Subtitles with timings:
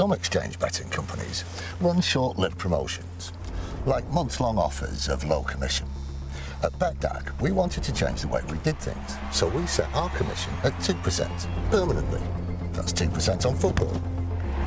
[0.00, 1.44] Some exchange betting companies
[1.78, 3.34] run short-lived promotions,
[3.84, 5.86] like months-long offers of low commission.
[6.62, 10.08] At BETDAQ, we wanted to change the way we did things, so we set our
[10.16, 12.22] commission at 2% permanently.
[12.72, 13.92] That's 2% on football,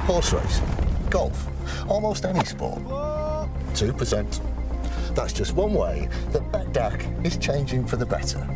[0.06, 0.68] horse racing,
[1.10, 1.48] golf,
[1.90, 2.84] almost any sport.
[2.84, 5.16] 2%.
[5.16, 8.48] That's just one way that BETDAQ is changing for the better.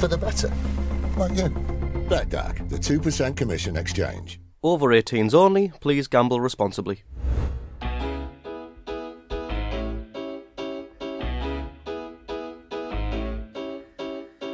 [0.00, 0.52] For the better.
[1.16, 1.50] Like you.
[2.08, 4.40] BETDAQ, the 2% commission exchange.
[4.64, 7.02] Over 18s only, please gamble responsibly.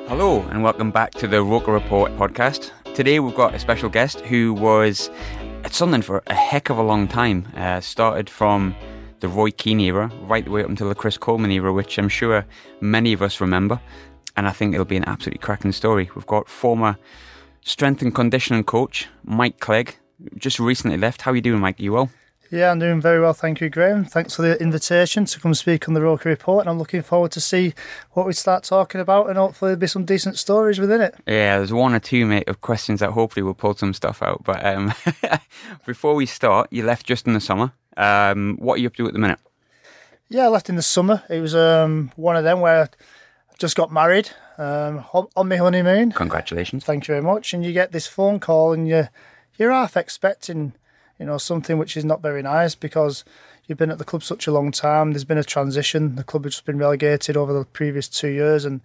[0.09, 2.73] Hello, and welcome back to the Roker Report podcast.
[2.93, 5.11] Today we've got a special guest who was
[5.63, 7.47] at Sunderland for a heck of a long time.
[7.55, 8.75] Uh, started from
[9.21, 12.09] the Roy Keane era right the way up until the Chris Coleman era, which I'm
[12.09, 12.45] sure
[12.81, 13.81] many of us remember.
[14.37, 16.11] And I think it'll be an absolutely cracking story.
[16.17, 16.99] We've got former
[17.63, 19.97] strength and conditioning coach Mike Clegg,
[20.37, 21.23] just recently left.
[21.23, 21.81] How are you doing, Mike?
[21.81, 22.11] You well?
[22.51, 24.05] Yeah, I'm doing very well, thank you, Graham.
[24.05, 27.31] Thanks for the invitation to come speak on the Roker Report, and I'm looking forward
[27.33, 27.75] to see
[28.11, 31.15] what we start talking about, and hopefully there'll be some decent stories within it.
[31.29, 34.43] Yeah, there's one or two, mate, of questions that hopefully will pull some stuff out.
[34.43, 34.93] But um,
[35.87, 37.71] before we start, you left just in the summer.
[37.97, 39.39] Um, what are you up to at the minute?
[40.29, 41.23] Yeah, I left in the summer.
[41.31, 42.89] It was um, one of them where I
[43.61, 46.11] just got married um, on on my honeymoon.
[46.11, 46.85] Congratulations.
[46.85, 47.55] Thank you very much.
[47.55, 49.07] And you get this phone call, and you
[49.61, 50.73] you're half expecting,
[51.19, 53.25] you know, something which is not very nice because
[53.67, 55.13] you've been at the club such a long time.
[55.13, 56.17] There's been a transition.
[56.17, 58.81] The club has just been relegated over the previous two years, and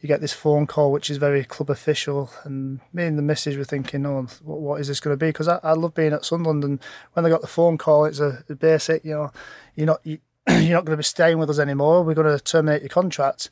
[0.00, 2.30] you get this phone call which is very club official.
[2.44, 5.30] And me and the missus were thinking, oh, what, is this going to be?
[5.30, 6.78] Because I, I love being at Sunderland, and
[7.14, 9.32] when they got the phone call, it's a, a basic, you know,
[9.74, 10.18] you're not you,
[10.48, 12.04] you're not going to be staying with us anymore.
[12.04, 13.48] We're going to terminate your contract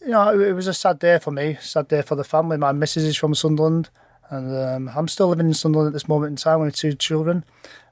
[0.00, 2.56] you know, it was a sad day for me, sad day for the family.
[2.56, 3.88] My missus is from Sunderland,
[4.30, 7.44] and um, I'm still living in Sunderland at this moment in time with two children.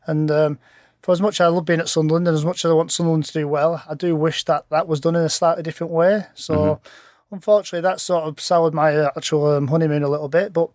[0.06, 0.59] And um,
[1.03, 2.91] for as much as I love being at Sunderland and as much as I want
[2.91, 5.93] Sunderland to do well, I do wish that that was done in a slightly different
[5.93, 6.25] way.
[6.34, 6.81] So,
[7.31, 10.53] unfortunately, that sort of soured my uh, actual um, honeymoon a little bit.
[10.53, 10.71] But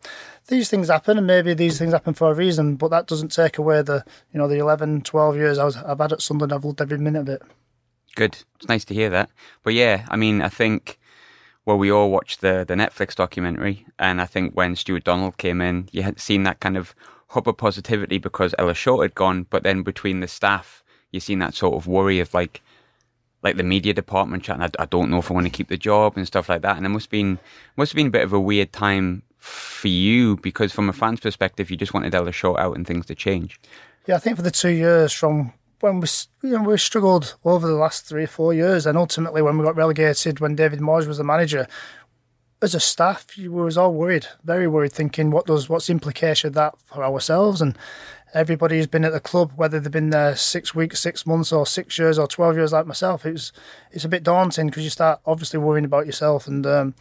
[0.48, 2.76] these things happen, and maybe these things happen for a reason.
[2.76, 6.00] But that doesn't take away the, you know, the 11, 12 years I was, I've
[6.00, 6.54] had at Sunderland.
[6.54, 7.42] I've loved every minute of it.
[8.16, 8.38] Good.
[8.58, 9.32] It's nice to hear that.
[9.64, 10.99] But yeah, I mean, I think
[11.70, 15.62] well, we all watched the the Netflix documentary, and I think when Stuart Donald came
[15.62, 16.96] in, you had seen that kind of
[17.28, 21.38] hub of positivity because Ellis Short had gone, but then between the staff, you seen
[21.38, 22.64] that sort of worry of like,
[23.44, 25.78] like the media department chatting, I, I don't know if I want to keep the
[25.78, 27.38] job and stuff like that, and it must have been
[27.78, 31.20] must have been a bit of a weird time for you because from a fan's
[31.20, 33.60] perspective, you just wanted Ellis Short out and things to change.
[34.08, 36.08] Yeah, I think for the two years from when we
[36.44, 39.64] you know, we struggled over the last three or four years, and ultimately when we
[39.64, 41.68] got relegated, when David Moyes was the manager,
[42.62, 46.50] as a staff, we was all worried, very worried, thinking what does what's the implication
[46.50, 47.78] of that for ourselves and.
[48.32, 51.66] Everybody who's been at the club, whether they've been there six weeks, six months, or
[51.66, 53.52] six years, or twelve years, like myself, it's
[53.92, 56.46] it's a bit daunting because you start obviously worrying about yourself.
[56.46, 56.94] And um,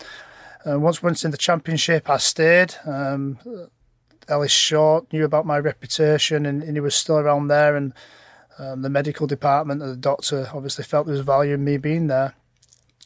[0.66, 2.76] uh, once once in the championship, I stayed.
[2.86, 3.38] Um,
[4.26, 7.76] Ellis Short knew about my reputation, and, and he was still around there.
[7.76, 7.92] And
[8.58, 12.08] um, the medical department and the doctor obviously felt there was value in me being
[12.08, 12.34] there.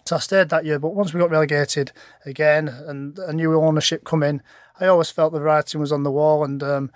[0.04, 1.92] So I stayed that year, but once we got relegated
[2.24, 4.42] again and a new ownership come in,
[4.80, 6.44] I always felt the writing was on the wall.
[6.44, 6.90] And um,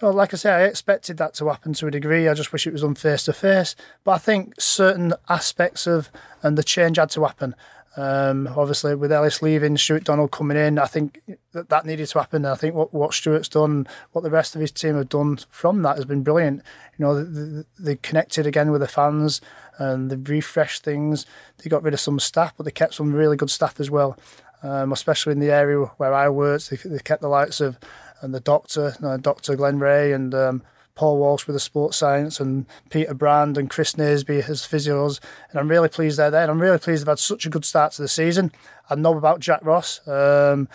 [0.00, 2.28] you know, like I say, I expected that to happen to a degree.
[2.28, 3.74] I just wish it was done face to face.
[4.04, 6.10] But I think certain aspects of
[6.42, 7.54] and the change had to happen.
[7.96, 11.20] Um, obviously, with Ellis leaving, Stuart Donald coming in, I think
[11.52, 12.44] that that needed to happen.
[12.44, 15.38] And I think what, what Stuart's done, what the rest of his team have done
[15.50, 16.62] from that has been brilliant.
[16.98, 19.40] You know, they, they connected again with the fans
[19.78, 21.26] and they refreshed things.
[21.58, 24.18] They got rid of some staff, but they kept some really good staff as well,
[24.62, 26.70] um, especially in the area where I worked.
[26.70, 27.78] They, they kept the likes of
[28.22, 29.56] and the doctor, uh, Dr.
[29.56, 30.62] Glenn Ray, and um,
[30.94, 35.20] Paul Walsh with the sports science, and Peter Brand and Chris Naseby as physios.
[35.50, 36.42] And I'm really pleased they're there.
[36.42, 38.52] And I'm really pleased they've had such a good start to the season.
[38.90, 40.06] I know about Jack Ross.
[40.06, 40.68] Um,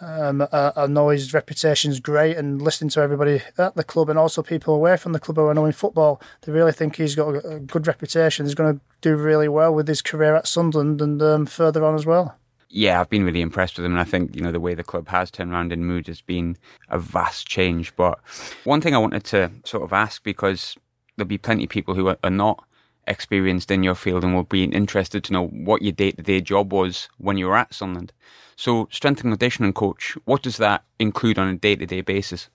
[0.00, 4.08] um, I, I, know his reputation is great, and listening to everybody at the club
[4.08, 7.16] and also people away from the club who are knowing football, they really think he's
[7.16, 8.46] got a, a good reputation.
[8.46, 11.96] He's going to do really well with his career at Sunderland and um, further on
[11.96, 12.36] as well.
[12.70, 13.92] Yeah, I've been really impressed with them.
[13.92, 16.20] and I think you know the way the club has turned around in mood has
[16.20, 16.56] been
[16.88, 17.94] a vast change.
[17.96, 18.18] But
[18.64, 20.76] one thing I wanted to sort of ask because
[21.16, 22.64] there'll be plenty of people who are, are not
[23.06, 26.40] experienced in your field and will be interested to know what your day to day
[26.40, 28.12] job was when you were at Sunderland.
[28.56, 32.48] So, strength and conditioning coach, what does that include on a day to day basis?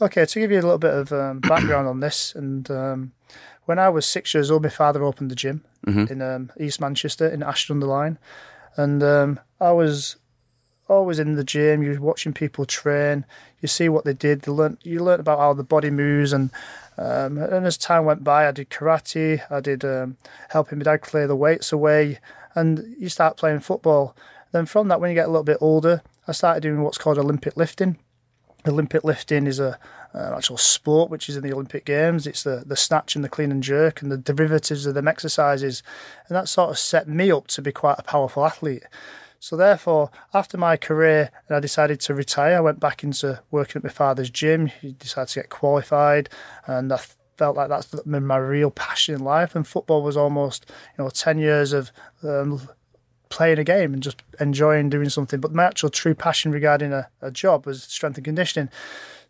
[0.00, 3.12] Okay, to give you a little bit of um, background on this, and um,
[3.64, 6.12] when I was six years old, my father opened the gym mm-hmm.
[6.12, 8.18] in um, East Manchester in Ashton under Lyne,
[8.76, 10.16] and um, I was
[10.88, 11.82] always in the gym.
[11.82, 13.24] You're watching people train.
[13.60, 14.46] You see what they did.
[14.46, 14.78] You learn.
[14.82, 16.50] You learn about how the body moves, and
[16.98, 19.40] um, and as time went by, I did karate.
[19.50, 20.16] I did um,
[20.50, 22.18] helping my dad clear the weights away,
[22.54, 24.16] and you start playing football.
[24.52, 27.18] Then from that, when you get a little bit older, I started doing what's called
[27.18, 27.98] Olympic lifting.
[28.66, 29.78] Olympic lifting is a
[30.14, 32.26] an actual sport which is in the Olympic Games.
[32.26, 35.82] It's the the snatch and the clean and jerk and the derivatives of them exercises,
[36.28, 38.84] and that sort of set me up to be quite a powerful athlete.
[39.40, 43.80] So therefore, after my career, and I decided to retire, I went back into working
[43.80, 44.68] at my father's gym.
[44.68, 46.30] He decided to get qualified,
[46.66, 47.00] and I
[47.36, 49.54] felt like that's been my real passion in life.
[49.54, 50.64] And football was almost,
[50.96, 52.68] you know, ten years of um,
[53.28, 55.40] playing a game and just enjoying doing something.
[55.40, 58.70] But my actual true passion regarding a, a job was strength and conditioning.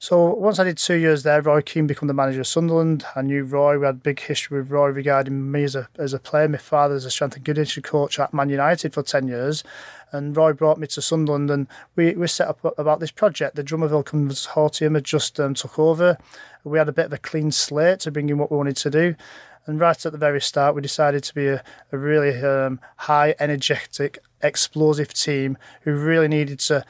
[0.04, 3.06] So once I did two years there, Roy Keane became the manager of Sunderland.
[3.16, 3.78] I knew Roy.
[3.78, 6.46] We had big history with Roy regarding me as a as a player.
[6.46, 9.64] My father was a strength and conditioning coach at Man United for ten years,
[10.12, 13.56] and Roy brought me to Sunderland, and we, we set up about this project.
[13.56, 16.18] The Drumaville Consortium had just um, took over.
[16.64, 18.90] We had a bit of a clean slate to bring in what we wanted to
[18.90, 19.14] do.
[19.64, 23.34] And right at the very start, we decided to be a, a really um, high,
[23.40, 26.84] energetic, explosive team who really needed to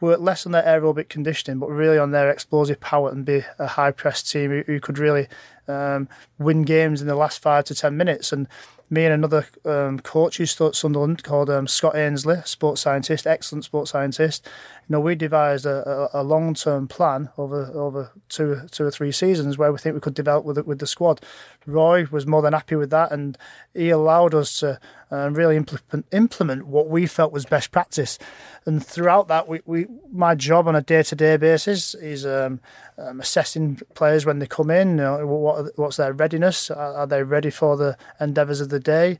[0.00, 3.66] work less on their aerobic conditioning, but really on their explosive power and be a
[3.66, 5.26] high press team who, who could really
[5.68, 6.08] um,
[6.38, 8.32] win games in the last five to ten minutes.
[8.32, 8.46] And
[8.88, 13.64] me and another um, coach who's taught Sunderland called um, Scott Ainsley, sports scientist, excellent
[13.64, 14.48] sports scientist.
[14.88, 18.90] You know, we devised a, a, a long term plan over over two two or
[18.90, 21.20] three seasons where we think we could develop with it with the squad.
[21.66, 23.36] Roy was more than happy with that, and
[23.74, 24.78] he allowed us to
[25.10, 28.18] uh, really implement implement what we felt was best practice.
[28.66, 32.60] And throughout that, we, we my job on a day to day basis is um,
[32.98, 34.90] um, assessing players when they come in.
[34.90, 36.70] You know, what what's their readiness?
[36.70, 39.18] Are, are they ready for the endeavours of the day?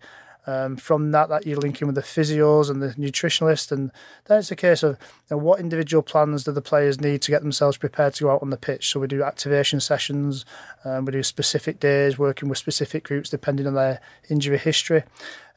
[0.48, 3.90] Um, from that, that you're linking with the physios and the nutritionist, and
[4.26, 4.96] then it's a case of
[5.28, 8.30] you know, what individual plans do the players need to get themselves prepared to go
[8.30, 8.88] out on the pitch.
[8.88, 10.44] So we do activation sessions,
[10.84, 14.00] um, we do specific days working with specific groups depending on their
[14.30, 15.02] injury history,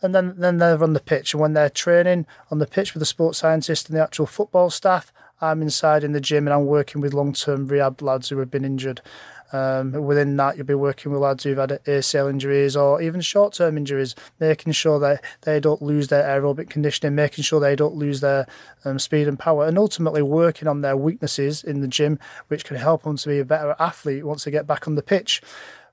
[0.01, 1.35] and then then they're on the pitch.
[1.35, 4.71] And when they're training on the pitch with the sports scientist and the actual football
[4.71, 8.39] staff, I'm inside in the gym and I'm working with long term rehab lads who
[8.39, 9.01] have been injured.
[9.51, 13.53] Um, within that, you'll be working with lads who've had ACL injuries or even short
[13.53, 17.95] term injuries, making sure that they don't lose their aerobic conditioning, making sure they don't
[17.95, 18.47] lose their
[18.85, 22.77] um, speed and power, and ultimately working on their weaknesses in the gym, which can
[22.77, 25.41] help them to be a better athlete once they get back on the pitch.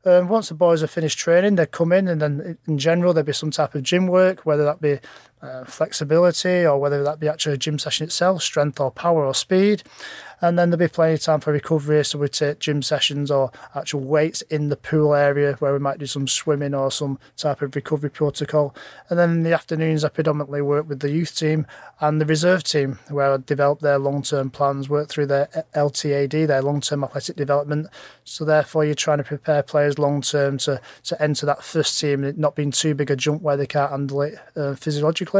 [0.05, 3.27] Um, once the boys have finished training, they come in, and then in general there'll
[3.27, 5.01] be some type of gym work, whether that be
[5.47, 9.35] uh, flexibility or whether that be actually a gym session itself, strength or power or
[9.35, 9.83] speed
[10.41, 12.05] and then there'll be plenty of time for recovery.
[12.05, 15.99] So we take gym sessions or actual weights in the pool area where we might
[15.99, 18.75] do some swimming or some type of recovery protocol.
[19.09, 21.67] And then in the afternoons, I predominantly work with the youth team
[22.01, 26.47] and the reserve team where I develop their long term plans, work through their LTAD,
[26.47, 27.89] their long term athletic development.
[28.25, 32.25] So therefore, you're trying to prepare players long term to, to enter that first team
[32.25, 35.36] and not being too big a jump where they can't handle it uh, physiologically.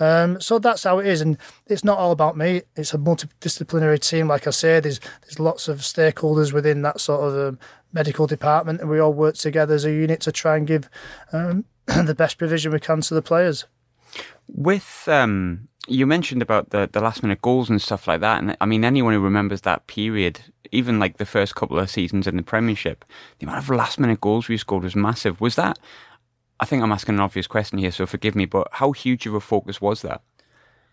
[0.00, 1.36] Um, so that's how it is, and
[1.66, 2.62] it's not all about me.
[2.76, 4.28] It's a multidisciplinary team.
[4.28, 7.58] Like I say, there's there's lots of stakeholders within that sort of um,
[7.92, 10.88] medical department, and we all work together as a unit to try and give
[11.32, 13.66] um, the best provision we can to the players.
[14.48, 18.56] With um, you mentioned about the the last minute goals and stuff like that, and
[18.60, 22.36] I mean anyone who remembers that period, even like the first couple of seasons in
[22.36, 23.04] the Premiership,
[23.38, 25.40] the amount of last minute goals we scored was massive.
[25.40, 25.78] Was that
[26.62, 29.34] I think I'm asking an obvious question here, so forgive me, but how huge of
[29.34, 30.22] a focus was that?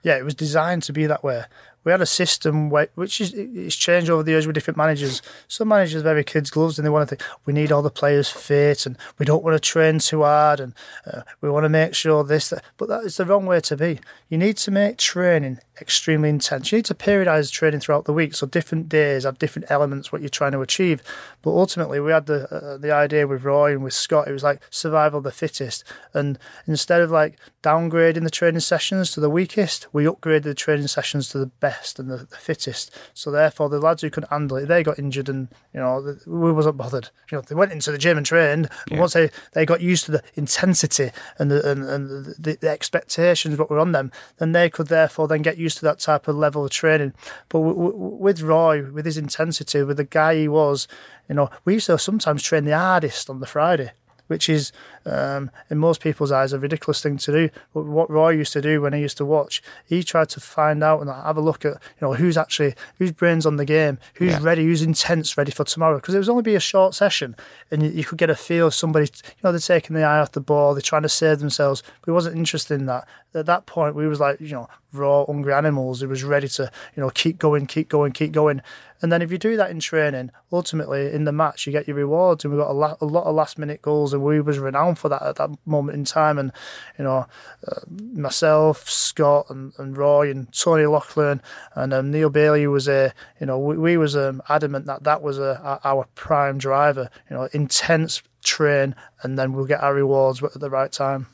[0.01, 1.43] Yeah, it was designed to be that way.
[1.89, 5.23] We had a system which is it's changed over the years with different managers.
[5.47, 8.29] Some managers wear kids' gloves and they want to think we need all the players
[8.29, 10.75] fit and we don't want to train too hard and
[11.11, 12.49] uh, we want to make sure this.
[12.49, 12.63] That.
[12.77, 13.99] But that is the wrong way to be.
[14.29, 16.71] You need to make training extremely intense.
[16.71, 20.21] You need to periodise training throughout the week so different days have different elements what
[20.21, 21.01] you're trying to achieve.
[21.41, 24.27] But ultimately, we had the uh, the idea with Roy and with Scott.
[24.27, 29.11] It was like survival of the fittest, and instead of like downgrading the training sessions
[29.11, 32.95] to the weakest, we upgraded the training sessions to the best and the, the fittest.
[33.13, 36.51] So therefore, the lads who couldn't handle it, they got injured, and you know we
[36.51, 37.09] wasn't bothered.
[37.31, 38.93] You know, they went into the gym and trained, yeah.
[38.93, 42.69] and once they, they got used to the intensity and the and, and the, the
[42.69, 46.27] expectations what were on them, then they could therefore then get used to that type
[46.27, 47.13] of level of training.
[47.49, 50.87] But w- w- with Roy, with his intensity, with the guy he was,
[51.27, 53.91] you know, we used to sometimes train the hardest on the Friday
[54.29, 54.71] which is
[55.05, 57.49] um, in most people's eyes a ridiculous thing to do.
[57.73, 60.83] But what Roy used to do when he used to watch, he tried to find
[60.83, 63.97] out and have a look at you know who's actually whose brains on the game,
[64.13, 64.39] who's yeah.
[64.41, 65.97] ready, who's intense, ready for tomorrow.
[65.97, 67.35] Because it was only be a short session,
[67.71, 69.09] and you, you, could get a feel of somebody.
[69.25, 71.81] You know, they're taking the eye off the ball, they're trying to save themselves.
[71.81, 73.07] But he wasn't interested in that.
[73.33, 76.01] At that point, we was like you know raw, hungry animals.
[76.01, 78.61] He was ready to you know keep going, keep going, keep going.
[79.01, 81.95] And then if you do that in training, ultimately in the match you get your
[81.95, 82.43] rewards.
[82.43, 84.99] And we got a, la- a lot of last minute goals, and we was renowned
[84.99, 86.37] for that at that moment in time.
[86.37, 86.51] And
[86.97, 87.27] you know,
[87.67, 91.41] uh, myself, Scott, and, and Roy, and Tony Loughlan,
[91.75, 95.21] and um, Neil Bailey was a you know we, we was um, adamant that that
[95.21, 97.09] was a, our prime driver.
[97.29, 101.27] You know, intense train, and then we'll get our rewards at the right time.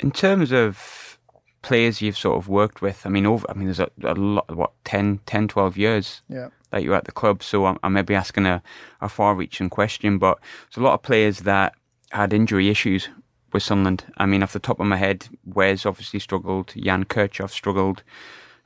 [0.00, 1.18] In terms of
[1.62, 4.54] players you've sort of worked with, I mean, over, I mean, there's a, a lot,
[4.54, 7.42] what, 10, 10, 12 years yeah that you're at the club.
[7.42, 8.62] So I'm, I'm maybe asking a,
[9.00, 10.38] a far reaching question, but
[10.68, 11.74] there's a lot of players that
[12.10, 13.08] had injury issues
[13.52, 14.04] with Sunderland.
[14.18, 18.02] I mean, off the top of my head, Wes obviously struggled, Jan Kirchhoff struggled,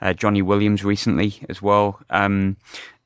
[0.01, 2.01] uh, Johnny Williams recently as well.
[2.11, 2.57] Um,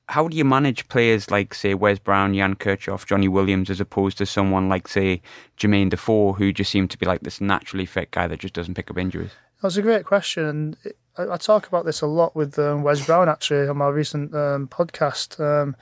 [0.08, 4.18] how do you manage players like, say, Wes Brown, Jan Kirchhoff, Johnny Williams, as opposed
[4.18, 5.23] to someone like, say,
[5.58, 8.75] Jermaine Defoe, who just seemed to be like this naturally fit guy that just doesn't
[8.75, 9.32] pick up injuries?
[9.62, 10.76] That's a great question, and
[11.16, 14.68] I, talk about this a lot with um, Wes Brown actually on my recent um,
[14.68, 15.75] podcast, um,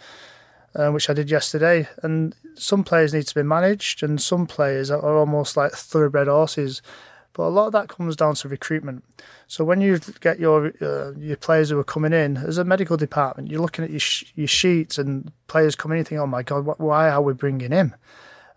[0.76, 1.88] uh, which I did yesterday.
[2.02, 6.80] And some players need to be managed, and some players are almost like thoroughbred horses.
[7.34, 9.04] But a lot of that comes down to recruitment.
[9.46, 12.96] So when you get your uh, your players who are coming in as a medical
[12.96, 16.26] department, you're looking at your sh- your sheets and players coming in, you think, "Oh
[16.26, 17.94] my God, why are we bringing him?"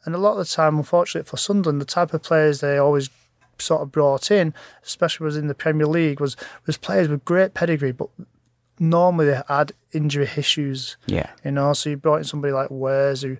[0.04, 3.10] And a lot of the time, unfortunately for Sunderland, the type of players they always
[3.58, 4.54] sort of brought in,
[4.84, 8.10] especially was in the Premier League, was was players with great pedigree, but
[8.78, 10.98] normally they had injury issues.
[11.06, 11.74] Yeah, you know.
[11.74, 13.38] So you brought in somebody like Wes, who,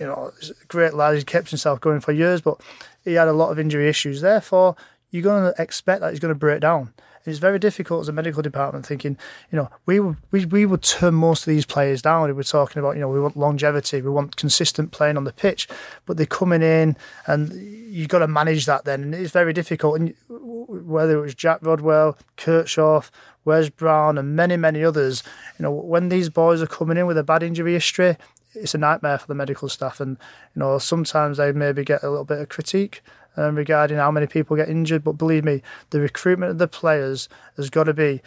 [0.00, 0.32] you know,
[0.68, 1.16] great lad.
[1.16, 2.60] He kept himself going for years, but
[3.04, 4.22] he had a lot of injury issues.
[4.22, 4.74] Therefore,
[5.10, 6.92] you're going to expect that he's going to break down.
[7.26, 9.18] It's very difficult as a medical department thinking,
[9.52, 12.34] you know, we would we, we would turn most of these players down.
[12.34, 15.68] We're talking about, you know, we want longevity, we want consistent playing on the pitch,
[16.06, 20.00] but they're coming in and you've got to manage that then, and it's very difficult.
[20.00, 23.10] And whether it was Jack Rodwell, Kirchhoff,
[23.44, 25.22] Wes Brown, and many many others,
[25.58, 28.16] you know, when these boys are coming in with a bad injury history,
[28.54, 30.16] it's a nightmare for the medical staff, and
[30.54, 33.02] you know sometimes they maybe get a little bit of critique
[33.36, 35.04] um, regarding how many people get injured.
[35.04, 38.22] But believe me, the recruitment of the players has got to be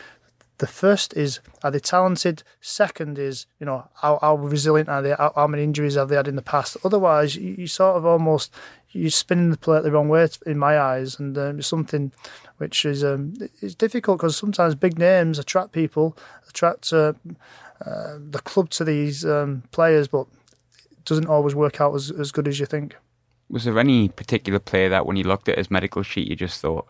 [0.60, 2.44] the first is are they talented?
[2.62, 5.10] Second is you know how, how resilient are they?
[5.12, 6.78] How, how, many injuries have they had in the past?
[6.86, 8.54] Otherwise, you, you, sort of almost
[8.92, 12.12] you're spinning the plate the wrong way in my eyes, and um, it's something
[12.58, 16.16] which is um, it's difficult because sometimes big names attract people,
[16.48, 17.14] attract uh,
[17.86, 20.28] uh, the club to these um, players, but
[20.92, 22.96] it doesn't always work out as, as good as you think
[23.54, 26.60] was there any particular player that when you looked at his medical sheet, you just
[26.60, 26.88] thought,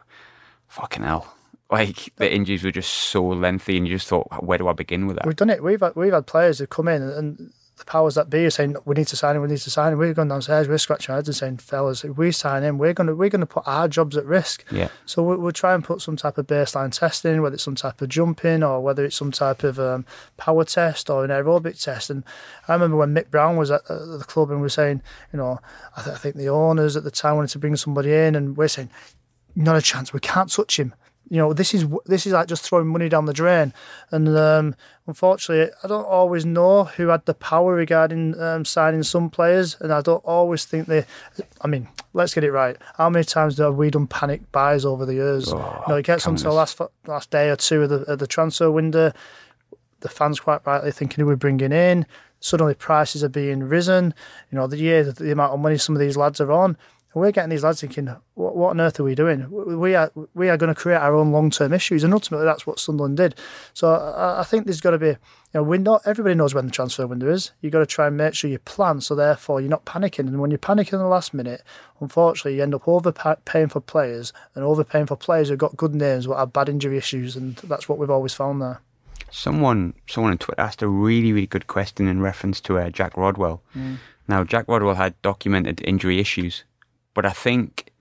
[0.68, 1.36] fucking hell?
[1.70, 5.06] Like the injuries were just so lengthy, and you just thought, where do I begin
[5.06, 5.26] with that?
[5.26, 5.62] We've done it.
[5.62, 8.76] We've had, we've had players who come in and the powers that be are saying
[8.86, 10.00] we need to sign him, we need to sign him.
[10.00, 12.94] We're going downstairs, we're scratching our heads and saying, fellas, if we sign him, we're
[12.94, 14.64] going to we're going to put our jobs at risk.
[14.72, 14.90] Yeah.
[15.06, 18.02] So we'll, we'll try and put some type of baseline testing, whether it's some type
[18.02, 20.06] of jumping or whether it's some type of um,
[20.38, 22.10] power test or an aerobic test.
[22.10, 22.24] And
[22.68, 25.02] I remember when Mick Brown was at, the club and we are saying,
[25.32, 25.60] you know,
[25.98, 28.56] I, th- I think the owners at the time wanted to bring somebody in, and
[28.56, 28.92] we're saying,
[29.56, 30.94] not a chance, we can't touch him
[31.30, 33.74] you know, this is this is like just throwing money down the drain.
[34.12, 34.76] And um,
[35.08, 39.92] unfortunately, I don't always know who had the power regarding um, signing some players, and
[39.92, 41.06] I don't always think they.
[41.62, 42.78] I mean, let's get it right.
[42.98, 45.52] How many times have we done panic buys over the years?
[45.52, 48.20] Oh, you know, it gets until the last last day or two of the of
[48.20, 49.12] the transfer window.
[50.00, 52.06] The fans quite rightly thinking who we're bringing in.
[52.42, 54.14] Suddenly, prices are being risen.
[54.52, 56.78] You know, the year the amount of money some of these lads are on
[57.14, 59.50] And we're getting these lads thinking, what, what on earth are we doing?
[59.50, 62.66] We are we are going to create our own long term issues, and ultimately that's
[62.66, 63.36] what Sunderland did.
[63.74, 65.18] So I, I think there's got to be, you
[65.54, 67.52] know, we not everybody knows when the transfer window is.
[67.62, 70.28] You've got to try and make sure you plan, so therefore you're not panicking.
[70.28, 71.64] And when you're panicking in the last minute,
[72.00, 76.26] unfortunately, you end up overpaying for players and overpaying for players who've got good names
[76.26, 78.82] but have bad injury issues, and that's what we've always found there.
[79.30, 83.18] Someone, someone on Twitter asked a really, really good question in reference to uh, Jack
[83.18, 83.62] Rodwell.
[83.76, 83.98] Mm.
[84.28, 86.64] Now, Jack Rodwell had documented injury issues
[87.14, 87.94] but I think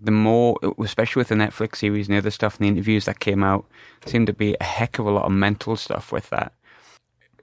[0.00, 3.20] the more, especially with the Netflix series and the other stuff and the interviews that
[3.20, 3.66] came out,
[4.06, 6.52] seemed to be a heck of a lot of mental stuff with that.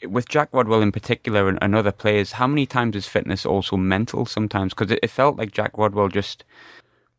[0.04, 3.77] With Jack Rodwell in particular and, and other players, how many times is fitness also
[3.77, 4.74] mental sometimes?
[4.74, 6.44] Because it, it, felt like Jack Rodwell just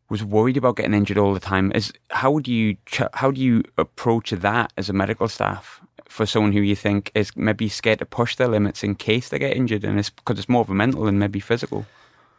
[0.09, 1.73] was worried about getting injured all the time.
[1.75, 2.77] Is how do you
[3.15, 7.37] how do you approach that as a medical staff for someone who you think is
[7.37, 10.49] maybe scared to push their limits in case they get injured, and it's because it's
[10.49, 11.85] more of a mental than maybe physical.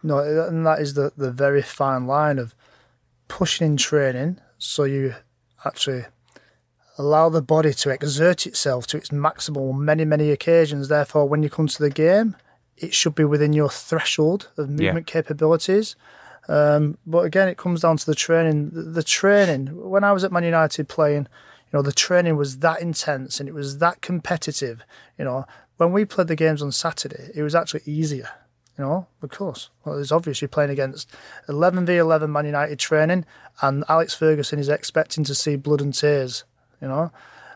[0.02, 2.56] No, and that is the, the very fine line of
[3.28, 5.16] pushing in training so you
[5.66, 6.06] actually
[6.98, 10.88] allow the body to exert itself to its maximal on many, many occasions.
[10.88, 12.36] Therefore, when you come to the game,
[12.78, 15.14] it should be within your threshold of movement yeah.
[15.14, 15.96] capabilities.
[16.48, 18.72] Um, but again, it comes down to the training.
[18.72, 21.28] The, the, training, when I was at Man United playing,
[21.72, 24.82] you know, the training was that intense and it was that competitive.
[25.18, 25.46] You know,
[25.78, 28.30] when we played the games on Saturday, it was actually easier
[28.80, 29.70] you know, of course.
[29.84, 31.12] Well, it's obvious you're playing against
[31.50, 33.26] 11 v 11 Man United training,
[33.62, 36.46] and Alex Ferguson is expecting to see blood and tears,
[36.82, 37.12] you know.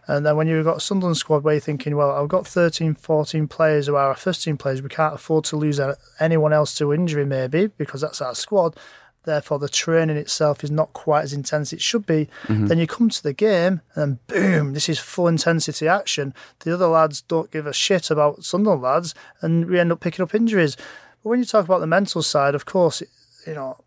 [0.06, 2.96] And then when you've got a Sunderland squad where you're thinking, well, I've got 13,
[2.96, 5.80] 14 players who are our first team players, we can't afford to lose
[6.20, 8.76] anyone else to injury, maybe, because that's our squad.
[9.24, 12.28] Therefore, the training itself is not quite as intense as it should be.
[12.48, 12.66] Mm-hmm.
[12.66, 16.34] Then you come to the game and boom, this is full intensity action.
[16.60, 20.24] The other lads don't give a shit about Sunderland lads, and we end up picking
[20.24, 20.76] up injuries.
[21.24, 23.02] But when you talk about the mental side, of course,
[23.48, 23.78] you know,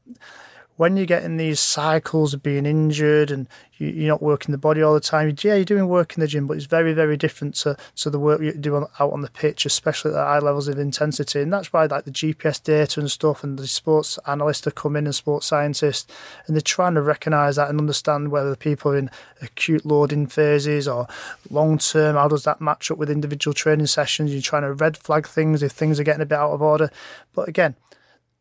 [0.76, 4.58] when you get in these cycles of being injured and you, are not working the
[4.58, 7.16] body all the time, yeah, you're doing work in the gym, but it's very, very
[7.16, 10.24] different to, to the work you do on, out on the pitch, especially at the
[10.24, 11.40] high levels of intensity.
[11.40, 15.06] And that's why like the GPS data and stuff and the sports analysts are coming
[15.06, 16.12] and sports scientists
[16.46, 20.26] and they're trying to recognise that and understand whether the people are in acute loading
[20.26, 21.06] phases or
[21.50, 24.32] long term, how does that match up with individual training sessions?
[24.32, 26.90] You're trying to red flag things if things are getting a bit out of order.
[27.34, 27.76] But again,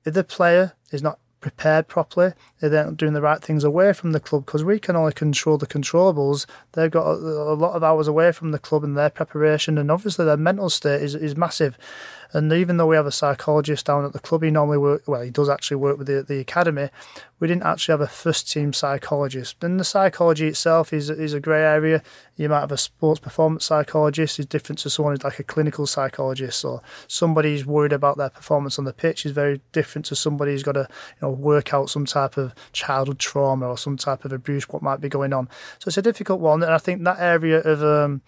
[0.04, 2.34] if the player is not prepared properly.
[2.60, 5.68] They're doing the right things away from the club because we can only control the
[5.68, 6.48] controllables.
[6.72, 9.92] They've got a, a, lot of hours away from the club and their preparation, and
[9.92, 11.78] obviously their mental state is, is massive.
[12.36, 15.22] And even though we have a psychologist down at the club, he normally work well.
[15.22, 16.90] He does actually work with the, the academy.
[17.40, 19.64] We didn't actually have a first team psychologist.
[19.64, 22.04] And the psychology itself is is a grey area.
[22.36, 24.38] You might have a sports performance psychologist.
[24.38, 28.30] is different to someone who's like a clinical psychologist, or somebody who's worried about their
[28.30, 31.74] performance on the pitch is very different to somebody who's got to you know work
[31.74, 35.32] out some type of childhood trauma or some type of abuse what might be going
[35.32, 35.48] on.
[35.80, 38.24] So it's a difficult one, and I think that area of um,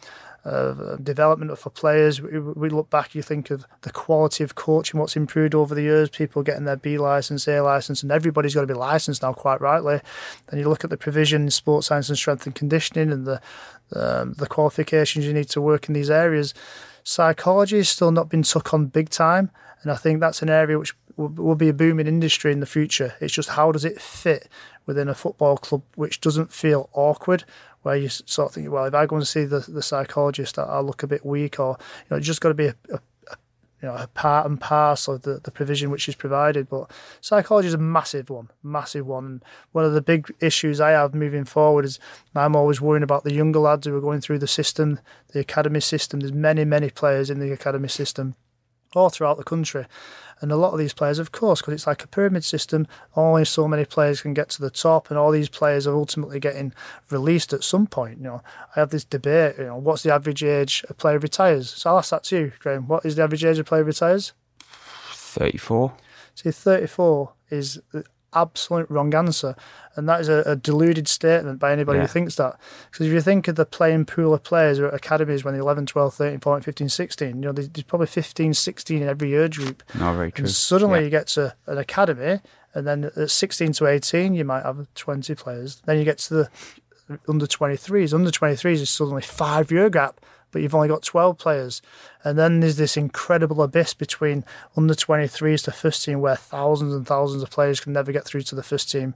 [1.02, 2.22] development for players.
[2.22, 5.82] We, we, look back, you think of the quality of coaching, what's improved over the
[5.82, 9.34] years, people getting their B license, A license, and everybody's got to be licensed now,
[9.34, 10.00] quite rightly.
[10.50, 13.42] Then you look at the provision in sports science and strength and conditioning and the,
[13.94, 16.54] um, the qualifications you need to work in these areas.
[17.04, 20.80] Psychology has still not been took on big time, and I think that's an area
[20.80, 23.16] which will be a booming industry in the future.
[23.20, 24.48] It's just how does it fit
[24.86, 27.44] within a football club which doesn't feel awkward,
[27.84, 30.84] where you sort of think, well, if I go and see the, the psychologist, I'll
[30.84, 33.00] look a bit weak, or you know, it's just got to be a, a
[33.82, 36.70] you know a part and parcel of the, the provision which is provided.
[36.70, 39.26] But psychology is a massive one, massive one.
[39.26, 42.00] And one of the big issues I have moving forward is
[42.36, 45.00] I'm always worrying about the younger lads who are going through the system,
[45.34, 46.20] the academy system.
[46.20, 48.36] There's many, many players in the academy system
[48.96, 49.86] all throughout the country.
[50.40, 53.44] And a lot of these players, of course, because it's like a pyramid system, only
[53.44, 56.74] so many players can get to the top, and all these players are ultimately getting
[57.10, 58.20] released at some point.
[58.20, 58.42] You know,
[58.76, 59.56] I have this debate.
[59.58, 61.72] You know, what's the average age a player retires?
[61.72, 62.88] So I'll ask that to you, Graham.
[62.88, 64.34] What is the average age a player retires?
[64.60, 65.94] Thirty-four.
[66.36, 67.80] See, thirty-four is
[68.42, 69.56] absolute wrong answer.
[69.96, 72.04] And that is a, a deluded statement by anybody yeah.
[72.04, 72.60] who thinks that.
[72.92, 75.88] Because if you think of the playing pool of players at academies when they're 11,
[75.88, 79.58] 12, 13, 14, 15, 16, you know, there's, there's probably 15, 16 in every age
[79.58, 79.82] group.
[79.98, 80.44] No, very true.
[80.44, 81.06] And suddenly yeah.
[81.06, 82.42] you get to an academy,
[82.76, 85.82] and then at 16 to 18, you might have 20 players.
[85.86, 86.50] Then you get to the
[87.28, 88.14] under 23s.
[88.14, 90.22] Under 23s is suddenly five year gap
[90.52, 91.82] but you've only got 12 players.
[92.24, 94.44] And then there's this incredible abyss between
[94.76, 98.42] under 23s to first team where thousands and thousands of players can never get through
[98.44, 99.14] to the first team.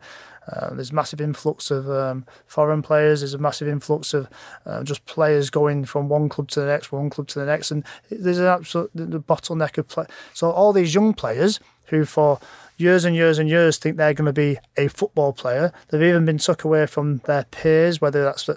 [0.52, 3.22] Uh, there's massive influx of um, foreign players.
[3.22, 4.28] There's a massive influx of
[4.66, 7.70] uh, just players going from one club to the next, one club to the next,
[7.70, 10.06] and there's an absolute the bottleneck of play.
[10.34, 12.40] So all these young players who for
[12.78, 15.72] years and years and years think they're going to be a football player.
[15.90, 18.50] They've even been took away from their peers, whether that's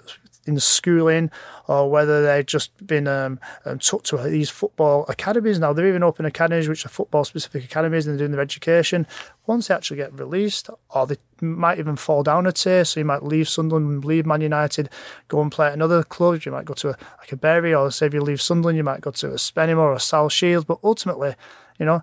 [0.45, 1.31] in schooling
[1.67, 5.59] or whether they've just been um, um, took to these football academies.
[5.59, 9.07] Now, they're even open academies which are football specific academies and they're doing their education.
[9.47, 13.05] Once they actually get released, or they might even fall down a tier, so you
[13.05, 14.89] might leave Sunderland, leave Man United,
[15.27, 16.41] go and play at another club.
[16.43, 18.83] You might go to a, like a Bury, or say if you leave Sunderland, you
[18.83, 20.65] might go to a Spennymoor or a South Shields.
[20.65, 21.35] But ultimately,
[21.77, 22.01] you know,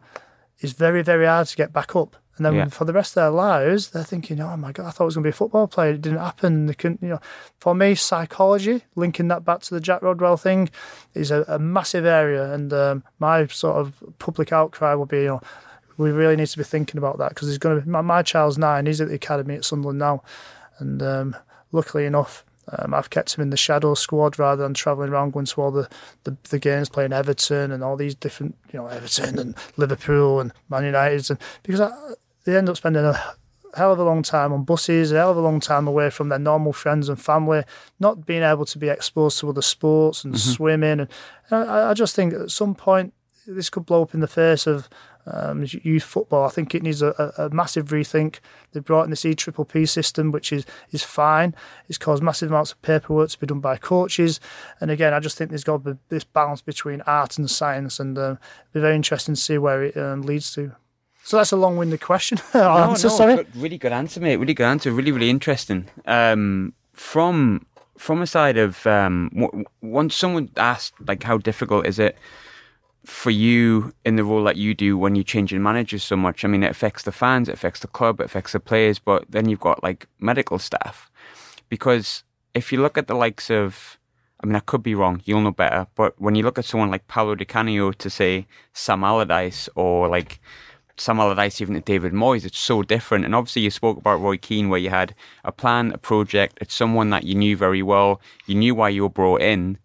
[0.58, 2.16] it's very, very hard to get back up.
[2.36, 2.68] And then yeah.
[2.68, 5.14] for the rest of their lives, they're thinking, "Oh my god, I thought I was
[5.14, 5.92] going to be a football player.
[5.92, 7.20] It didn't happen." They couldn't, you know.
[7.58, 10.70] For me, psychology, linking that back to the Jack Rodwell thing,
[11.14, 12.52] is a, a massive area.
[12.52, 15.40] And um, my sort of public outcry will be, you know,
[15.98, 18.22] we really need to be thinking about that because he's going to be my, my,
[18.22, 18.86] child's nine.
[18.86, 20.22] He's at the academy at Sunderland now,
[20.78, 21.36] and um,
[21.70, 22.44] luckily enough,
[22.78, 25.70] um, I've kept him in the shadow squad rather than travelling around going to all
[25.70, 25.88] the,
[26.24, 30.52] the, the, games, playing Everton and all these different, you know, Everton and Liverpool and
[30.68, 31.28] Man United.
[31.30, 31.92] And because I,
[32.44, 33.34] they end up spending a
[33.74, 36.28] hell of a long time on buses, a hell of a long time away from
[36.28, 37.64] their normal friends and family,
[37.98, 40.50] not being able to be exposed to other sports and mm-hmm.
[40.50, 41.00] swimming.
[41.00, 41.08] And
[41.50, 43.14] I, I just think at some point
[43.46, 44.88] this could blow up in the face of
[45.26, 46.44] um, youth football.
[46.44, 48.40] I think it needs a, a, massive rethink.
[48.72, 51.54] They've brought in this E Triple P system, which is is fine.
[51.88, 54.40] It's caused massive amounts of paperwork to be done by coaches,
[54.80, 58.00] and again, I just think there's got to be this balance between art and science,
[58.00, 58.38] and um, it'll
[58.72, 60.72] be very interesting to see where it um, leads to.
[61.24, 62.38] So that's a long-winded question.
[62.54, 63.46] answer, no, sorry.
[63.54, 64.36] Really good answer, mate.
[64.36, 64.90] Really good answer.
[64.90, 65.88] Really, really interesting.
[66.04, 72.16] Um, from from a side of um, once someone asked like how difficult is it
[73.04, 76.44] for you in the role that you do when you change your managers so much?
[76.44, 79.24] I mean, it affects the fans, it affects the club, it affects the players, but
[79.30, 81.10] then you've got like medical staff.
[81.68, 83.98] Because if you look at the likes of,
[84.42, 86.90] I mean, I could be wrong, you'll know better, but when you look at someone
[86.90, 90.40] like Paolo Di Canio to say Sam Allardyce or like
[91.08, 93.24] Allardyce even to David Moyes, it's so different.
[93.24, 96.74] And obviously, you spoke about Roy Keane, where you had a plan, a project, it's
[96.74, 99.78] someone that you knew very well, you knew why you were brought in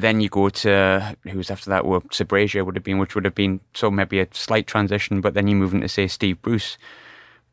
[0.00, 1.86] then you go to who was after that?
[1.86, 5.20] Well, Sbragia would have been, which would have been so maybe a slight transition.
[5.22, 6.76] But then you move into say Steve Bruce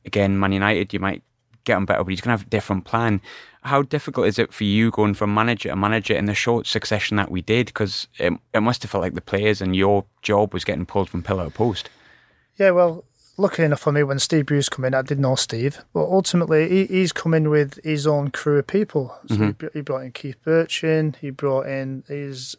[0.05, 0.93] again, Man United.
[0.93, 1.23] You might
[1.63, 3.21] get him better, but he's going to have a different plan.
[3.61, 7.15] How difficult is it for you going from manager to manager in the short succession
[7.15, 7.67] that we did?
[7.67, 11.09] Because it, it must have felt like the players and your job was getting pulled
[11.09, 11.89] from pillar to post.
[12.57, 13.05] Yeah, well,
[13.37, 16.69] lucky enough for me, when Steve Bruce come in, I didn't know Steve, but ultimately
[16.69, 19.15] he, he's come in with his own crew of people.
[19.27, 19.65] So mm-hmm.
[19.65, 22.55] he, he, brought in Keith Bertschin, he brought in his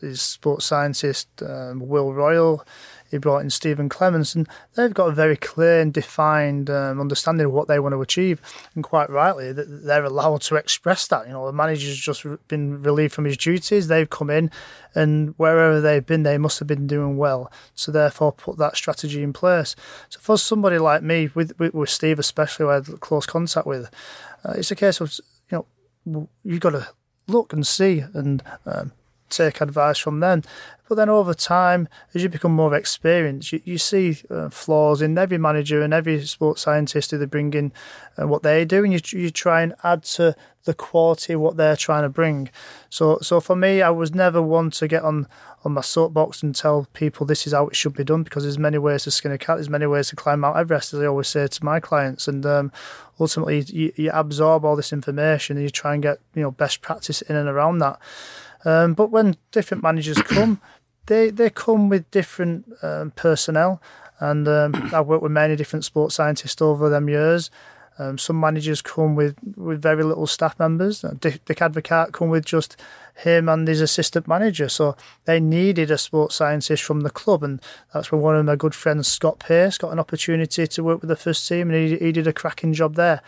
[0.00, 2.64] his sports scientist um, Will Royal,
[3.10, 7.46] he brought in Stephen Clements, and they've got a very clear and defined um, understanding
[7.46, 8.40] of what they want to achieve.
[8.74, 11.26] And quite rightly, that they're allowed to express that.
[11.26, 13.88] You know, the manager's just been relieved from his duties.
[13.88, 14.50] They've come in,
[14.94, 17.50] and wherever they've been, they must have been doing well.
[17.74, 19.74] So therefore, put that strategy in place.
[20.08, 23.66] So for somebody like me, with with, with Steve especially, who I had close contact
[23.66, 23.90] with,
[24.44, 25.18] uh, it's a case of
[25.50, 25.66] you
[26.06, 26.88] know you've got to
[27.26, 28.92] look and see and um,
[29.30, 30.42] take advice from them.
[30.90, 35.16] But then over time, as you become more experienced, you, you see uh, flaws in
[35.16, 37.72] every manager and every sports scientist who they bring in
[38.16, 41.56] and what they do, and you, you try and add to the quality of what
[41.56, 42.50] they're trying to bring.
[42.88, 45.28] So, so for me, I was never one to get on,
[45.64, 48.58] on my soapbox and tell people this is how it should be done because there's
[48.58, 51.06] many ways to skin a cat, there's many ways to climb Mount Everest, as I
[51.06, 52.26] always say to my clients.
[52.26, 52.72] And um,
[53.20, 56.82] ultimately, you, you absorb all this information and you try and get you know best
[56.82, 58.00] practice in and around that.
[58.64, 60.60] Um, but when different managers come,
[61.06, 63.80] they they come with different um, personnel,
[64.18, 67.50] and um, I've worked with many different sports scientists over them years.
[67.98, 71.04] Um, some managers come with, with very little staff members.
[71.04, 72.80] Uh, Dick, Dick Advocaat come with just
[73.14, 74.70] him and his assistant manager.
[74.70, 74.96] So
[75.26, 77.60] they needed a sports scientist from the club, and
[77.92, 81.08] that's when one of my good friends, Scott Pearce, got an opportunity to work with
[81.08, 83.20] the first team, and he, he did a cracking job there.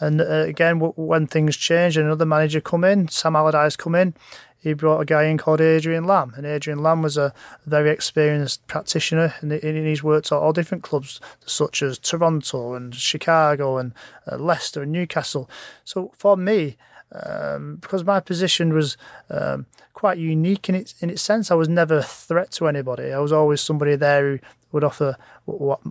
[0.00, 4.14] And uh, again, when things change, and another manager come in, Sam Allardyce come in,
[4.58, 7.32] he brought a guy in called Adrian Lamb, and Adrian Lamb was a
[7.66, 13.78] very experienced practitioner, and he's worked at all different clubs such as Toronto and Chicago
[13.78, 13.92] and
[14.30, 15.48] uh, Leicester and Newcastle.
[15.84, 16.76] So for me,
[17.12, 18.96] um, because my position was
[19.30, 21.50] um, quite unique in its in its sense.
[21.50, 23.12] I was never a threat to anybody.
[23.12, 24.38] I was always somebody there who
[24.72, 25.16] would offer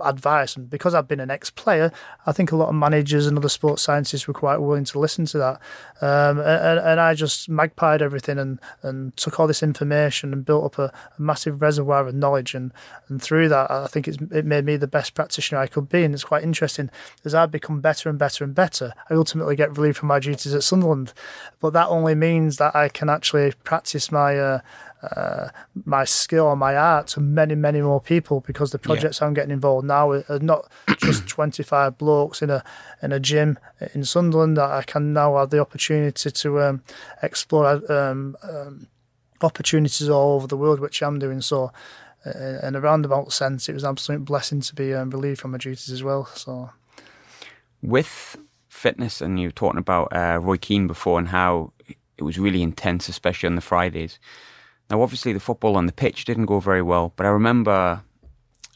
[0.04, 0.56] advice.
[0.56, 1.92] And because I've been an ex-player,
[2.26, 5.26] I think a lot of managers and other sports scientists were quite willing to listen
[5.28, 5.62] to that.
[6.02, 10.66] Um, and, and, I just magpied everything and, and took all this information and built
[10.66, 12.54] up a, a, massive reservoir of knowledge.
[12.54, 12.74] And,
[13.08, 16.04] and through that, I think it's, it made me the best practitioner I could be.
[16.04, 16.90] And it's quite interesting
[17.24, 18.94] as I've become better and better and better.
[19.10, 21.14] I ultimately get relieved from my duties at Sunderland,
[21.62, 24.60] but that only means that I can actually practice my uh,
[25.16, 25.50] uh,
[25.86, 29.28] my skill and my art to many, many more people because the projects yeah.
[29.28, 32.64] I'm getting involved now are not just 25 blokes in a
[33.02, 33.60] in a gym
[33.94, 34.58] in Sunderland.
[34.58, 36.84] That I can now have the opportunity to um,
[37.22, 38.88] explore um, um,
[39.42, 41.42] opportunities all over the world, which I'm doing.
[41.42, 41.72] So,
[42.26, 45.52] uh, in a roundabout sense, it was an absolute blessing to be um, relieved from
[45.52, 46.26] my duties as well.
[46.34, 46.72] So,
[47.82, 48.38] with
[48.68, 51.72] fitness, and you were talking about uh, Roy Keane before and how
[52.18, 54.20] it was really intense, especially on the Fridays.
[54.90, 58.02] Now, obviously, the football on the pitch didn't go very well, but I remember,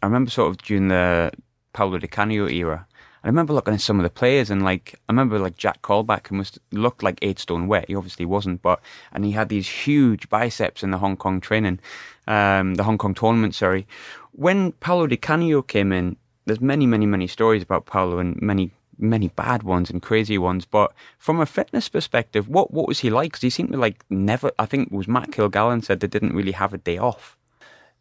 [0.02, 1.32] I remember sort of during the
[1.74, 2.88] Paolo Di Canio era.
[3.24, 6.28] I remember looking at some of the players and like I remember like Jack Colback
[6.28, 7.86] who must looked like eight stone wet.
[7.90, 8.80] He obviously wasn't, but
[9.12, 11.80] and he had these huge biceps in the Hong Kong training,
[12.28, 13.56] um, the Hong Kong tournament.
[13.56, 13.86] Sorry,
[14.32, 18.72] when Paolo Di Canio came in, there's many, many, many stories about Paolo and many
[19.00, 20.66] many bad ones and crazy ones.
[20.66, 23.32] But from a fitness perspective, what what was he like?
[23.32, 24.52] Because he seemed to like never.
[24.60, 27.38] I think it was Matt Kilgallon said they didn't really have a day off.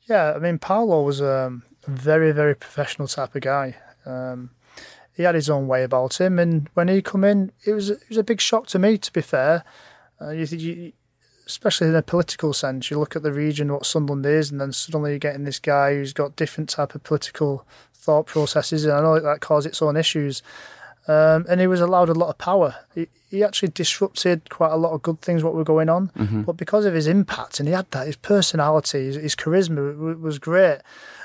[0.09, 3.77] Yeah, I mean, Paolo was a very very professional type of guy.
[4.05, 4.51] Um,
[5.15, 8.09] he had his own way about him, and when he come in, it was it
[8.09, 8.99] was a big shock to me.
[8.99, 9.65] To be fair,
[10.21, 10.93] uh, you, you,
[11.47, 14.73] especially in a political sense, you look at the region, what Sunderland is, and then
[14.73, 19.01] suddenly you're getting this guy who's got different type of political thought processes, and I
[19.01, 20.43] know that caused its own issues.
[21.09, 22.77] Um, and he was allowed a lot of power.
[22.95, 26.43] He, he, actually disrupted quite a lot of good things what were going on, mm-hmm.
[26.43, 30.39] but because of his impact, and he had that, his personality, his, his charisma was
[30.39, 30.81] great,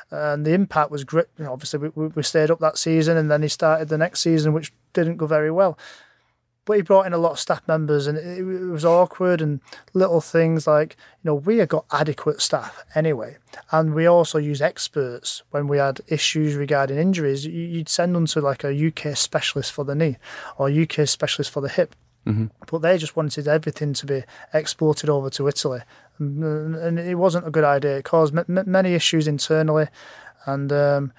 [0.09, 1.25] and the impact was great.
[1.37, 4.21] You know, obviously, we, we stayed up that season, and then he started the next
[4.21, 5.77] season, which didn't go very well.
[6.65, 9.59] But he brought in a lot of staff members, and it, it was awkward and
[9.93, 13.37] little things like you know we had got adequate staff anyway,
[13.71, 17.45] and we also use experts when we had issues regarding injuries.
[17.45, 20.17] You'd send them to like a UK specialist for the knee
[20.57, 21.95] or UK specialist for the hip,
[22.25, 22.45] mm-hmm.
[22.71, 24.23] but they just wanted everything to be
[24.53, 25.81] exported over to Italy,
[26.17, 27.97] and, and it wasn't a good idea.
[27.97, 29.87] It caused m- many issues internally,
[30.45, 31.13] and um,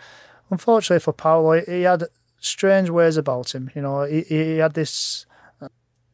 [0.51, 2.05] unfortunately for Paolo, he had
[2.45, 3.71] strange ways about him.
[3.75, 5.27] You know, he, he had this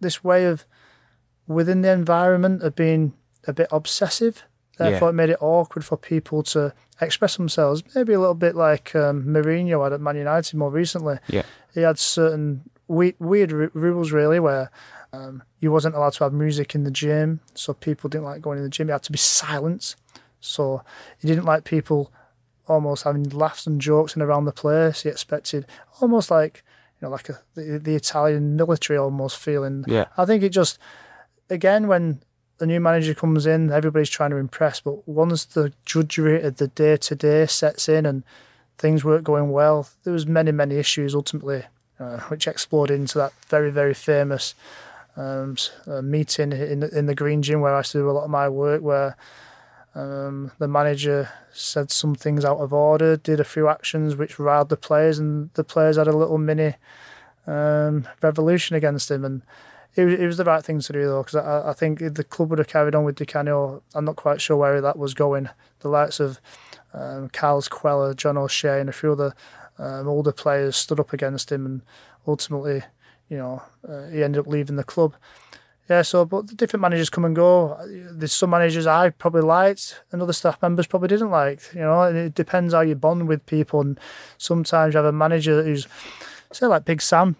[0.00, 0.64] this way of
[1.46, 3.12] within the environment of being
[3.46, 4.44] a bit obsessive.
[4.78, 5.10] Therefore, yeah.
[5.10, 7.82] it made it awkward for people to express themselves.
[7.94, 11.18] Maybe a little bit like um, Mourinho had at Man United more recently.
[11.28, 11.42] Yeah,
[11.74, 14.70] he had certain weird, weird rules really where
[15.12, 18.58] um, you wasn't allowed to have music in the gym, so people didn't like going
[18.58, 18.88] in the gym.
[18.88, 19.96] You had to be silent,
[20.40, 20.82] so
[21.18, 22.12] he didn't like people
[22.66, 25.02] almost having laughs and jokes and around the place.
[25.02, 25.66] He expected
[26.00, 26.64] almost like
[27.00, 29.84] you know, like a, the, the Italian military almost feeling.
[29.86, 30.06] Yeah.
[30.16, 30.78] I think it just,
[31.48, 32.22] again, when
[32.58, 36.68] the new manager comes in, everybody's trying to impress, but once the drudgery of the
[36.68, 38.22] day to day sets in and
[38.76, 41.64] things weren't going well, there was many, many issues ultimately,
[41.98, 44.54] uh, which exploded into that very, very famous
[45.16, 48.24] um, uh, meeting in in the Green Gym where I used to do a lot
[48.24, 49.16] of my work, where
[49.94, 54.68] um, the manager said some things out of order, did a few actions which riled
[54.68, 56.76] the players, and the players had a little mini
[57.46, 59.24] um, revolution against him.
[59.24, 59.42] And
[59.96, 62.50] it, it, was the right thing to do, though, because I, I, think the club
[62.50, 63.26] would have carried on with Di.
[63.94, 65.48] I'm not quite sure where that was going.
[65.80, 66.40] The likes of
[66.94, 69.34] um, Carlos Cuéllar, John O'Shea, and a few other
[69.78, 71.82] um, older players stood up against him, and
[72.28, 72.82] ultimately,
[73.28, 75.16] you know, uh, he ended up leaving the club.
[75.90, 77.76] Yeah, so but the different managers come and go.
[78.12, 81.62] There's some managers I probably liked, and other staff members probably didn't like.
[81.74, 83.80] You know, and it depends how you bond with people.
[83.80, 83.98] And
[84.38, 85.88] sometimes you have a manager who's,
[86.52, 87.34] say, like Big Sam.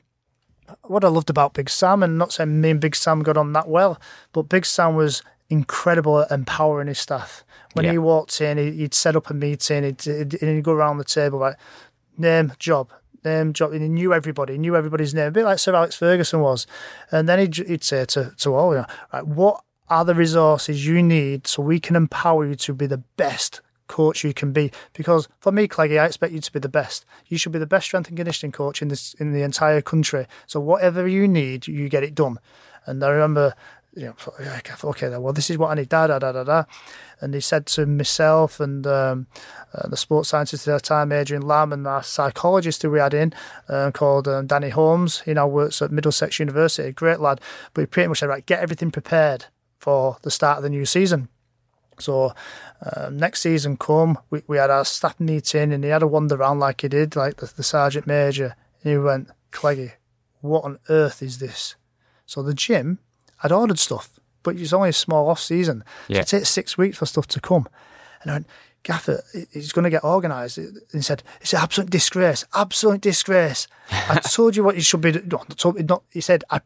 [0.82, 3.52] What I loved about Big Sam, and not saying me and Big Sam got on
[3.52, 4.00] that well,
[4.32, 7.44] but Big Sam was incredible at empowering his staff.
[7.74, 7.92] When yeah.
[7.92, 11.56] he walked in, he'd set up a meeting, he'd, he'd go around the table like,
[12.18, 12.90] name, job,
[13.24, 15.94] Um, job, and he knew everybody, he knew everybody's name, a bit like Sir Alex
[15.94, 16.66] Ferguson was.
[17.10, 20.86] And then he'd, he'd say to, to all, you know, right, what are the resources
[20.86, 24.70] you need so we can empower you to be the best coach you can be?
[24.94, 27.04] Because for me, Cleggy, I expect you to be the best.
[27.26, 30.26] You should be the best strength and conditioning coach in this in the entire country.
[30.46, 32.38] So whatever you need, you get it done.
[32.86, 33.54] And I remember
[33.94, 34.14] you know,
[34.84, 36.64] okay, well, this is what I need, da da da da.
[37.20, 39.26] And he said to myself and um,
[39.74, 43.14] uh, the sports scientist at the time, Adrian Lamb, and our psychologist who we had
[43.14, 43.32] in
[43.68, 45.20] uh, called um, Danny Holmes.
[45.20, 47.40] He now works at Middlesex University, great lad.
[47.74, 49.46] But he pretty much said, right, get everything prepared
[49.78, 51.28] for the start of the new season.
[51.98, 52.32] So
[52.96, 56.36] um, next season come, we, we had our staff meeting and he had a wander
[56.36, 58.54] around like he did, like the, the sergeant major.
[58.82, 59.92] And he went, Cleggy,
[60.40, 61.74] what on earth is this?
[62.24, 63.00] So the gym
[63.40, 65.84] had ordered stuff, but it's only a small off season.
[66.08, 66.22] Yeah.
[66.24, 67.68] So it takes six weeks for stuff to come.
[68.22, 68.46] And I went,
[68.82, 70.58] Gaffer, it's going to get organised.
[70.58, 73.66] And he said, it's an absolute disgrace, absolute disgrace.
[73.90, 75.28] I told you what you should be doing.
[75.28, 76.60] No, told- not, he said, I,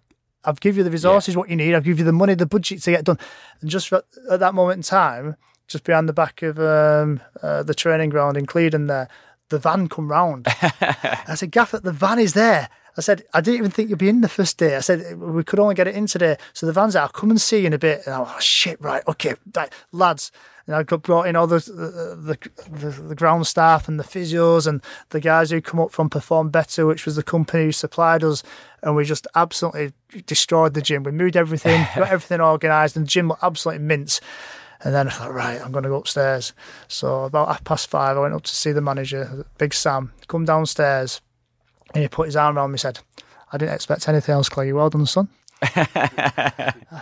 [0.45, 1.75] I've give you the resources, what you need.
[1.75, 3.19] I've give you the money, the budget to get done.
[3.61, 7.63] And just at at that moment in time, just behind the back of um, uh,
[7.63, 9.09] the training ground in Clevedon there,
[9.49, 10.47] the van come round.
[10.71, 12.69] I said, Gaffer, the van is there.
[12.97, 14.77] I said, I didn't even think you'd be in the first day.
[14.77, 16.37] I said, we could only get it in today.
[16.53, 17.03] So the van's there.
[17.03, 18.07] I'll come and see you in a bit.
[18.07, 20.31] And I went, oh, shit, right, okay, right, lads.
[20.67, 22.39] And I got brought in all the the,
[22.71, 26.49] the the ground staff and the physios and the guys who come up from Perform
[26.49, 28.43] Better, which was the company who supplied us.
[28.83, 29.93] And we just absolutely
[30.25, 31.03] destroyed the gym.
[31.03, 34.21] We moved everything, got everything organised, and the gym looked absolutely mince.
[34.83, 36.53] And then I thought, right, I'm going to go upstairs.
[36.89, 40.13] So about half past five, I went up to see the manager, Big Sam.
[40.29, 41.21] Come downstairs,
[41.95, 42.99] and he put his arm around me and said,
[43.53, 44.73] I didn't expect anything else, Clay.
[44.73, 45.29] Well done, son.
[45.63, 45.71] I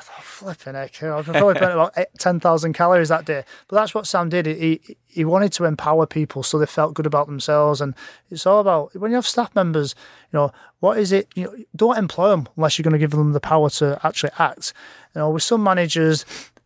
[0.00, 3.44] thought, flipping heck, I probably burnt about 10,000 calories that day.
[3.66, 4.46] But that's what Sam did.
[4.46, 7.80] He, he wanted to empower people so they felt good about themselves.
[7.80, 7.94] And
[8.30, 9.94] it's all about, when you have staff members,
[10.32, 11.28] you know, what is it?
[11.34, 14.32] You know, don't employ them unless you're going to give them the power to actually
[14.38, 14.74] act.
[15.14, 16.24] You know, with some managers,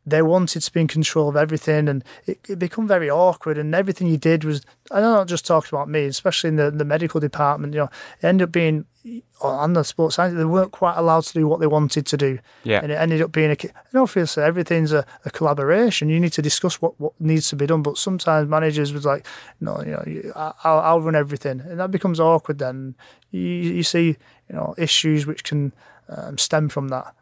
[0.09, 3.75] they wanted to be in control of everything and it, it become very awkward and
[3.75, 6.85] everything you did was I know not just talking about me, especially in the, the
[6.85, 7.90] medical department, you know,
[8.21, 8.85] it ended up being
[9.40, 12.38] on the sports science, they weren't quite allowed to do what they wanted to do.
[12.64, 12.81] Yeah.
[12.83, 16.09] And it ended up being a and obviously everything's a, a collaboration.
[16.09, 17.83] You need to discuss what, what needs to be done.
[17.83, 19.27] But sometimes managers was like,
[19.61, 21.61] no, you know, you- I- I'll, I'll run everything.
[21.61, 22.95] And that becomes awkward then.
[23.33, 24.16] You, you see,
[24.49, 25.73] you know, issues which can
[26.09, 27.12] um, stem from that.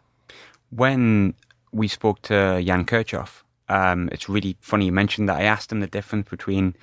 [0.70, 1.34] when
[1.74, 5.40] we spoke to Jan Kirchhoff, um, it's really funny you mentioned that.
[5.40, 6.74] I asked him the difference between,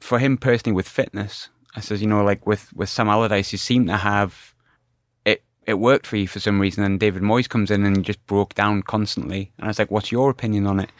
[0.00, 1.48] for him personally, with fitness.
[1.74, 4.54] I says, you know, like with with Sam Allardyce, you seem to have
[5.24, 5.42] it.
[5.66, 8.54] It worked for you for some reason, and David Moyes comes in and just broke
[8.54, 9.52] down constantly.
[9.58, 10.90] And I was like, "What's your opinion on it?"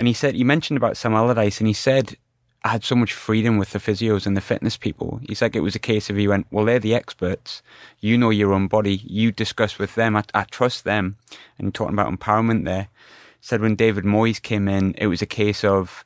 [0.00, 2.16] And he said, he mentioned about Sam Allardyce, and he said,
[2.62, 5.20] I had so much freedom with the physios and the fitness people.
[5.26, 7.62] He's like, it was a case of he went, well, they're the experts.
[8.00, 9.00] You know your own body.
[9.04, 10.14] You discuss with them.
[10.14, 11.16] I, I trust them.
[11.58, 12.88] And talking about empowerment there.
[13.40, 16.04] Said when David Moyes came in, it was a case of,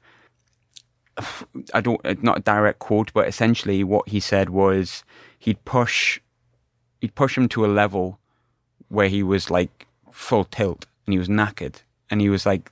[1.72, 5.02] I don't, not a direct quote, but essentially what he said was
[5.40, 6.20] he'd push,
[7.00, 8.20] he'd push him to a level
[8.88, 11.82] where he was like full tilt and he was knackered.
[12.10, 12.70] And he was like,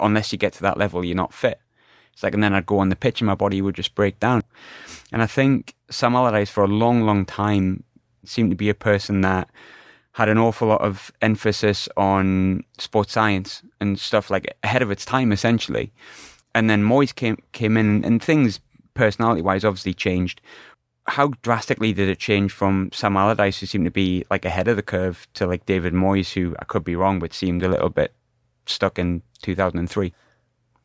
[0.00, 1.60] unless you get to that level, you're not fit.
[2.12, 4.20] It's like, and then I'd go on the pitch and my body would just break
[4.20, 4.42] down.
[5.12, 7.84] And I think Sam Allardyce for a long, long time
[8.24, 9.48] seemed to be a person that
[10.12, 15.04] had an awful lot of emphasis on sports science and stuff like ahead of its
[15.04, 15.92] time, essentially.
[16.54, 18.60] And then Moyes came came in, and things
[18.94, 20.40] personality wise obviously changed.
[21.06, 24.76] How drastically did it change from Sam Allardyce, who seemed to be like ahead of
[24.76, 27.88] the curve, to like David Moyes, who I could be wrong, but seemed a little
[27.88, 28.12] bit
[28.66, 30.12] stuck in 2003?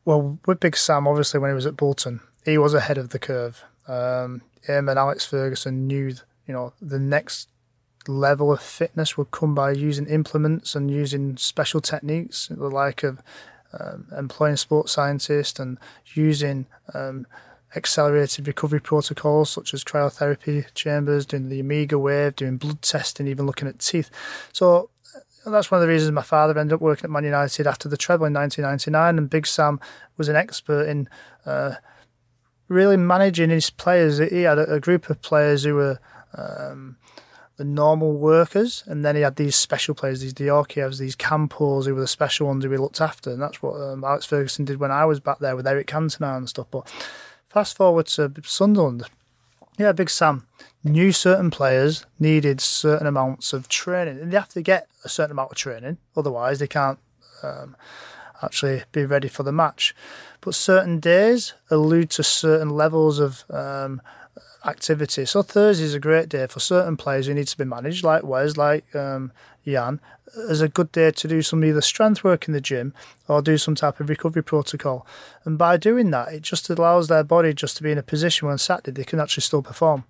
[0.08, 3.18] Well, with Big Sam, obviously, when he was at Bolton, he was ahead of the
[3.18, 3.62] curve.
[3.86, 6.14] Um, him and Alex Ferguson knew,
[6.46, 7.50] you know, the next
[8.06, 13.20] level of fitness would come by using implements and using special techniques, the like of
[13.78, 15.76] um, employing sports scientists and
[16.14, 17.26] using um,
[17.76, 23.68] accelerated recovery protocols such as cryotherapy chambers, doing the Omegawave, doing blood testing, even looking
[23.68, 24.10] at teeth.
[24.54, 24.88] So
[25.48, 27.88] and that's one of the reasons my father ended up working at Man United after
[27.88, 29.18] the treble in 1999.
[29.18, 29.80] And Big Sam
[30.18, 31.08] was an expert in
[31.46, 31.76] uh,
[32.68, 34.18] really managing his players.
[34.18, 35.98] He had a, a group of players who were
[36.34, 36.98] um,
[37.56, 41.94] the normal workers, and then he had these special players, these Djorkaeffs, these Campos, who
[41.94, 43.30] were the special ones who he looked after.
[43.30, 46.36] And that's what um, Alex Ferguson did when I was back there with Eric Cantona
[46.36, 46.66] and stuff.
[46.70, 46.86] But
[47.48, 49.04] fast forward to Sunderland.
[49.78, 50.44] Yeah, Big Sam
[50.82, 55.30] knew certain players needed certain amounts of training, and they have to get a certain
[55.30, 56.98] amount of training, otherwise they can't
[57.44, 57.76] um,
[58.42, 59.94] actually be ready for the match.
[60.40, 64.02] But certain days allude to certain levels of um,
[64.64, 65.24] activity.
[65.24, 68.24] So Thursday is a great day for certain players who need to be managed, like
[68.24, 69.32] Wes, like um,
[69.64, 70.00] Jan,
[70.48, 72.94] as a good day to do some either strength work in the gym
[73.28, 75.06] or do some type of recovery protocol.
[75.44, 78.48] And by doing that, it just allows their body just to be in a position
[78.48, 80.04] when Saturday they can actually still perform.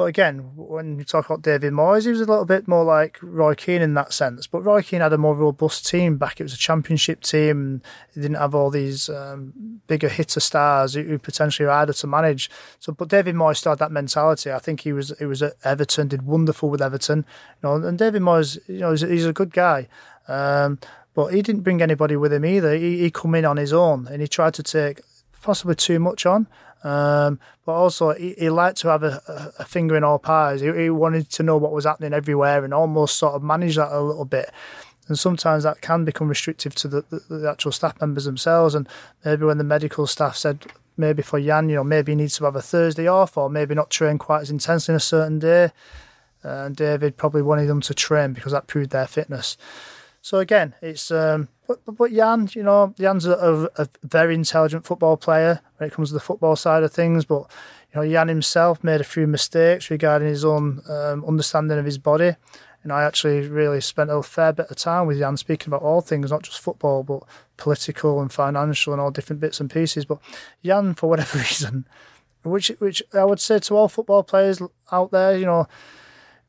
[0.00, 3.18] But again, when you talk about David Moyes, he was a little bit more like
[3.20, 4.46] Roy Keane in that sense.
[4.46, 6.40] But Roy Keane had a more robust team back.
[6.40, 7.82] It was a championship team,
[8.14, 12.06] he didn't have all these um, bigger hitter stars who, who potentially were harder to
[12.06, 12.50] manage.
[12.78, 14.50] So, but David Moyes still had that mentality.
[14.50, 17.26] I think he was he was at Everton, did wonderful with Everton.
[17.62, 19.86] You know, and David Moyes, you know, he's, he's a good guy.
[20.28, 20.78] Um,
[21.12, 22.74] but he didn't bring anybody with him either.
[22.74, 25.02] He, he come in on his own and he tried to take
[25.42, 26.46] possibly too much on.
[26.82, 30.62] Um, but also, he, he, liked to have a, a, finger in all pies.
[30.62, 33.92] He, he, wanted to know what was happening everywhere and almost sort of manage that
[33.92, 34.50] a little bit.
[35.08, 38.74] And sometimes that can become restrictive to the, the, the actual staff members themselves.
[38.74, 38.88] And
[39.24, 40.66] maybe when the medical staff said,
[40.96, 43.74] maybe for Jan, you know, maybe he needs to have a Thursday off or maybe
[43.74, 45.72] not train quite as intensely in a certain day.
[46.42, 49.56] And David probably wanted them to train because that proved their fitness.
[50.22, 54.84] So again, it's um, but, but, but Jan, you know, Jan's a, a, very intelligent
[54.84, 57.24] football player when it comes to the football side of things.
[57.24, 57.48] But
[57.94, 61.98] you know, Jan himself made a few mistakes regarding his own um, understanding of his
[61.98, 62.34] body.
[62.82, 66.00] And I actually really spent a fair bit of time with Jan speaking about all
[66.00, 67.22] things, not just football, but
[67.56, 70.04] political and financial and all different bits and pieces.
[70.04, 70.18] But
[70.64, 71.86] Jan, for whatever reason,
[72.42, 74.60] which which I would say to all football players
[74.90, 75.68] out there, you know,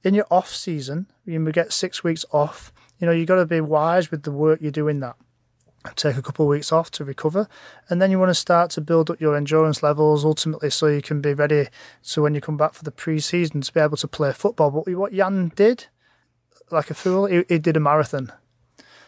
[0.03, 3.60] in your off season, you get six weeks off you know, you've got to be
[3.60, 5.16] wise with the work you're doing that.
[5.95, 7.47] Take a couple of weeks off to recover,
[7.89, 11.02] and then you want to start to build up your endurance levels ultimately so you
[11.02, 11.70] can be ready.
[12.04, 14.70] So when you come back for the pre season to be able to play football.
[14.70, 15.88] But what Jan did,
[16.70, 18.32] like a fool, he, he did a marathon.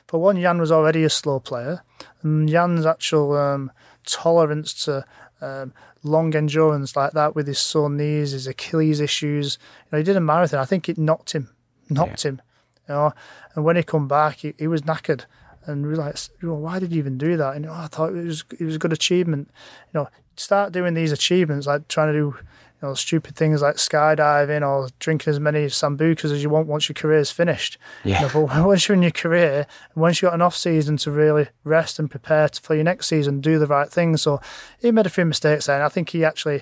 [0.08, 1.84] For one, Jan was already a slow player,
[2.24, 3.72] and Jan's actual um,
[4.04, 5.06] tolerance to
[5.42, 9.60] um, long endurance like that with his sore knees, his Achilles issues.
[9.62, 10.60] You know, he did a marathon.
[10.60, 11.50] I think it knocked him,
[11.88, 12.32] knocked yeah.
[12.32, 12.42] him.
[12.88, 13.14] You know,
[13.56, 15.26] and when he come back, he, he was knackered
[15.66, 17.56] and realized, you know, why did you even do that?
[17.56, 19.50] And I thought it was it was a good achievement.
[19.94, 22.36] You know, start doing these achievements like trying to do
[22.84, 26.90] you know, stupid things like skydiving or drinking as many sambucas as you want once
[26.90, 27.78] your career is finished.
[28.04, 28.20] Yeah.
[28.20, 31.12] You know, but once you're in your career, once you've got an off season to
[31.12, 34.18] really rest and prepare for your next season, do the right thing.
[34.18, 34.42] So
[34.82, 36.56] he made a few mistakes there, and I think he actually,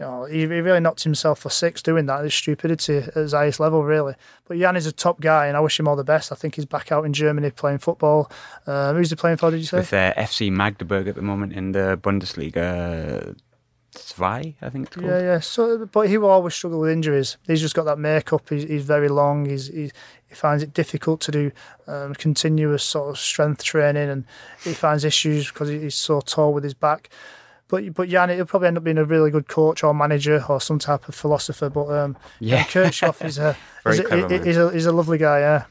[0.00, 2.24] you know, he, he really knocked himself for six doing that.
[2.24, 4.14] It's stupidity at his highest level, really.
[4.48, 6.32] But Jan is a top guy, and I wish him all the best.
[6.32, 8.32] I think he's back out in Germany playing football.
[8.66, 9.52] Um, who's he playing for?
[9.52, 9.76] Did you say?
[9.76, 13.36] With uh, FC Magdeburg at the moment in the Bundesliga.
[13.98, 15.06] Zwei, I think it's called.
[15.06, 15.40] Yeah, yeah.
[15.40, 17.36] So, but he will always struggle with injuries.
[17.46, 18.48] He's just got that makeup.
[18.48, 19.46] He's, he's very long.
[19.46, 19.90] He's, he,
[20.28, 21.52] he finds it difficult to do
[21.86, 24.24] um, continuous sort of strength training, and
[24.62, 27.10] he finds issues because he's so tall with his back.
[27.68, 30.60] But but Jan, he'll probably end up being a really good coach or manager or
[30.60, 31.68] some type of philosopher.
[31.68, 35.40] But um, yeah, Kirchhoff is a, is a, he's a he's a lovely guy.
[35.40, 35.64] Yeah.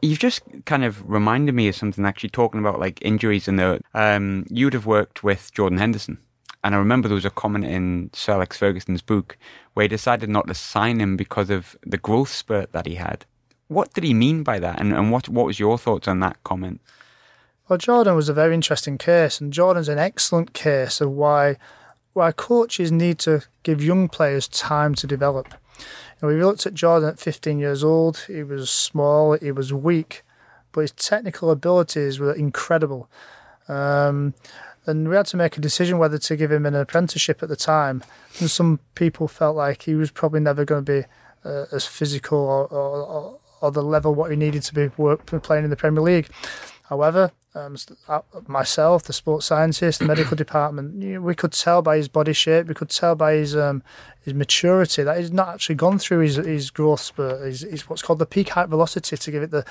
[0.00, 3.80] You've just kind of reminded me of something actually talking about like injuries and the
[3.94, 6.18] um, you'd have worked with Jordan Henderson.
[6.64, 9.36] And I remember there was a comment in Sir Alex Ferguson's book
[9.74, 13.24] where he decided not to sign him because of the growth spurt that he had.
[13.68, 14.80] What did he mean by that?
[14.80, 16.80] And, and what, what was your thoughts on that comment?
[17.68, 21.56] Well, Jordan was a very interesting case, and Jordan's an excellent case of why
[22.12, 25.54] why coaches need to give young players time to develop.
[26.20, 28.24] And we looked at Jordan at 15 years old.
[28.26, 30.22] He was small, he was weak,
[30.72, 33.08] but his technical abilities were incredible.
[33.68, 34.34] Um,
[34.86, 37.56] and we had to make a decision whether to give him an apprenticeship at the
[37.56, 38.02] time.
[38.40, 41.06] And some people felt like he was probably never going to be
[41.44, 45.64] uh, as physical or, or, or, the level what he needed to be work, playing
[45.64, 46.28] in the Premier League.
[46.84, 47.76] However, um,
[48.08, 52.08] uh, myself, the sports scientist, the medical department, you know, we could tell by his
[52.08, 53.82] body shape, we could tell by his um,
[54.24, 57.44] his maturity that he's not actually gone through his, his growth spurt.
[57.44, 59.64] His what's called the peak height velocity, to give it the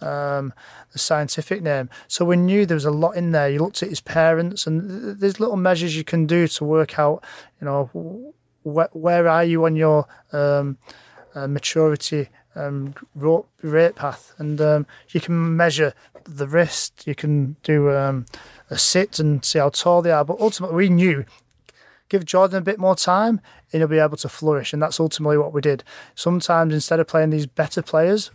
[0.00, 0.54] um,
[0.92, 1.90] the scientific name.
[2.08, 3.50] So we knew there was a lot in there.
[3.50, 7.22] You looked at his parents, and there's little measures you can do to work out,
[7.60, 10.78] you know, wh- where are you on your um,
[11.34, 12.94] uh, maturity um,
[13.62, 15.94] rate path, and um, you can measure
[16.24, 17.06] the wrist.
[17.06, 18.26] You can do um,
[18.70, 20.24] a sit and see how tall they are.
[20.24, 21.24] But ultimately, we knew
[22.08, 23.40] give Jordan a bit more time
[23.72, 24.72] and he'll be able to flourish.
[24.72, 25.82] And that's ultimately what we did.
[26.14, 28.30] Sometimes instead of playing these better players,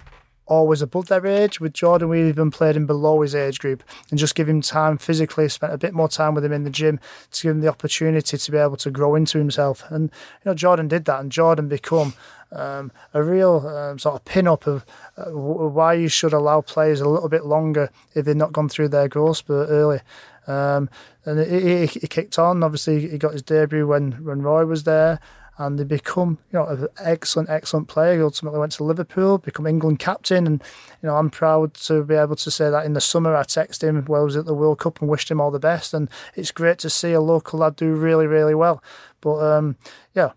[0.51, 1.61] always above their age.
[1.61, 4.97] With Jordan, we even played him below his age group and just give him time
[4.97, 6.99] physically, spent a bit more time with him in the gym
[7.31, 9.83] to give him the opportunity to be able to grow into himself.
[9.89, 10.11] And,
[10.43, 12.13] you know, Jordan did that and Jordan become
[12.51, 14.85] um, a real um, sort of pin up of
[15.17, 18.89] uh, why you should allow players a little bit longer if they've not gone through
[18.89, 20.01] their growth spurt early.
[20.47, 20.89] Um,
[21.23, 22.63] and he, he, kicked on.
[22.63, 25.19] Obviously, he got his debut when, when Roy was there,
[25.61, 28.15] and they become you know an excellent, excellent player.
[28.15, 30.63] He ultimately went to Liverpool, become England captain, and
[31.01, 33.83] you know I'm proud to be able to say that in the summer I texted
[33.83, 35.93] him while he was at the World Cup and wished him all the best.
[35.93, 38.83] And it's great to see a local lad do really, really well.
[39.21, 39.75] But um,
[40.15, 40.31] yeah,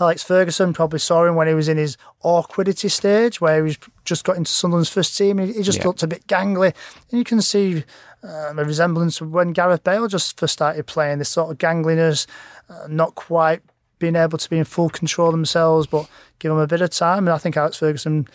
[0.00, 3.78] Alex Ferguson probably saw him when he was in his awkwardity stage, where he was
[4.04, 5.38] just got into Sunderland's first team.
[5.38, 5.86] He, just yeah.
[5.86, 6.72] looked a bit gangly,
[7.10, 7.84] and you can see
[8.22, 11.18] um, a resemblance of when Gareth Bale just first started playing.
[11.18, 12.26] This sort of gangliness,
[12.68, 13.62] uh, not quite
[14.02, 16.08] being able to be in full control themselves, but
[16.40, 17.28] give them a bit of time.
[17.28, 18.26] And I think Alex Ferguson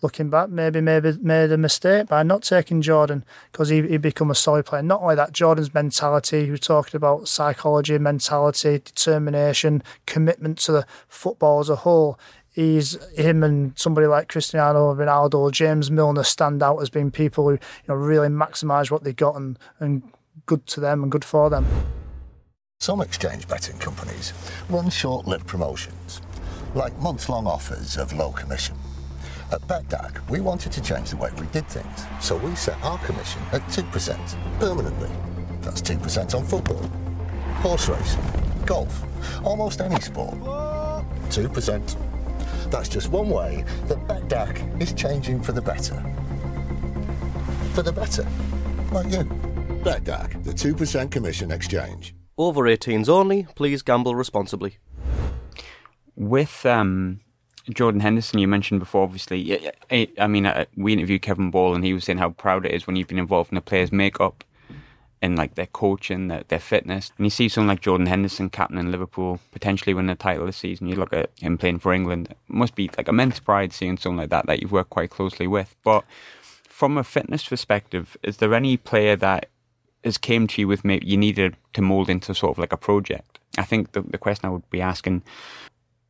[0.00, 4.30] looking back, maybe maybe made a mistake by not taking Jordan because he he become
[4.30, 4.82] a solid player.
[4.82, 6.50] Not only that, Jordan's mentality.
[6.50, 12.18] We're talking about psychology, mentality, determination, commitment to the football as a whole.
[12.52, 17.52] He's him and somebody like Cristiano Ronaldo, James Milner stand out as being people who
[17.52, 20.02] you know really maximise what they got and, and
[20.46, 21.66] good to them and good for them.
[22.82, 24.32] Some exchange betting companies
[24.70, 26.22] run short lived promotions,
[26.74, 28.74] like month long offers of low commission.
[29.52, 32.96] At BETDAQ, we wanted to change the way we did things, so we set our
[33.00, 35.10] commission at 2% permanently.
[35.60, 36.82] That's 2% on football,
[37.60, 38.24] horse racing,
[38.64, 39.04] golf,
[39.44, 40.40] almost any sport.
[40.40, 41.96] 2%.
[42.70, 46.02] That's just one way that BETDAQ is changing for the better.
[47.74, 48.26] For the better.
[48.90, 49.24] Like you.
[49.84, 52.14] BETDAQ, the 2% commission exchange.
[52.40, 54.78] Over 18s only, please gamble responsibly.
[56.16, 57.20] With um,
[57.68, 59.70] Jordan Henderson, you mentioned before, obviously.
[59.90, 62.72] I, I mean, uh, we interviewed Kevin Ball, and he was saying how proud it
[62.72, 64.42] is when you've been involved in a player's makeup
[65.20, 67.12] and like their coaching, their, their fitness.
[67.18, 70.56] And you see someone like Jordan Henderson, captain in Liverpool, potentially win the title this
[70.56, 70.86] season.
[70.86, 72.28] You look at him playing for England.
[72.30, 75.46] It must be like immense pride seeing someone like that that you've worked quite closely
[75.46, 75.76] with.
[75.84, 76.06] But
[76.64, 79.49] from a fitness perspective, is there any player that
[80.04, 82.76] has came to you with maybe you needed to mold into sort of like a
[82.76, 83.38] project?
[83.58, 85.22] I think the, the question I would be asking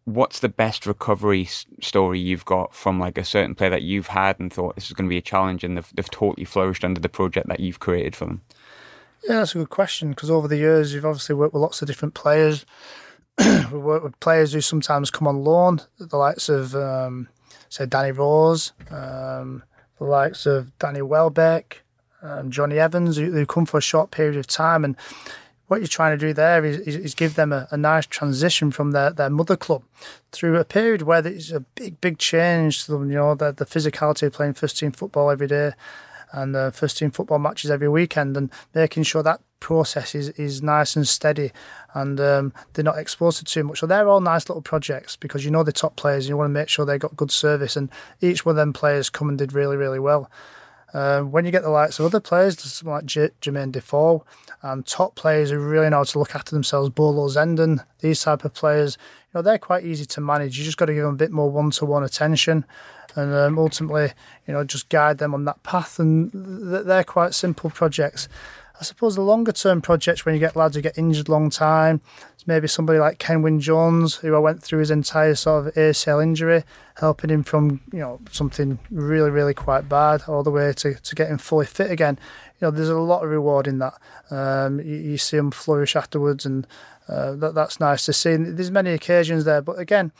[0.05, 1.45] what's the best recovery
[1.81, 4.93] story you've got from like a certain player that you've had and thought this is
[4.93, 7.81] going to be a challenge and they've, they've totally flourished under the project that you've
[7.81, 8.41] created for them?
[9.29, 11.89] Yeah, that's a good question because over the years you've obviously worked with lots of
[11.89, 12.65] different players.
[13.73, 17.29] we work with players who sometimes come on loan, the likes of um,
[17.69, 19.63] say Danny Rose, um,
[19.99, 21.83] the likes of Danny Welbeck,
[22.23, 24.97] um, Jonny Evans, who, who come for a short period of time and
[25.71, 28.73] what you're trying to do there is, is, is give them a, a, nice transition
[28.73, 29.85] from their, their mother club
[30.33, 33.65] through a period where there's a big, big change to them, you know, the, the
[33.65, 35.71] physicality of playing first team football every day
[36.33, 40.61] and uh, first team football matches every weekend and making sure that process is, is
[40.61, 41.53] nice and steady
[41.95, 43.79] and um, they're not exposed to too much.
[43.79, 46.49] So they're all nice little projects because you know the top players and you want
[46.49, 47.91] to make sure they got good service and
[48.21, 50.29] each one of them players come and did really, really well.
[50.93, 54.25] Uh, when you get the likes of other players, someone like J- Jermaine Defoe,
[54.63, 58.45] and top players who really know how to look after themselves, Bolo Zenden, these type
[58.45, 58.99] of players,
[59.33, 60.59] you know, they're quite easy to manage.
[60.59, 62.65] You just got to give them a bit more one-to-one attention,
[63.15, 64.13] and um, ultimately,
[64.47, 65.99] you know, just guide them on that path.
[65.99, 68.29] And th- they're quite simple projects.
[68.81, 72.01] I suppose the longer term projects when you get lads who get injured long time,
[72.33, 76.23] it's maybe somebody like Kenwyne Jones, who I went through his entire sort of ACL
[76.23, 76.65] injury,
[76.97, 81.15] helping him from, you know, something really, really quite bad all the way to, to
[81.15, 82.19] getting fully fit again.
[82.59, 84.01] You know, there's a lot of reward in that.
[84.31, 86.67] Um, you, you, see him flourish afterwards, and
[87.07, 88.33] uh, that, that's nice to see.
[88.33, 90.11] And there's many occasions there, but again,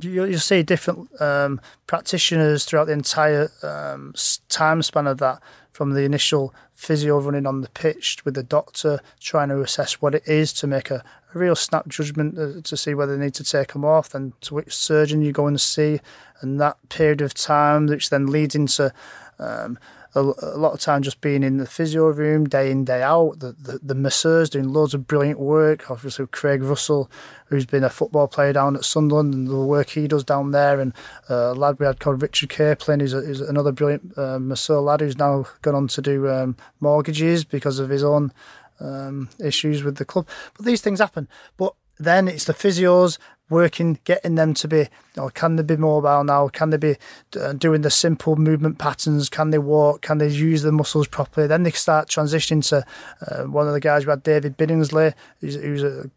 [0.00, 4.14] you, will see different um, practitioners throughout the entire um,
[4.50, 5.40] time span of that
[5.72, 10.14] from the initial physio running on the pitch with the doctor trying to assess what
[10.14, 11.02] it is to make a,
[11.34, 14.40] a real snap judgment uh, to see whether they need to take them off and
[14.40, 15.98] to which surgeon you go and see.
[16.40, 18.94] And that period of time which then leads into
[19.40, 19.76] um,
[20.14, 23.40] a, a, lot of time just being in the physio room day in day out.
[23.40, 25.90] The, the the masseurs doing loads of brilliant work.
[25.90, 27.10] Obviously Craig Russell,
[27.46, 30.80] who's been a football player down at Sunderland, and the work he does down there.
[30.80, 30.94] And
[31.28, 35.00] uh, a lad we had called Richard Capelin, who's, is another brilliant uh, masseur lad
[35.00, 38.32] who's now gone on to do um, mortgages because of his own
[38.80, 40.26] um, issues with the club.
[40.56, 41.28] But these things happen.
[41.56, 43.18] But then it's the physios
[43.50, 44.86] working, getting them to be, you
[45.16, 46.48] know, can they be mobile now?
[46.48, 46.96] Can they be
[47.40, 49.28] uh, doing the simple movement patterns?
[49.28, 50.02] Can they walk?
[50.02, 51.46] Can they use the muscles properly?
[51.46, 52.84] Then they start transitioning to
[53.26, 56.10] uh, one of the guys we had, David Biddingsley, who's, who's a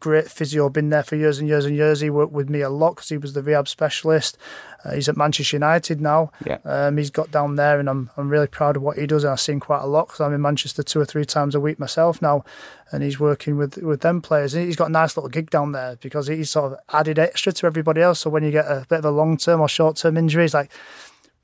[0.00, 2.00] great physio, been there for years and years and years.
[2.00, 4.36] He worked with me a lot because he was the rehab specialist.
[4.84, 6.32] Uh, he's at Manchester United now.
[6.44, 6.58] Yeah.
[6.64, 9.24] Um, he's got down there, and I'm I'm really proud of what he does.
[9.24, 11.60] And I've seen quite a lot because I'm in Manchester two or three times a
[11.60, 12.44] week myself now,
[12.90, 14.54] and he's working with with them players.
[14.54, 17.52] And he's got a nice little gig down there because he's sort of added extra
[17.52, 18.20] to everybody else.
[18.20, 20.54] So when you get a bit of a long term or short term injury, it's
[20.54, 20.70] like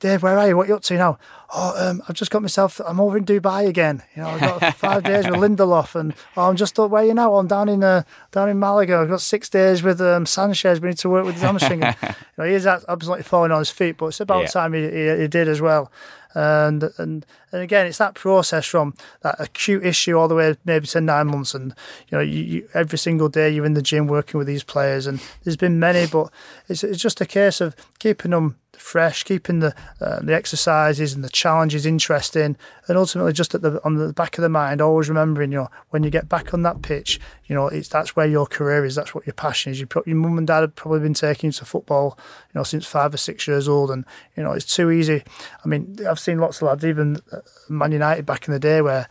[0.00, 0.56] Dave, where are you?
[0.56, 1.18] What are you up to now?
[1.52, 2.80] Oh, um, I've just got myself.
[2.86, 4.02] I'm over in Dubai again.
[4.14, 7.14] You know, I've got five days with Lindelof, and oh, I'm just up where you
[7.14, 7.34] now.
[7.34, 8.98] I'm down in uh, down in Malaga.
[8.98, 10.80] I've got six days with um, Sanchez.
[10.80, 11.82] We need to work with his hamstring.
[12.02, 14.48] you know, he is absolutely falling on his feet, but it's about yeah.
[14.48, 15.90] time he, he, he did as well.
[16.34, 20.86] And, and and again, it's that process from that acute issue all the way maybe
[20.88, 21.74] to nine months, and
[22.08, 25.06] you know, you, you, every single day you're in the gym working with these players,
[25.06, 26.30] and there's been many, but
[26.68, 31.24] it's it's just a case of keeping them fresh, keeping the uh, the exercises and
[31.24, 32.56] the challenges interesting,
[32.86, 35.70] and ultimately just at the on the back of the mind, always remembering, you know,
[35.90, 37.18] when you get back on that pitch,
[37.48, 38.94] You know, it's that's where your career is.
[38.94, 39.80] That's what your passion is.
[39.80, 42.18] You your mum and dad have probably been taking you to football,
[42.52, 44.04] you know, since five or six years old, and
[44.36, 45.24] you know it's too easy.
[45.64, 47.20] I mean, I've seen lots of lads, even
[47.68, 49.08] Man United back in the day, where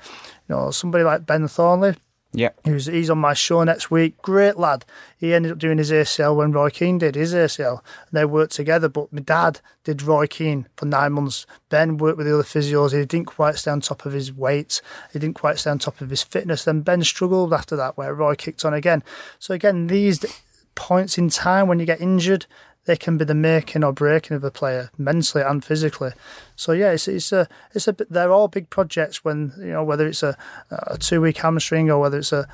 [0.47, 1.95] you know somebody like Ben Thornley
[2.38, 2.49] Yeah.
[2.63, 4.21] He's, he's on my show next week.
[4.21, 4.85] Great lad.
[5.17, 7.81] He ended up doing his ACL when Roy Keane did his ACL.
[7.81, 8.88] And they worked together.
[8.88, 11.47] But my dad did Roy Keane for nine months.
[11.69, 12.91] Ben worked with the other physios.
[12.91, 14.83] He didn't quite stay on top of his weight.
[15.13, 16.63] He didn't quite stay on top of his fitness.
[16.63, 19.03] Then Ben struggled after that, where Roy kicked on again.
[19.39, 20.23] So again, these
[20.75, 22.45] points in time when you get injured,
[22.88, 26.11] they can be the making or breaking of a player mentally and physically.
[26.55, 30.07] So yeah, it's it's a it's a they're all big projects when you know whether
[30.07, 30.38] it's a,
[30.71, 32.47] a two week hamstring or whether it's a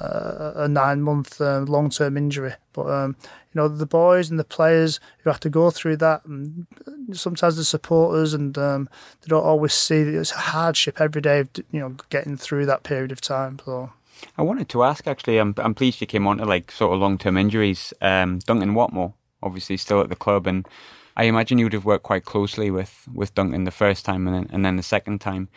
[0.00, 2.54] a, a nine month uh, long term injury.
[2.72, 3.16] But um,
[3.52, 6.68] you know the boys and the players who have to go through that, and
[7.12, 8.88] sometimes the supporters and um,
[9.20, 11.40] they don't always see that it's a hardship every day.
[11.40, 13.58] Of, you know, getting through that period of time.
[13.64, 13.90] So.
[14.36, 15.38] I wanted to ask actually.
[15.38, 17.92] I'm I'm pleased you came on to like sort of long term injuries.
[18.00, 20.68] Um, Duncan Watmore, obviously still at the club, and
[21.16, 24.34] I imagine you would have worked quite closely with, with Duncan the first time and
[24.34, 25.48] then and then the second time.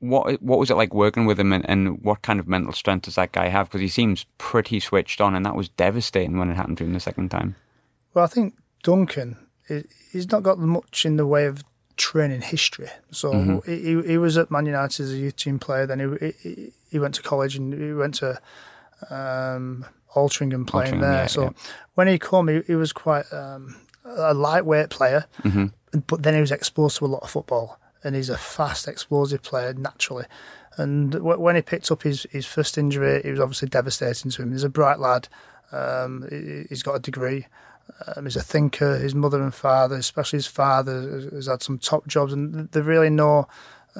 [0.00, 3.04] What what was it like working with him, and, and what kind of mental strength
[3.04, 3.68] does that guy have?
[3.68, 6.92] Because he seems pretty switched on, and that was devastating when it happened to him
[6.92, 7.56] the second time.
[8.12, 9.36] Well, I think Duncan,
[10.12, 11.64] he's not got much in the way of
[11.96, 12.88] training history.
[13.10, 13.70] So mm-hmm.
[13.70, 15.86] he, he was at Man United as a youth team player.
[15.86, 18.40] Then he he, he went to college and he went to
[19.10, 19.86] um,
[20.16, 21.12] Altrincham playing Altrincham, there.
[21.12, 21.50] Yeah, so yeah.
[21.94, 25.66] when he came, he, he was quite um, a lightweight player, mm-hmm.
[26.06, 29.42] but then he was exposed to a lot of football, and he's a fast, explosive
[29.42, 30.24] player naturally.
[30.76, 34.42] And w- when he picked up his, his first injury, it was obviously devastating to
[34.42, 34.52] him.
[34.52, 35.28] He's a bright lad.
[35.72, 36.26] Um,
[36.68, 37.46] he's got a degree.
[38.06, 38.98] Um, he's a thinker.
[38.98, 43.10] His mother and father, especially his father, has had some top jobs, and they really
[43.10, 43.48] know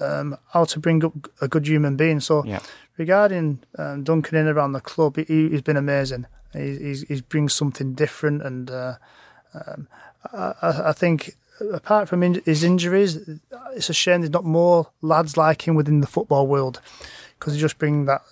[0.00, 2.20] um, how to bring up a good human being.
[2.20, 2.60] So, yeah.
[2.96, 6.26] regarding um, Duncan in around the club, he, has been amazing.
[6.52, 8.94] He, he brings something different, and uh,
[9.54, 9.88] um,
[10.32, 10.54] I,
[10.86, 11.36] I, think
[11.72, 13.28] apart from in, his injuries,
[13.74, 16.80] it's a shame there's not more lads like him within the football world
[17.38, 18.22] because he just bring that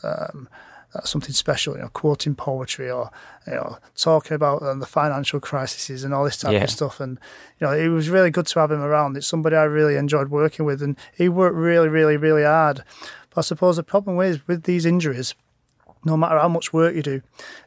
[0.95, 3.11] that's something special, you know, quoting poetry or
[3.47, 6.65] you know, talking about um, the financial crises and all this type yeah.
[6.65, 7.01] of stuff.
[7.01, 7.19] And
[7.61, 9.17] you know, it was really good to have him around.
[9.17, 12.85] It's somebody I really enjoyed working with, and he worked really, really, really hard.
[13.31, 15.35] But I suppose the problem is with these injuries,
[16.05, 17.23] no matter how much work you do,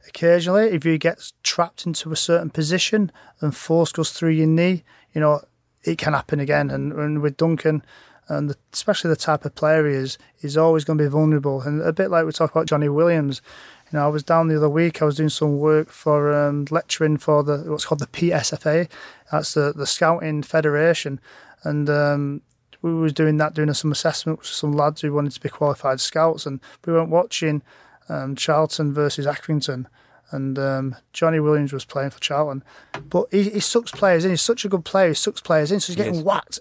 [0.07, 3.11] occasionally if you get trapped into a certain position
[3.41, 5.41] and force goes through your knee, you know,
[5.83, 6.69] it can happen again.
[6.69, 7.83] And, and with Duncan,
[8.29, 11.61] and the, especially the type of player he is, he's always going to be vulnerable.
[11.61, 13.41] And a bit like we talk about Johnny Williams,
[13.91, 15.01] you know, I was down the other week.
[15.01, 18.89] I was doing some work for um, lecturing for the what's called the PSFA.
[19.31, 21.21] That's the the Scouting Federation,
[21.63, 22.41] and um,
[22.81, 26.01] we was doing that, doing some assessment with some lads who wanted to be qualified
[26.01, 27.61] scouts, and we weren't watching
[28.09, 29.85] um, Charlton versus Accrington.
[30.31, 32.61] And um, Johnny Williams was playing for Charlton,
[33.09, 34.31] but he, he sucks players in.
[34.31, 35.07] He's such a good player.
[35.07, 36.23] He sucks players in, so he's getting yes.
[36.23, 36.59] whacked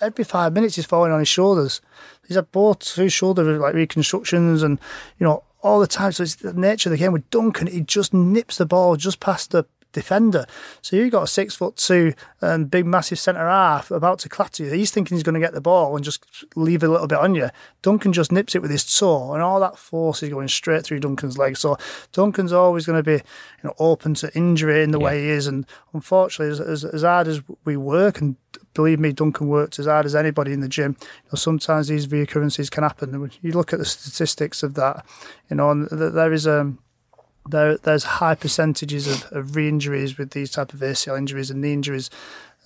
[0.00, 1.80] every five minutes he's falling on his shoulders.
[2.26, 4.78] He's had both two shoulder like reconstructions and
[5.18, 6.12] you know all the time.
[6.12, 7.66] So it's the nature of the game with Duncan.
[7.66, 9.66] He just nips the ball just past the
[9.96, 10.44] defender.
[10.82, 14.64] So you've got a six foot two um, big massive centre half about to clatter
[14.64, 14.70] you.
[14.70, 17.34] He's thinking he's going to get the ball and just leave a little bit on
[17.34, 17.48] you.
[17.82, 21.00] Duncan just nips it with his toe, and all that force is going straight through
[21.00, 21.56] Duncan's leg.
[21.56, 21.78] So
[22.12, 25.06] Duncan's always going to be you know open to injury in the yeah.
[25.06, 25.46] way he is.
[25.46, 28.36] And unfortunately, as, as, as hard as we work and
[28.76, 30.96] believe me, Duncan worked as hard as anybody in the gym.
[31.00, 33.30] You know, sometimes these reoccurrences can happen.
[33.42, 35.04] You look at the statistics of that,
[35.50, 36.78] you know, and there is a um,
[37.48, 41.72] there, there's high percentages of, of re-injuries with these type of ACL injuries and knee
[41.72, 42.10] injuries.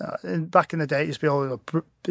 [0.01, 1.61] Uh, back in the day, it used to be all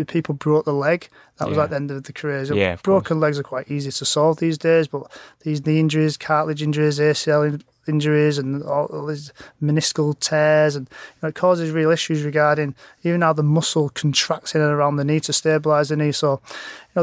[0.05, 1.09] people broke the leg.
[1.37, 1.61] That was yeah.
[1.61, 2.43] like the end of the career.
[2.43, 3.21] Yeah, broken course.
[3.21, 7.59] legs are quite easy to solve these days, but these knee injuries, cartilage injuries, ACL
[7.89, 13.21] injuries and all, these meniscal tears, and you know, it causes real issues regarding even
[13.21, 16.11] how the muscle contracts in and around the knee to stabilise the knee.
[16.11, 16.41] So,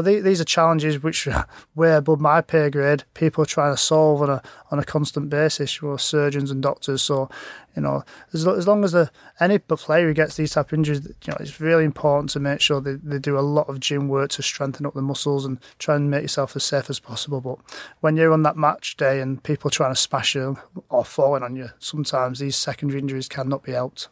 [0.05, 1.27] you know, these are challenges which
[1.75, 3.03] way above my pay grade.
[3.13, 4.41] People are trying to solve on a
[4.71, 5.81] on a constant basis.
[5.81, 7.01] with surgeons and doctors.
[7.01, 7.29] So,
[7.75, 8.95] you know, as, as long as
[9.39, 12.59] any player who gets these type of injuries, you know, it's really important to make
[12.59, 15.59] sure they, they do a lot of gym work to strengthen up the muscles and
[15.79, 17.41] try and make yourself as safe as possible.
[17.41, 17.59] But
[18.01, 20.57] when you're on that match day and people trying to smash you
[20.89, 24.09] or falling on you, sometimes these secondary injuries cannot be helped.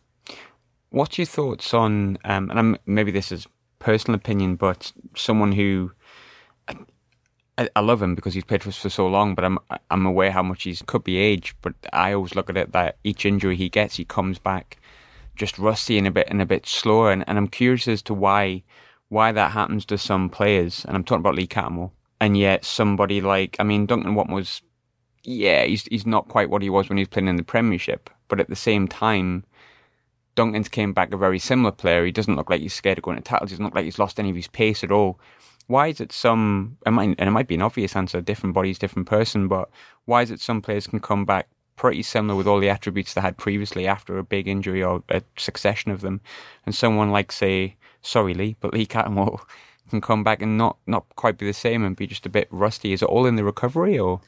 [0.92, 3.48] What's your thoughts on, um, and I'm, maybe this is
[3.86, 5.92] personal opinion, but someone who
[7.58, 9.60] I, I, love him because he's played for us for so long, but I'm
[9.92, 11.56] I'm aware how much he could be aged.
[11.62, 14.80] But I always look at it that each injury he gets, he comes back
[15.36, 17.12] just rusty and a bit and a bit slower.
[17.12, 18.64] And, and I'm curious as to why
[19.10, 20.84] why that happens to some players.
[20.86, 21.92] And I'm talking about Lee Cattermole.
[22.20, 24.64] And yet somebody like I mean Duncan Watmore's
[25.24, 28.10] yeah, he's he's not quite what he was when he was playing in the Premiership.
[28.30, 29.46] But at the same time,
[30.36, 32.06] Duncan's came back a very similar player.
[32.06, 33.50] He doesn't look like he's scared of going to tackles.
[33.50, 35.20] He doesn't look like he's lost any of his pace at all.
[35.68, 36.78] Why is it some?
[36.86, 38.22] and it might be an obvious answer.
[38.22, 39.48] Different bodies, different person.
[39.48, 39.70] But
[40.06, 43.22] why is it some players can come back pretty similar with all the attributes they
[43.22, 46.22] had previously after a big injury or a succession of them,
[46.66, 49.42] and someone like say, sorry Lee, but Lee Cattermole
[49.90, 52.48] can come back and not not quite be the same and be just a bit
[52.50, 52.94] rusty.
[52.94, 54.22] Is it all in the recovery or?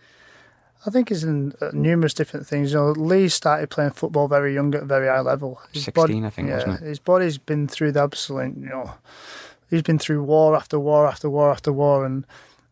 [0.88, 2.71] I think he's in uh, numerous different things.
[2.71, 5.59] You know, Lee started playing football very young at a very high level.
[5.73, 6.88] His 16, body, I think, yeah, wasn't it?
[6.88, 8.93] His body's been through the absolute, you know,
[9.69, 12.05] he's been through war after war after war after war.
[12.05, 12.25] And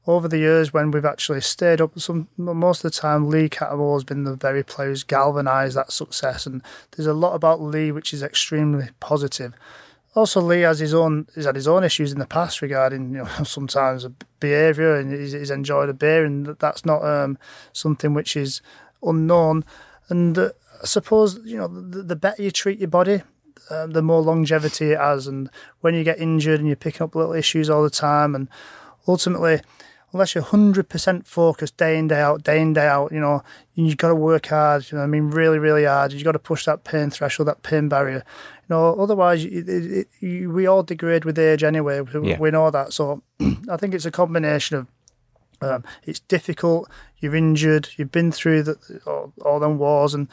[0.07, 3.95] over the years, when we've actually stayed up, some most of the time, Lee Cattermole
[3.95, 6.45] has been the very player who's galvanised that success.
[6.45, 6.61] And
[6.91, 9.53] there's a lot about Lee which is extremely positive
[10.15, 13.17] also Lee has his own he's had his own issues in the past regarding you
[13.17, 14.07] know sometimes
[14.39, 17.37] behaviour and he's, he's, enjoyed a beer and that's not um,
[17.73, 18.61] something which is
[19.03, 19.63] unknown
[20.09, 20.49] and uh,
[20.81, 23.21] I suppose you know the, the, better you treat your body
[23.69, 25.49] um, the more longevity it has and
[25.81, 28.47] when you get injured and you're picking up little issues all the time and
[29.07, 29.61] ultimately
[30.15, 33.43] unless you're 100% focused day in, day out, day in, day out, you know,
[33.73, 36.13] you've got to work hard, you know I mean, really, really hard.
[36.13, 38.23] You've got to push that pain threshold, that pain barrier.
[38.67, 42.01] Know, otherwise, it, it, it, we all degrade with age anyway.
[42.01, 42.39] We, yeah.
[42.39, 42.93] we know that.
[42.93, 43.21] So
[43.69, 44.87] I think it's a combination of
[45.61, 46.89] um, it's difficult.
[47.19, 47.89] You're injured.
[47.97, 50.27] You've been through the, all, all them wars and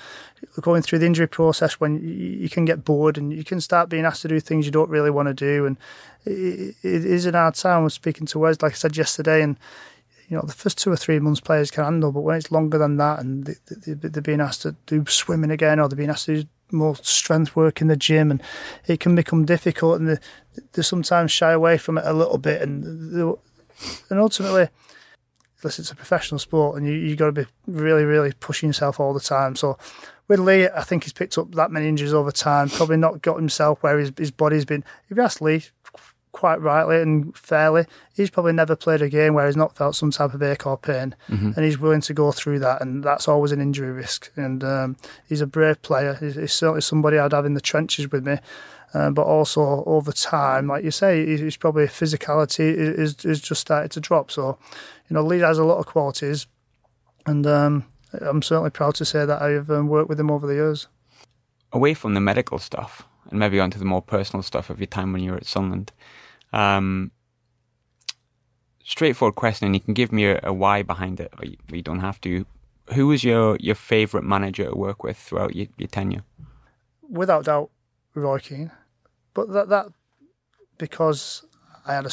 [0.61, 3.89] going through the injury process when you, you, can get bored and you can start
[3.89, 5.67] being asked to do things you don't really want to do.
[5.67, 5.77] And
[6.25, 7.81] it, it is an hard time.
[7.81, 9.59] I was speaking to Wes, like I said yesterday, and
[10.29, 12.79] you know the first two or three months players can handle, but when it's longer
[12.79, 16.11] than that and they, they, they're being asked to do swimming again or they're being
[16.11, 18.43] asked to do more strength work in the gym, and
[18.87, 20.17] it can become difficult, and they,
[20.73, 23.15] they sometimes shy away from it a little bit, and
[24.11, 24.69] and ultimately
[25.65, 28.99] listen, it's a professional sport and you, you've got to be really, really pushing yourself
[28.99, 29.57] all the time.
[29.57, 29.79] So
[30.29, 33.37] with Lee, I think he's picked up that many injuries over time, probably not got
[33.37, 34.85] himself where his, his body's been.
[35.09, 35.65] If you ask Lee,
[36.33, 40.11] quite rightly and fairly, he's probably never played a game where he's not felt some
[40.11, 41.53] type of ache or pain, mm-hmm.
[41.55, 44.33] and he's willing to go through that, and that's always an injury risk.
[44.37, 44.97] And um,
[45.29, 46.15] he's a brave player.
[46.15, 48.39] He's, he's, certainly somebody I'd have in the trenches with me.
[48.95, 53.91] Uh, but also over time, like you say, he's probably physicality is, is just started
[53.91, 54.31] to drop.
[54.31, 54.59] So
[55.09, 56.47] you know, Lee has a lot of qualities,
[57.27, 57.85] and um,
[58.21, 60.89] I'm certainly proud to say that I've um, worked with him over the years.
[61.73, 65.13] Away from the medical stuff, and maybe onto the more personal stuff of your time
[65.13, 65.93] when you were at Sunderland.
[66.53, 67.11] Um,
[68.85, 71.83] straightforward question, and you can give me a, a why behind it, or you, you,
[71.83, 72.47] don't have to.
[72.95, 76.25] Who was your, your favourite manager to work with throughout your, your tenure?
[77.09, 77.71] Without doubt,
[78.15, 78.71] Roy Keane.
[79.35, 79.87] But that that
[80.79, 81.45] because
[81.87, 82.11] I had a,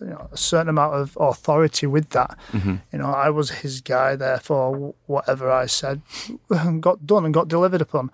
[0.00, 2.36] you know, a, certain amount of authority with that.
[2.52, 2.76] Mm-hmm.
[2.92, 6.02] You know, I was his guy, therefore, whatever I said
[6.80, 8.10] got done and got delivered upon,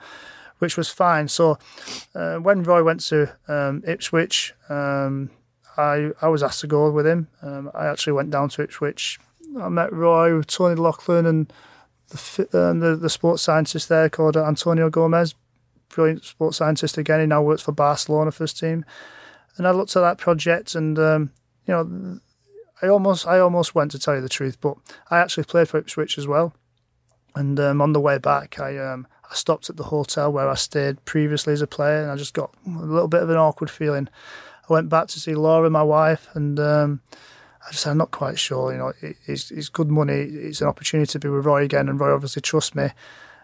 [0.58, 1.28] which was fine.
[1.28, 1.58] So,
[2.14, 5.30] uh, when Roy went to um, Ipswich, um,
[5.76, 7.28] I I was asked to go with him.
[7.42, 9.18] Um, I actually went down to Ipswich.
[9.60, 11.52] I met Roy, Tony Loughlan, and
[12.08, 15.34] the, um, the, the sports scientist there called Antonio Gomez.
[15.88, 17.20] Brilliant sports scientist again.
[17.20, 18.84] He now works for Barcelona first team.
[19.56, 21.30] And I looked at that project, and um,
[21.66, 22.20] you know,
[22.82, 24.76] I almost I almost went to tell you the truth, but
[25.10, 26.54] I actually played for Ipswich as well.
[27.36, 30.54] And um, on the way back, I um, I stopped at the hotel where I
[30.54, 33.70] stayed previously as a player, and I just got a little bit of an awkward
[33.70, 34.08] feeling.
[34.68, 37.00] I went back to see Laura, my wife, and um,
[37.66, 38.72] I just said, I'm not quite sure.
[38.72, 38.92] You know,
[39.26, 40.14] it's, it's good money.
[40.14, 42.88] It's an opportunity to be with Roy again, and Roy obviously trusts me.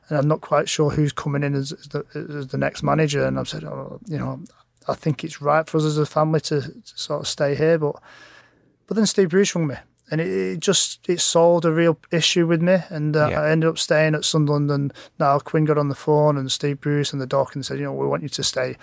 [0.08, 3.24] And I'm not quite sure who's coming in as, as, the, as the next manager.
[3.24, 4.42] And I've said, oh, you know,
[4.88, 7.78] I think it's right for us as a family to, to sort of stay here.
[7.78, 7.96] But
[8.86, 9.76] but then Steve Bruce rung me,
[10.10, 13.40] and it, it just it solved a real issue with me, and uh, yeah.
[13.40, 14.70] I ended up staying at Sunderland.
[14.70, 17.78] And Niall Quinn got on the phone, and Steve Bruce and the doc, and said,
[17.78, 18.76] you know, we want you to stay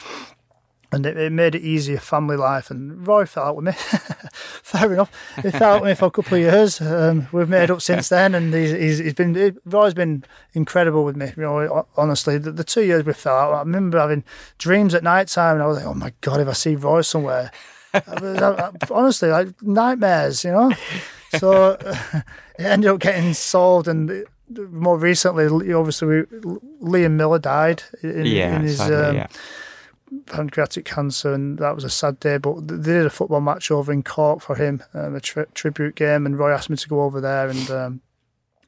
[0.91, 2.71] and it, it, made it easier family life.
[2.71, 3.71] And Roy fell out with me.
[4.33, 5.11] Fair enough.
[5.41, 6.79] He fell out with me for a couple of years.
[6.79, 10.23] Um, we've made up since then, and he's, he's, he's been Roy's been
[10.53, 11.33] incredible with me.
[11.35, 14.23] You know, honestly, the, the, two years we fell out, I remember having
[14.57, 17.01] dreams at night time, and I was like, oh my god, if I see Roy
[17.01, 17.51] somewhere,
[17.93, 20.71] I, I, honestly, like nightmares, you know.
[21.37, 22.23] So it
[22.65, 26.21] ended up getting solved, and more recently, obviously, we,
[26.81, 28.77] Liam Miller died in, yeah, in his.
[28.77, 29.27] Sadly, um, yeah
[30.25, 32.37] pancreatic cancer, and that was a sad day.
[32.37, 35.95] But they did a football match over in Cork for him, um, a tri- tribute
[35.95, 38.01] game, and Roy asked me to go over there, and um,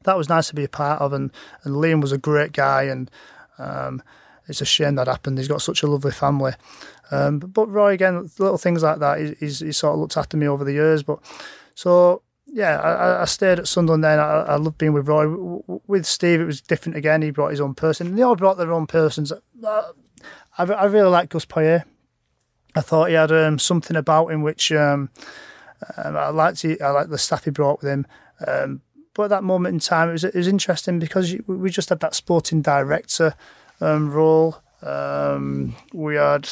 [0.04, 1.12] that was nice to be a part of.
[1.12, 1.30] And,
[1.64, 3.10] and Liam was a great guy, and
[3.58, 4.02] um,
[4.48, 5.38] it's a shame that happened.
[5.38, 6.52] He's got such a lovely family.
[7.10, 10.36] Um, but, but, Roy, again, little things like that, he's, he's, sort of looked after
[10.36, 11.02] me over the years.
[11.02, 11.18] But
[11.74, 14.18] so yeah, I, I, stayed at Sunderland then.
[14.18, 15.26] I, I loved being with Roy.
[15.86, 17.22] With Steve, it was different again.
[17.22, 18.08] He brought his own person.
[18.08, 19.32] And they all brought their own persons.
[19.32, 19.92] Uh,
[20.58, 21.84] I, I really like Gus Poyet.
[22.74, 25.10] I thought he had um, something about him which um,
[25.96, 26.62] um, I liked.
[26.62, 28.06] He, I liked the staff he brought with him.
[28.46, 28.82] Um,
[29.14, 32.00] but at that moment in time, it was it was interesting because we just had
[32.00, 33.34] that sporting director
[33.80, 34.56] um, role.
[34.82, 36.48] Um, we had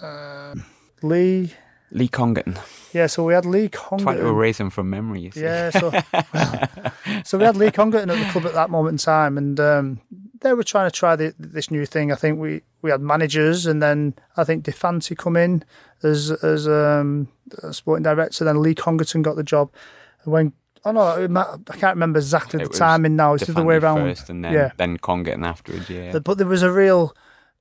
[0.00, 0.54] uh,
[1.02, 1.52] Lee
[1.90, 2.58] Lee Congerton.
[2.92, 4.02] Yeah, so we had Lee Congerton.
[4.02, 5.30] Trying to erase him from memory.
[5.34, 6.92] Yeah, so well,
[7.24, 10.00] so we had Lee Congerton at the club at that moment in time, and um,
[10.40, 12.12] they were trying to try the, this new thing.
[12.12, 15.64] I think we, we had managers, and then I think De Fanti come in
[16.02, 17.28] as as um,
[17.62, 18.44] a sporting director.
[18.44, 19.72] Then Lee Congerton got the job.
[20.24, 20.52] And when
[20.84, 23.34] oh no, I can't remember exactly it the timing now.
[23.34, 23.98] It's the way around.
[23.98, 24.70] First, and then yeah.
[24.76, 25.90] then Congerton afterwards.
[25.90, 27.14] Yeah, but there was a real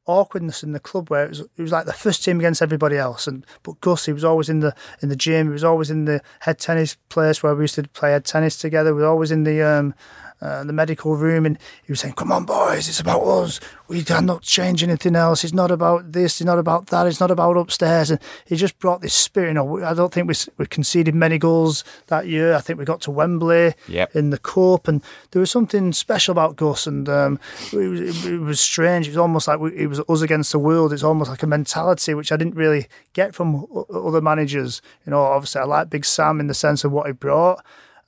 [0.06, 2.98] awkwardness in the club where it was, it was like the first team against everybody
[2.98, 3.28] else.
[3.28, 5.48] And but Gus, he was always in the in the gym.
[5.48, 8.58] He was always in the head tennis place where we used to play head tennis
[8.58, 8.96] together.
[8.96, 9.94] We were always in the um,
[10.42, 13.60] uh, the medical room, and he was saying, "Come on, boys, it's about us.
[13.88, 15.44] We cannot change anything else.
[15.44, 16.40] It's not about this.
[16.40, 17.08] It's not about that.
[17.08, 19.50] It's not about upstairs." And he just brought this spirit.
[19.50, 22.54] You know, I don't think we we conceded many goals that year.
[22.54, 24.16] I think we got to Wembley yep.
[24.16, 27.40] in the cup, and there was something special about Gus, and um,
[27.74, 29.08] it, was, it, was, strange.
[29.08, 30.94] It was almost like we, it was us against the world.
[30.94, 34.82] It's almost like a mentality which I didn't really get from other managers.
[35.06, 37.64] You know, obviously I like Big Sam in the sense of what he brought.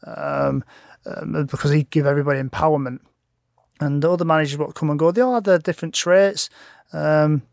[0.05, 0.63] Um,
[1.05, 2.99] um, because he give everybody empowerment.
[3.79, 5.11] And the other managers will come and go.
[5.11, 6.49] They all had their different traits.
[6.91, 7.43] Um,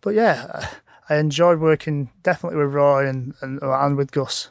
[0.00, 0.68] but yeah,
[1.08, 4.50] I enjoyed working definitely with Roy and, and, and with Gus.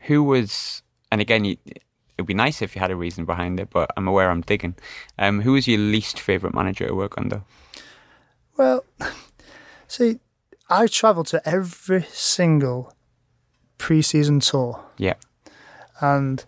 [0.00, 1.56] Who was, and again, you,
[2.16, 4.74] it'd be nice if you had a reason behind it, but I'm aware I'm digging.
[5.18, 7.42] Um, who was your least favourite manager to work under?
[8.56, 8.84] Well,
[9.88, 10.20] see,
[10.68, 12.94] I travelled to every single
[13.78, 14.82] pre-season tour.
[14.96, 15.14] Yeah.
[16.00, 16.44] And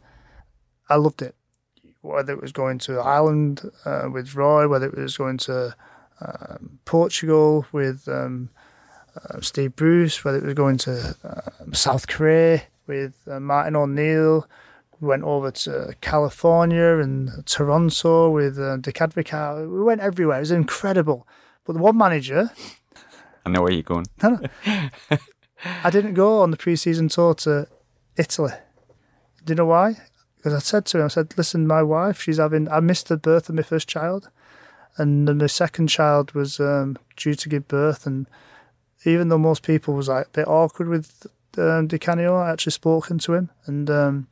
[0.89, 1.35] I loved it.
[2.03, 5.74] Whether it was going to Ireland uh, with Roy, whether it was going to
[6.20, 8.51] um, Portugal with um,
[9.16, 14.47] uh, Steve Bruce, whether it was going to uh, South Korea with uh, Martin O'Neill,
[15.01, 19.70] we went over to California and Toronto with uh, Dick Advocaat.
[19.70, 20.39] We went everywhere.
[20.39, 21.26] It was incredible.
[21.64, 22.51] But the one manager.
[23.45, 24.07] I know where you're going.
[24.22, 27.66] I didn't go on the pre-season tour to
[28.16, 28.53] Italy.
[29.45, 29.97] Do you know why?
[30.45, 33.16] Because I said to him, I said, listen, my wife, she's having, I missed the
[33.16, 34.28] birth of my first child.
[34.99, 38.05] And then my second child was um, due to give birth.
[38.05, 38.26] And
[39.07, 41.26] even though most people was like a bit awkward with
[41.57, 44.26] um, Di Canio, I actually spoken to him and um,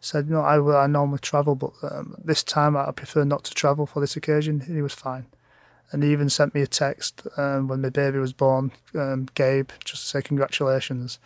[0.00, 3.86] said, no, I, I normally travel, but um, this time I prefer not to travel
[3.86, 4.62] for this occasion.
[4.66, 5.26] And he was fine.
[5.92, 9.70] And he even sent me a text um, when my baby was born, um, Gabe,
[9.84, 11.18] just to say congratulations.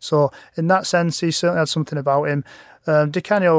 [0.00, 2.44] So in that sense, he certainly had something about him.
[2.86, 3.12] Um,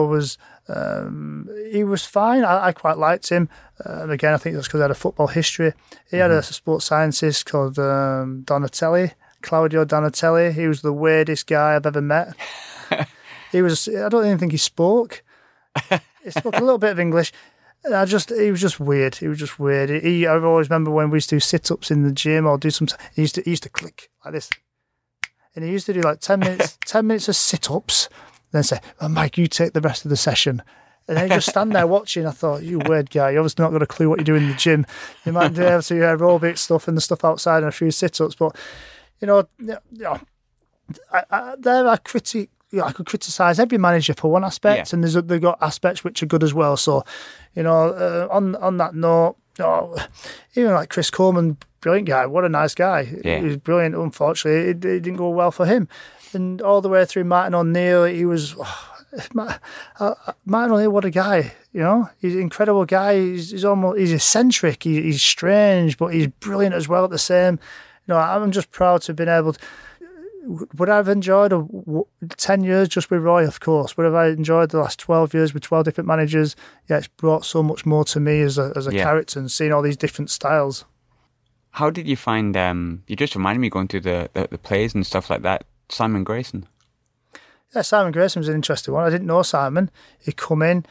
[0.09, 0.37] was
[0.67, 2.43] um, he was fine.
[2.43, 3.49] I, I quite liked him.
[3.85, 5.73] Um, again, I think that's because he had a football history.
[6.09, 6.39] He had mm-hmm.
[6.39, 9.11] a sports scientist called um, Donatelli,
[9.41, 10.53] Claudio Donatelli.
[10.53, 12.35] He was the weirdest guy I've ever met.
[13.51, 13.87] he was.
[13.87, 15.23] I don't even think he spoke.
[16.25, 17.31] He spoke a little bit of English.
[17.93, 19.15] I just, he was just weird.
[19.15, 19.89] He was just weird.
[19.89, 22.57] He, I always remember when we used to do sit ups in the gym or
[22.57, 22.87] do some.
[23.13, 24.49] He used to, he used to click like this,
[25.55, 28.09] and he used to do like ten minutes, ten minutes of sit ups
[28.55, 30.63] then say, oh, Mike, you take the rest of the session.
[31.07, 32.25] And then just stand there watching.
[32.25, 34.47] I thought, you weird guy, you obviously not got a clue what you do in
[34.47, 34.87] the gym.
[35.23, 37.91] You might do able to do aerobic stuff and the stuff outside and a few
[37.91, 38.55] sit ups, but
[39.19, 40.19] you know, you know
[41.11, 42.49] I, I, there are critique.
[42.71, 44.95] You know, I could criticise every manager for one aspect, yeah.
[44.95, 46.77] and there's they've got aspects which are good as well.
[46.77, 47.03] So,
[47.55, 49.95] you know, uh, on on that note, you know,
[50.55, 52.25] even like Chris Coleman, brilliant guy.
[52.25, 53.07] What a nice guy.
[53.23, 53.39] Yeah.
[53.39, 53.95] He was brilliant.
[53.95, 55.87] Unfortunately, it, it didn't go well for him
[56.35, 58.55] and all the way through Martin O'Neill, he was.
[58.59, 58.91] Oh,
[59.99, 60.13] uh,
[60.43, 61.53] Martin O'Neill, what a guy!
[61.71, 63.17] You know, he's an incredible guy.
[63.17, 64.83] He's, he's almost he's eccentric.
[64.83, 67.53] He, he's strange, but he's brilliant as well at the same.
[68.05, 69.59] You know, I'm just proud to have been able to.
[70.45, 71.65] Would I have enjoyed a,
[72.37, 73.47] 10 years just with Roy?
[73.47, 73.97] Of course.
[73.97, 76.55] Would have I enjoyed the last 12 years with 12 different managers?
[76.87, 79.03] Yeah, it's brought so much more to me as a, as a yeah.
[79.03, 80.85] character and seeing all these different styles.
[81.71, 84.93] How did you find, um, you just reminded me going through the, the, the plays
[84.93, 85.65] and stuff like that.
[85.89, 86.67] Simon Grayson.
[87.73, 89.03] Yeah, Simon Grayson was an interesting one.
[89.03, 89.91] I didn't know Simon.
[90.19, 90.85] He come in,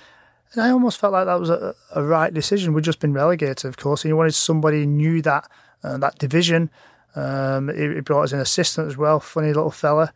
[0.52, 2.74] and I almost felt like that was a, a right decision.
[2.74, 5.48] We'd just been relegated, of course, and he wanted somebody who knew that
[5.82, 6.70] uh, that division.
[7.14, 10.12] Um, he, he, brought us an assistant as well, funny little fella.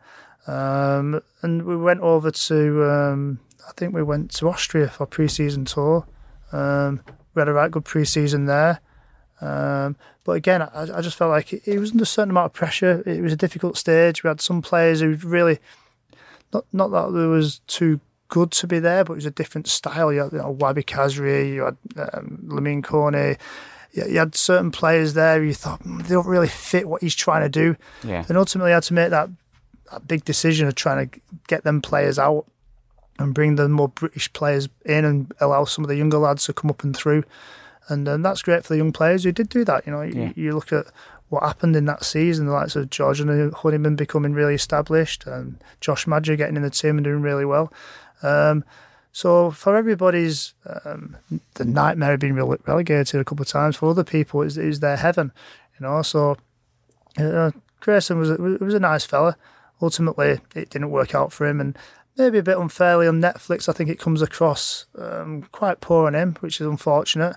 [0.47, 5.65] Um, and we went over to, um, I think we went to Austria for pre-season
[5.65, 6.05] tour.
[6.51, 7.01] Um,
[7.33, 8.81] we had a right good pre-season there.
[9.41, 12.53] Um, but again, I, I, just felt like it, was under a certain amount of
[12.53, 13.01] pressure.
[13.05, 14.23] It was a difficult stage.
[14.23, 15.59] We had some players who really,
[16.53, 19.67] not not that there was too good to be there, but it was a different
[19.67, 20.11] style.
[20.11, 21.77] You had you know, Wahbi Khazri, you had
[22.13, 23.37] um, Lamine Kone.
[23.93, 25.43] You, had certain players there.
[25.43, 27.75] You thought "Mm, they don't really fit what he's trying to do.
[28.03, 28.25] Yeah.
[28.29, 29.29] And ultimately, had to make that,
[29.91, 32.45] that big decision of trying to get them players out
[33.17, 36.53] and bring the more British players in and allow some of the younger lads to
[36.53, 37.23] come up and through.
[37.89, 39.85] And um, that's great for the young players who did do that.
[39.85, 40.31] You know, Yeah.
[40.35, 40.85] you, you look at
[41.29, 45.57] what happened in that season, the likes of George and Honeyman becoming really established, and
[45.81, 47.71] Josh Maja getting in the team and doing really well.
[48.23, 48.63] Um,
[49.11, 50.53] so for everybody's
[50.85, 51.17] um,
[51.55, 53.75] the nightmare of being rele- relegated a couple of times.
[53.75, 55.31] For other people, it was their heaven.
[55.79, 56.37] You know, so
[57.17, 59.37] uh, Grayson was a, was a nice fella.
[59.81, 61.77] Ultimately, it didn't work out for him, and
[62.17, 63.69] maybe a bit unfairly on Netflix.
[63.69, 67.35] I think it comes across um, quite poor on him, which is unfortunate.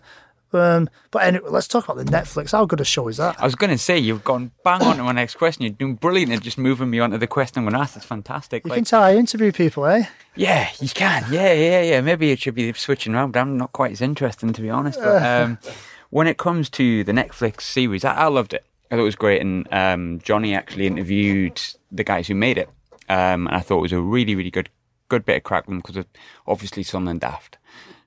[0.55, 2.53] Um, but anyway, let's talk about the Netflix.
[2.53, 3.41] How good a show is that?
[3.41, 5.63] I was going to say you've gone bang on to my next question.
[5.63, 7.97] You're doing brilliant at just moving me on to the question I'm going to ask.
[7.97, 8.65] It's fantastic.
[8.65, 10.05] You Like, can tell I interview people, eh?
[10.37, 11.25] yeah, you can.
[11.31, 12.01] Yeah, yeah, yeah.
[12.01, 14.99] Maybe it should be switching around, but I'm not quite as interesting to be honest.
[14.99, 15.59] But um,
[16.11, 18.65] when it comes to the Netflix series, I, I loved it.
[18.91, 21.59] I thought it was great, and um, Johnny actually interviewed
[21.91, 22.69] the guys who made it,
[23.09, 24.69] um, and I thought it was a really, really good,
[25.09, 26.05] good bit of crack them because of
[26.47, 27.57] obviously Sunderland Daft.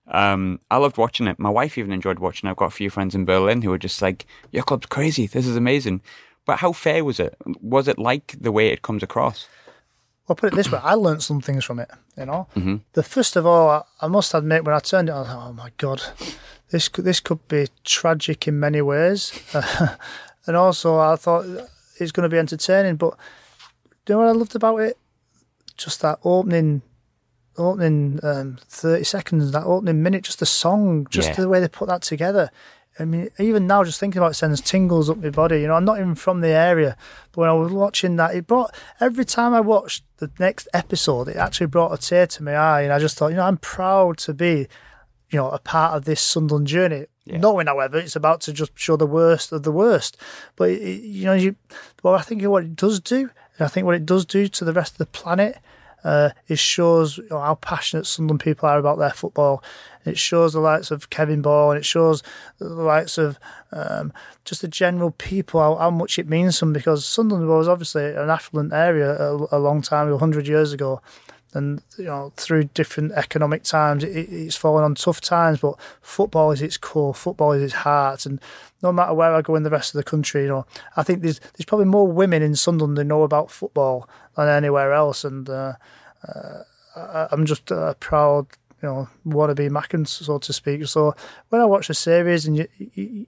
[0.07, 1.39] Um, I loved watching it.
[1.39, 2.51] My wife even enjoyed watching it.
[2.51, 5.27] I've got a few friends in Berlin who were just like, "Your club's crazy.
[5.27, 6.01] This is amazing."
[6.45, 7.35] But how fair was it?
[7.59, 9.47] Was it like the way it comes across?
[10.27, 11.89] Well, put it this way, I learned some things from it.
[12.17, 12.47] You know,
[12.93, 15.49] the first of all, I, I must admit, when I turned it, on, I thought,
[15.49, 16.01] "Oh my god,
[16.71, 19.31] this could, this could be tragic in many ways,"
[20.47, 21.45] and also I thought
[21.99, 22.95] it's going to be entertaining.
[22.95, 23.17] But
[24.05, 24.97] do you know what I loved about it?
[25.77, 26.81] Just that opening,
[27.57, 31.35] opening um, thirty seconds, that opening minute, just the song, just Yeah.
[31.35, 32.49] the way they put that together.
[32.97, 35.59] I mean, even now, just thinking about it sends tingles up my body.
[35.61, 36.95] You know, I'm not even from the area,
[37.33, 41.27] but when I was watching that, it brought every time I watched the next episode,
[41.27, 43.57] it actually brought a tear to my eye, and I just thought, you know, I'm
[43.57, 44.67] proud to be,
[45.29, 47.07] you know, a part of this Sunderland journey.
[47.27, 50.15] Knowing, however, it's about to just show the worst of the worst.
[50.55, 51.55] But it- you know, you,
[52.03, 54.63] well, I think what it does do, and I think what it does do to
[54.63, 55.57] the rest of the planet,
[56.05, 59.63] uh, it shows you know, how passionate Sunderland people are about their football.
[60.05, 62.21] It shows the likes of Kevin Ball, and it shows
[62.59, 63.39] the likes of
[63.71, 64.13] um,
[64.45, 66.73] just the general people how, how much it means to them.
[66.73, 71.01] Because Sunderland was obviously an affluent area a, a long time, ago, hundred years ago,
[71.55, 75.59] and you know through different economic times, it, it- it's fallen on tough times.
[75.59, 78.39] But football is its core, football is its heart, and
[78.83, 81.21] no matter where I go in the rest of the country, you know, I think
[81.21, 85.49] there's there's probably more women in Sunderland that know about football than anywhere else, and.
[85.49, 85.73] Uh,
[86.95, 88.47] I- I'm just uh, proud,
[88.81, 90.85] you know, wannabe Mackem, so to speak.
[90.87, 91.13] So
[91.49, 93.27] when I watch the series, and you, you, you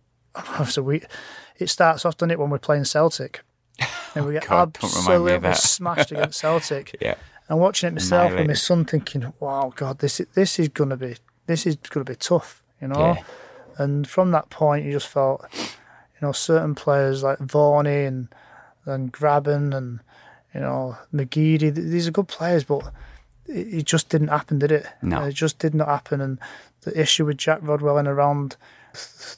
[0.84, 1.02] we,
[1.58, 3.42] it starts off, doesn't it, when we're playing Celtic,
[4.16, 6.96] and we get God, don't remind me of absolutely smashed against Celtic.
[7.02, 7.16] Yeah.
[7.50, 10.98] And watching it myself with my son, thinking, "Wow, God, this is this is gonna
[10.98, 13.14] be this is gonna be tough," you know.
[13.16, 13.24] Yeah.
[13.78, 18.28] And from that point, you just felt, you know, certain players like Varney and
[18.86, 20.00] and Grabban and
[20.54, 21.74] you know McGeady.
[21.74, 22.92] These are good players, but
[23.46, 24.86] it, it just didn't happen, did it?
[25.02, 25.24] No.
[25.24, 26.20] it just did not happen.
[26.20, 26.40] And
[26.82, 28.58] the issue with Jack Rodwell and around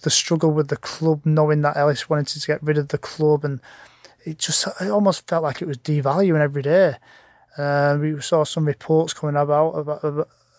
[0.01, 3.43] the struggle with the club, knowing that Ellis wanted to get rid of the club,
[3.43, 3.60] and
[4.26, 6.95] it just it almost felt like it was devaluing every day.
[7.58, 10.04] Uh, we saw some reports coming about about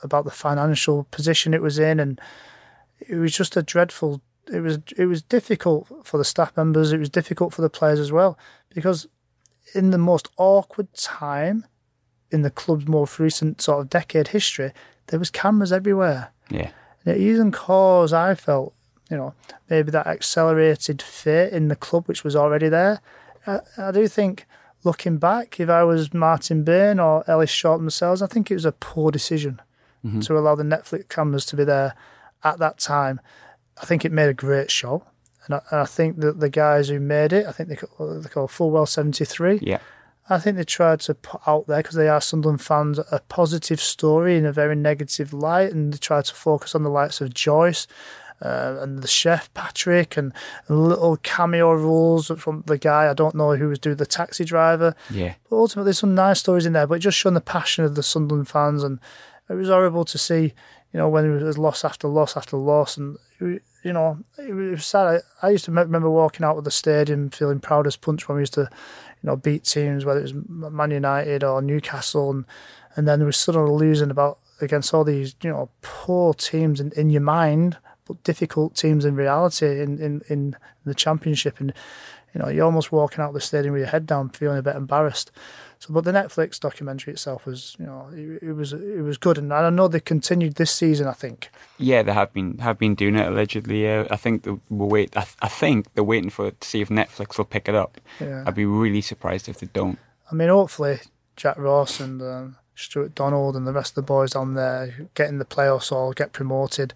[0.02, 2.20] about- the financial position it was in, and
[3.00, 4.20] it was just a dreadful.
[4.52, 6.92] It was it was difficult for the staff members.
[6.92, 8.38] It was difficult for the players as well
[8.74, 9.06] because
[9.74, 11.64] in the most awkward time
[12.30, 14.72] in the club's most recent sort of decade history,
[15.08, 16.30] there was cameras everywhere.
[16.48, 16.70] Yeah.
[17.04, 18.74] And it even caused, I felt,
[19.10, 19.34] you know,
[19.68, 23.00] maybe that accelerated fate in the club, which was already there.
[23.46, 24.46] I, I do think,
[24.84, 28.64] looking back, if I was Martin Bain or Ellis Short themselves, I think it was
[28.64, 29.60] a poor decision
[30.04, 30.20] mm-hmm.
[30.20, 31.94] to allow the Netflix cameras to be there
[32.44, 33.20] at that time.
[33.80, 35.04] I think it made a great show.
[35.46, 38.20] And I, and I think that the guys who made it, I think they call,
[38.20, 39.60] they call Fullwell 73.
[39.62, 39.78] Yeah.
[40.28, 43.80] I think they tried to put out there because they are Sunderland fans a positive
[43.80, 47.34] story in a very negative light, and they tried to focus on the likes of
[47.34, 47.88] Joyce
[48.42, 50.32] uh, and the chef Patrick and,
[50.68, 54.44] and little cameo roles from the guy I don't know who was doing the taxi
[54.44, 54.94] driver.
[55.10, 55.34] Yeah.
[55.48, 58.02] But ultimately, some nice stories in there, but it just showing the passion of the
[58.02, 58.98] Sunderland fans, and
[59.48, 60.54] it was horrible to see,
[60.92, 64.52] you know, when it was loss after loss after loss, and it- you know, it
[64.54, 65.22] was sad.
[65.42, 68.36] I, I used to remember walking out of the stadium feeling proud as punch when
[68.36, 72.44] we used to, you know, beat teams, whether it was Man United or Newcastle, and
[72.94, 76.92] and then we were suddenly losing about against all these, you know, poor teams in,
[76.92, 77.78] in your mind,
[78.24, 81.72] difficult teams in reality in, in, in the championship, and
[82.34, 84.62] you know, you're almost walking out of the stadium with your head down, feeling a
[84.62, 85.32] bit embarrassed.
[85.80, 89.38] So, but the Netflix documentary itself was, you know, it, it was it was good,
[89.38, 91.06] and I know they continued this season.
[91.06, 91.50] I think.
[91.78, 93.82] Yeah, they have been have been doing it allegedly.
[93.82, 95.16] Yeah, I think the, we'll wait.
[95.16, 98.00] I, I think they're waiting for to see if Netflix will pick it up.
[98.20, 98.44] Yeah.
[98.46, 99.98] I'd be really surprised if they don't.
[100.30, 101.00] I mean, hopefully
[101.34, 105.38] Jack Ross and um, Stewart Donald and the rest of the boys on there getting
[105.38, 106.94] the playoffs or get promoted,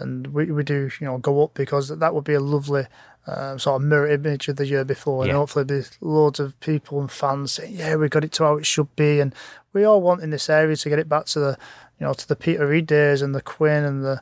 [0.00, 2.86] and we we do you know go up because that would be a lovely
[3.26, 5.36] um, sort of mirror image of the year before, and Yeah.
[5.36, 8.66] hopefully there's loads of people and fans saying, "Yeah, we got it to how it
[8.66, 9.34] should be," and
[9.72, 11.58] we all want in this area to get it back to the,
[11.98, 14.20] you know, to the Peter Reid days and the Quinn and the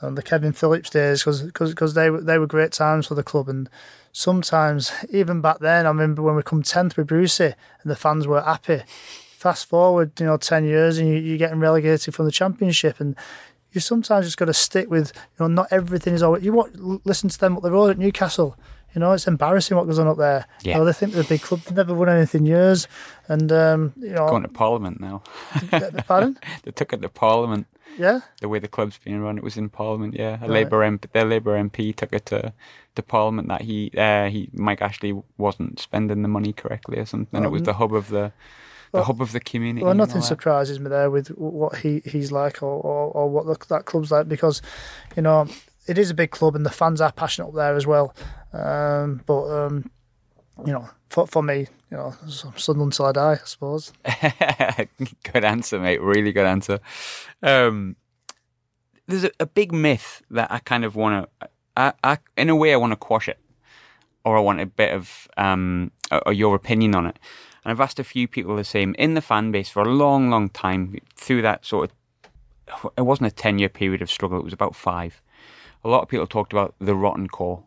[0.00, 3.48] and the Kevin Phillips days because they were they were great times for the club
[3.48, 3.68] and
[4.12, 8.26] sometimes even back then I remember when we come tenth with Brucey and the fans
[8.26, 8.82] were happy.
[9.36, 13.14] Fast forward, you know, ten years and you, you're getting relegated from the championship and
[13.72, 17.06] you sometimes just got to stick with you know not everything is always you want
[17.06, 18.56] listen to them what they're all at Newcastle.
[18.94, 20.46] You know, it's embarrassing what goes on up there.
[20.62, 20.72] Yeah.
[20.72, 21.60] You know, they think they're a big club.
[21.60, 22.88] They've never won anything years.
[23.28, 25.22] And, um, you know, Going to Parliament now.
[26.06, 26.38] pardon?
[26.62, 27.66] they took it to Parliament.
[27.98, 28.20] Yeah.
[28.40, 30.14] The way the club's being run, it was in Parliament.
[30.14, 30.50] Yeah, a Right.
[30.50, 32.52] Labour MP, their Labour MP took it to
[32.94, 37.36] to Parliament that he uh, he Mike Ashley wasn't spending the money correctly or something.
[37.36, 38.32] And it was the hub of the
[38.92, 39.84] the hub of the community.
[39.84, 43.66] Well, nothing surprises me there with what he, he's like or, or, or what the,
[43.68, 44.62] that club's like because,
[45.16, 45.46] you know,
[45.86, 48.14] it is a big club and the fans are passionate up there as well.
[48.52, 49.90] Um, but, um,
[50.64, 53.92] you know, for, for me, you know, Sunderland until I die, I suppose.
[55.32, 56.02] good answer, mate.
[56.02, 56.80] Really good answer.
[57.42, 57.96] Um,
[59.06, 62.56] there's a, a big myth that I kind of want to, I, I, in a
[62.56, 63.38] way, I want to quash it,
[64.24, 65.92] or I want a bit of um,
[66.30, 67.18] your opinion on it.
[67.68, 70.30] And I've asked a few people the same in the fan base for a long,
[70.30, 71.90] long time through that sort
[72.70, 72.90] of.
[72.96, 75.20] It wasn't a ten-year period of struggle; it was about five.
[75.84, 77.64] A lot of people talked about the rotten core,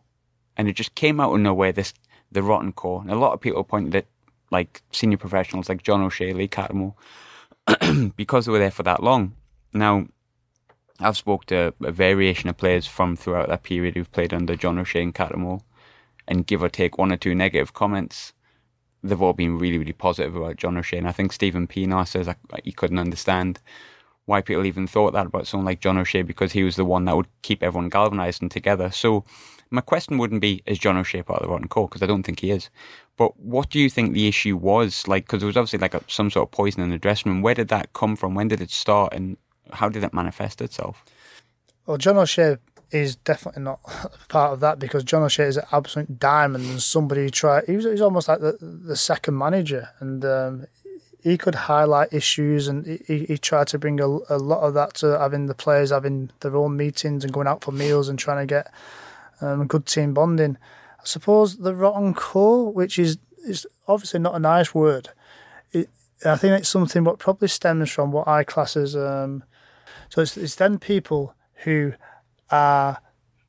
[0.56, 1.70] and it just came out of nowhere.
[1.70, 1.94] This
[2.32, 4.06] the rotten core, and a lot of people pointed at
[4.50, 6.96] like senior professionals like John O'Shea, Lee Cattermole,
[8.16, 9.36] because they were there for that long.
[9.72, 10.08] Now,
[10.98, 14.80] I've spoke to a variation of players from throughout that period who've played under John
[14.80, 15.62] O'Shea and Cattermole,
[16.26, 18.32] and give or take one or two negative comments.
[19.02, 22.26] They've all been really, really positive about John O'Shea, and I think Steven Pienaar says
[22.26, 23.60] like, he couldn't understand
[24.26, 27.04] why people even thought that about someone like John O'Shea because he was the one
[27.06, 28.90] that would keep everyone galvanised and together.
[28.90, 29.24] So
[29.70, 31.88] my question wouldn't be, is John O'Shea part of the rotten core?
[31.88, 32.70] Because I don't think he is.
[33.16, 35.08] But what do you think the issue was?
[35.08, 37.42] Like, because there was obviously like a, some sort of poison in the dressing room.
[37.42, 38.34] Where did that come from?
[38.34, 39.12] When did it start?
[39.12, 39.36] And
[39.72, 41.04] how did it manifest itself?
[41.86, 42.58] Well, John O'Shea
[42.92, 43.80] is definitely not
[44.28, 47.64] part of that because John O'Shea is an absolute diamond and somebody who tried.
[47.66, 50.66] He was, he was almost like the, the second manager, and um,
[51.22, 54.94] he could highlight issues, and he- he, tried to bring a, a lot of that
[54.94, 58.46] to having the players having their own meetings and going out for meals and trying
[58.46, 58.72] to get
[59.40, 60.56] um, good team bonding.
[61.00, 65.08] I suppose the rotten core, which is is obviously not a nice word.
[65.72, 65.88] It,
[66.24, 68.94] I think it's something what probably stems from what I class as.
[68.94, 69.42] Um,
[70.08, 71.34] so it's, it's then people
[71.64, 71.94] who
[72.52, 72.98] are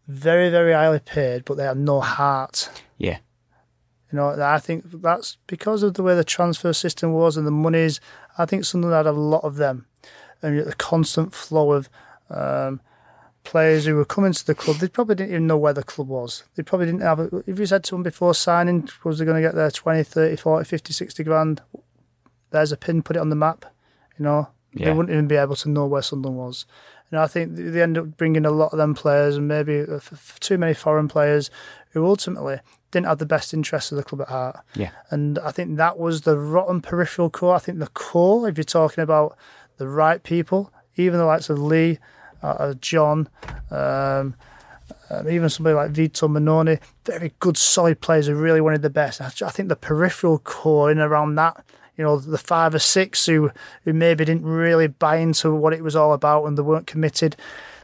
[0.07, 2.69] very, very highly paid, but they have no heart.
[2.97, 3.19] Yeah.
[4.11, 7.51] You know, I think that's because of the way the transfer system was and the
[7.51, 7.99] monies.
[8.37, 9.87] I think Sunderland had a lot of them,
[10.41, 11.89] and the constant flow of
[12.29, 12.79] um,
[13.43, 14.77] players who were coming to the club.
[14.77, 16.43] They probably didn't even know where the club was.
[16.55, 17.19] They probably didn't have.
[17.19, 20.03] A, if you said to them before signing, was they going to get their 20,
[20.03, 21.61] 30, 40, 50, 60 grand?
[22.51, 23.65] There's a pin, put it on the map.
[24.19, 24.49] You know,
[24.85, 26.65] they wouldn't even be able to know where Sunderland was.
[27.13, 29.85] And I think they end up bringing a lot of them players and maybe
[30.39, 31.51] too many foreign players
[31.91, 32.57] who ultimately
[32.89, 34.59] didn't have the best interests of the club at heart.
[34.73, 34.89] Yeah.
[35.11, 37.53] And I think that was the rotten peripheral core.
[37.53, 39.37] I think the core, if you're talking about
[39.77, 41.99] the right people, even the likes of Lee,
[42.41, 43.29] uh, uh, John,
[43.69, 44.33] um,
[45.11, 49.21] um, even somebody like Vito Mannone, very good, solid players who really wanted the best.
[49.21, 51.63] I I think the peripheral core in around that,
[51.97, 53.51] you know, the five or six who,
[53.83, 57.35] who maybe didn't really buy into what it was all about and they weren't committed.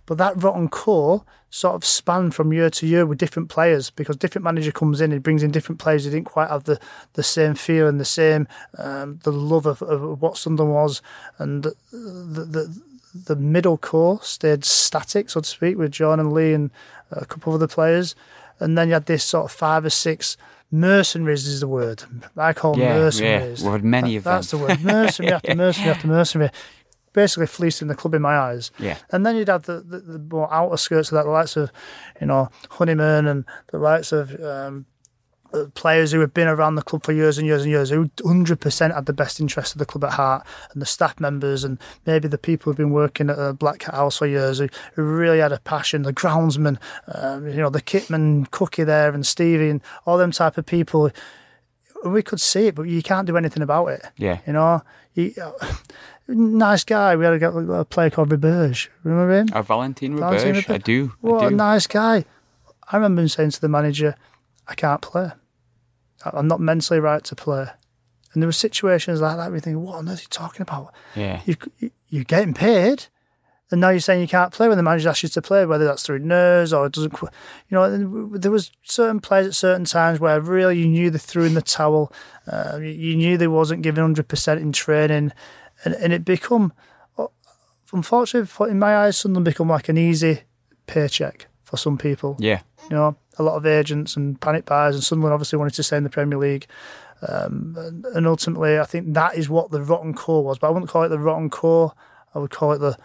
[0.05, 4.15] But that rotten core sort of spanned from year to year with different players because
[4.15, 6.79] different manager comes in, he brings in different players who didn't quite have the,
[7.13, 8.47] the same feel and the same
[8.77, 11.01] um, the love of, of what Sunderland was,
[11.37, 12.81] and the, the
[13.25, 16.69] the middle core stayed static, so to speak, with John and Lee and
[17.11, 18.15] a couple of other players,
[18.59, 20.37] and then you had this sort of five or six
[20.71, 22.03] mercenaries is the word
[22.37, 23.47] I call Yeah, yeah.
[23.47, 24.33] We've had many That- of them.
[24.35, 26.49] That's the word mercenary after mercenary after mercenary.
[27.11, 28.69] Basically, fleecing the club in my eyes.
[28.77, 28.97] Yeah.
[29.11, 31.71] And then you'd have the, the, the more outer skirts of that, the likes of,
[32.21, 34.85] you know, Honeyman and the likes of um,
[35.51, 38.05] Uh, players who have been around the club for years and years and years, who
[38.17, 41.79] 100% had the best interest of the club at heart, and the staff members, and
[42.05, 45.01] maybe the people who've been working at the Black Cat House for years, who, who
[45.03, 46.77] really had a passion, the groundsman,
[47.15, 51.09] um, you know, the kitman, Cookie there, and Stevie, and all them type of people
[52.05, 54.05] we could see it, but you can't do anything about it.
[54.17, 54.39] Yeah.
[54.47, 55.51] You know, he, uh,
[56.27, 57.15] nice guy.
[57.15, 58.87] We had a, a player called Roberge.
[59.03, 59.47] Remember him?
[59.53, 60.69] Oh, Valentin Valentin Roberge.
[60.69, 61.11] I do.
[61.23, 61.55] I What a do.
[61.55, 62.23] nice guy.
[62.91, 64.15] I remember him saying to the manager,
[64.67, 65.31] I can't play.
[66.25, 67.67] I'm not mentally right to play.
[68.33, 70.61] And there were situations like that where you think, what on earth are you talking
[70.61, 70.93] about?
[71.15, 71.41] Yeah.
[71.45, 71.55] You,
[72.09, 73.05] you're getting paid,
[73.71, 75.85] and now you're saying you can't play when the manager asks you to play, whether
[75.85, 77.13] that's through nerves or it doesn't.
[77.21, 77.29] You
[77.71, 81.43] know, and there was certain players at certain times where really you knew they threw
[81.45, 82.11] in the towel.
[82.51, 85.31] Uh, you- you knew they wasn't giving hundred percent in training,
[85.85, 86.73] and and it become,
[87.91, 90.41] unfortunately, in my eyes, Sunderland become like an easy
[90.87, 92.35] paycheck for some people.
[92.39, 92.61] Yeah.
[92.89, 95.97] You know, a lot of agents and panic buyers, and Sunderland obviously wanted to stay
[95.97, 96.65] in the Premier League.
[97.27, 100.57] Um, and, and ultimately, I think that is what the rotten core was.
[100.57, 101.93] But I wouldn't call it the rotten core.
[102.33, 102.97] I would call it the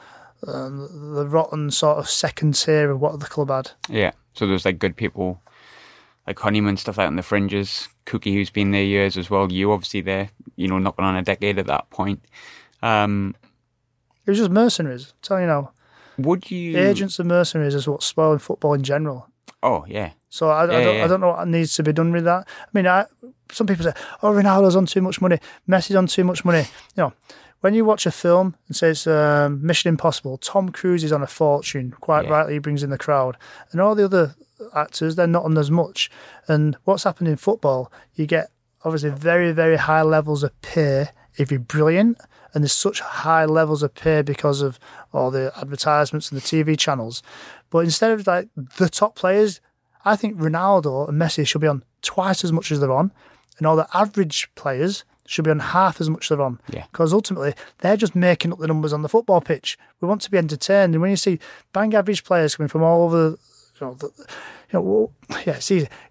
[0.46, 3.72] um, the rotten sort of second tier of what the club had.
[3.88, 4.12] Yeah.
[4.34, 5.40] So there's like good people
[6.26, 7.88] like Honeyman, stuff out in the fringes.
[8.06, 9.52] Cookie, who's been there years as well.
[9.52, 12.24] You obviously there, you know, knocking on a decade at that point.
[12.82, 13.34] Um,
[14.26, 15.12] It was just mercenaries.
[15.30, 15.72] I'm you now,
[16.18, 16.76] would you.
[16.78, 19.28] agents and mercenaries is what's spoiling football in general.
[19.62, 20.12] Oh, yeah.
[20.28, 21.04] So I, I, don't, yeah.
[21.04, 22.46] I don't know what needs to be done with that.
[22.48, 23.06] I mean, I,
[23.52, 23.92] some people say,
[24.22, 25.38] "Oh, Ronaldo's on too much money,
[25.68, 26.66] Messi's on too much money."
[26.96, 27.12] You know,
[27.60, 31.22] when you watch a film and say it's um, Mission Impossible, Tom Cruise is on
[31.22, 31.94] a fortune.
[32.00, 32.32] Quite Yeah.
[32.32, 33.36] rightly, he brings in the crowd,
[33.70, 34.34] and all the other
[34.74, 36.10] actors they're not on as much.
[36.48, 38.50] And what's happened in football, you get
[38.84, 42.18] obviously very, very high levels of pay if you're brilliant.
[42.54, 44.78] And there's such high levels of pay because of
[45.12, 47.22] all the advertisements and the TV channels.
[47.70, 49.60] But instead of like the top players,
[50.04, 53.10] I think Ronaldo and Messi should be on twice as much as they're on,
[53.58, 56.60] and all the average players should be on half as much as they're on.
[56.70, 56.84] Yeah.
[56.92, 59.78] Because ultimately, they're just making up the numbers on the football pitch.
[60.00, 61.38] We want to be entertained, and when you see
[61.72, 63.36] bang average players coming from all over,
[63.80, 64.10] you know, the,
[65.46, 65.58] you know.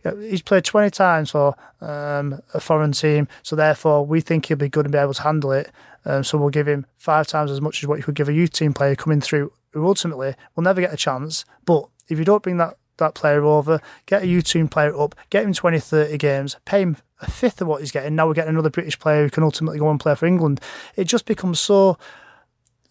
[0.03, 4.45] You know, he's played twenty times for um, a foreign team, so therefore we think
[4.45, 5.71] he'll be good and be able to handle it.
[6.05, 8.33] Um, so we'll give him five times as much as what you could give a
[8.33, 11.45] youth team player coming through, who ultimately will never get a chance.
[11.65, 15.15] But if you don't bring that that player over, get a youth team player up,
[15.29, 18.15] get him 20, 30 games, pay him a fifth of what he's getting.
[18.15, 20.59] Now we're getting another British player who can ultimately go and play for England.
[20.95, 21.97] It just becomes so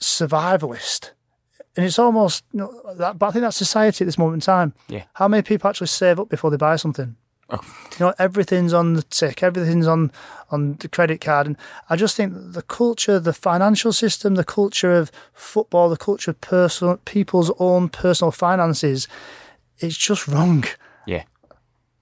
[0.01, 1.13] survivalist.
[1.77, 4.41] And it's almost, you know, that, but I think that's society at this moment in
[4.41, 4.75] time.
[4.89, 5.05] Yeah.
[5.15, 7.17] How many people actually save up before they buy something?
[7.49, 7.61] Oh.
[7.93, 10.11] You know, everything's on the tick, everything's on
[10.51, 11.57] on the credit card, and
[11.89, 16.41] I just think the culture, the financial system, the culture of football, the culture of
[16.41, 19.09] personal people's own personal finances,
[19.79, 20.65] it's just wrong.
[21.07, 21.25] Yeah.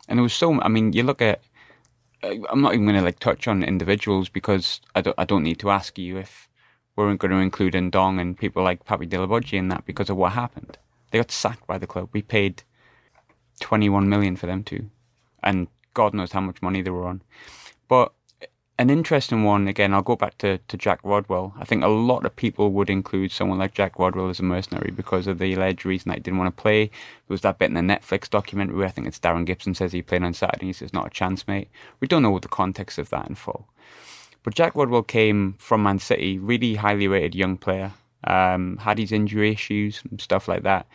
[0.09, 1.41] And there was so, I mean, you look at,
[2.23, 5.61] I'm not even going to like touch on individuals because I don't, I don't need
[5.61, 6.49] to ask you if
[7.07, 10.33] we're going to include Ndong and people like Papy Djilobodji in that because of what
[10.33, 10.79] happened.
[11.11, 12.09] They got sacked by the club.
[12.13, 12.63] We paid
[13.61, 14.91] 21 million for them too.
[15.43, 17.23] And God knows how much money they were on.
[17.89, 18.13] But
[18.79, 21.53] an interesting one, again, I'll go back to, to Jack Rodwell.
[21.59, 24.91] I think a lot of people would include someone like Jack Rodwell as a mercenary
[24.91, 26.87] because of the alleged reason that he didn't want to play.
[26.87, 26.93] There
[27.29, 30.01] was that bit in the Netflix documentary where I think it's Darren Gibson says he
[30.01, 30.67] played on Saturday.
[30.67, 31.69] He says, not a chance, mate.
[32.01, 33.69] We don't know the context of that in full.
[34.43, 37.93] But Jack Rodwell came from Man City, really highly rated young player,
[38.25, 40.87] um, had his injury issues and stuff like that.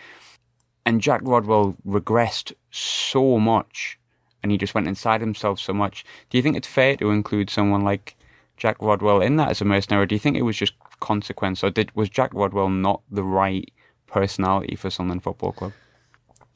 [0.85, 3.99] And Jack Rodwell regressed so much
[4.45, 6.05] and he just went inside himself so much.
[6.29, 8.15] Do you think it's fair to include someone like
[8.57, 10.03] Jack Rodwell in that as a mercenary?
[10.03, 13.23] Or do you think it was just consequence, or did was Jack Rodwell not the
[13.23, 13.71] right
[14.05, 15.73] personality for Sunderland Football Club?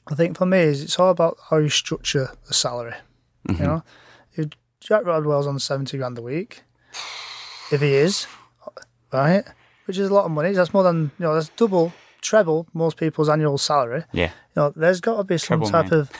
[0.08, 2.94] I think for me, is it's all about how you structure the salary.
[3.48, 3.84] You know,
[4.34, 4.50] if
[4.80, 6.62] Jack Rodwell's on seventy grand a week,
[7.72, 8.28] if he is,
[9.12, 9.44] right,
[9.86, 10.52] which is a lot of money.
[10.54, 11.34] That's more than you know.
[11.34, 14.04] That's double, treble most people's annual salary.
[14.12, 16.00] Yeah, You know, there's got to be some Treble, type man.
[16.02, 16.12] of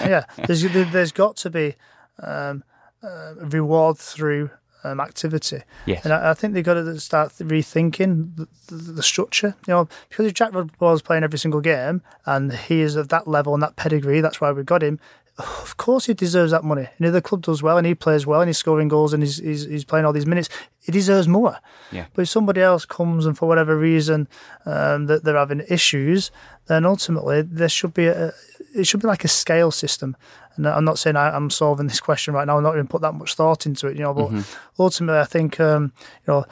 [0.00, 0.24] yeah.
[0.46, 0.62] There's
[0.92, 1.74] there's got to be
[2.22, 2.64] um,
[3.02, 4.50] uh, reward through
[4.84, 5.62] um, activity.
[5.86, 6.04] Yes.
[6.04, 9.56] And I, I think they've got to start rethinking the, the, the structure.
[9.66, 13.26] You know, because if Jack Rodwell's playing every single game and he is of that
[13.26, 15.00] level and that pedigree, that's why we got him.
[15.36, 16.88] Of course, he deserves that money.
[16.96, 19.20] And if the club does well and he plays well and he's scoring goals and
[19.20, 20.48] he's, he's, he's playing all these minutes,
[20.80, 21.58] he deserves more.
[21.90, 22.06] Yeah.
[22.14, 24.28] But if somebody else comes and for whatever reason
[24.64, 26.30] um, that they're having issues,
[26.66, 28.32] then ultimately there should be a
[28.76, 30.16] it should be like a scale system.
[30.56, 32.56] And I'm not saying I, I'm solving this question right now.
[32.56, 34.14] I'm not even put that much thought into it, you know.
[34.14, 35.92] But ultimately, I think um,
[36.26, 36.44] you know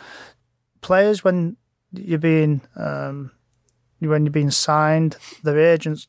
[0.80, 1.56] players when
[1.92, 3.30] you're being um,
[4.00, 6.08] when you're being signed, their agents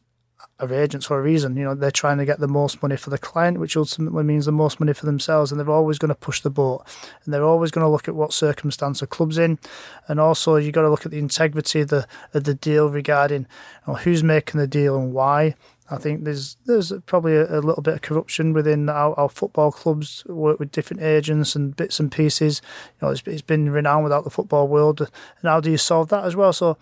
[0.71, 1.55] are agents for a reason.
[1.57, 4.45] You know, they're trying to get the most money for the client, which ultimately means
[4.45, 6.83] the most money for themselves, and they're always going to push the boat,
[7.23, 9.59] and they're always going to look at what circumstance a club's in,
[10.07, 12.89] and also you have got to look at the integrity of the of the deal
[12.89, 15.55] regarding you know, who's making the deal and why.
[15.89, 19.71] I think there's there's probably a, a little bit of corruption within our, our, football
[19.71, 20.23] clubs.
[20.25, 22.61] Work with different agents and bits and pieces.
[22.99, 25.01] You know, it's, it's been renowned without the football world.
[25.01, 25.09] And
[25.43, 26.53] how do you solve that as well?
[26.53, 26.77] So,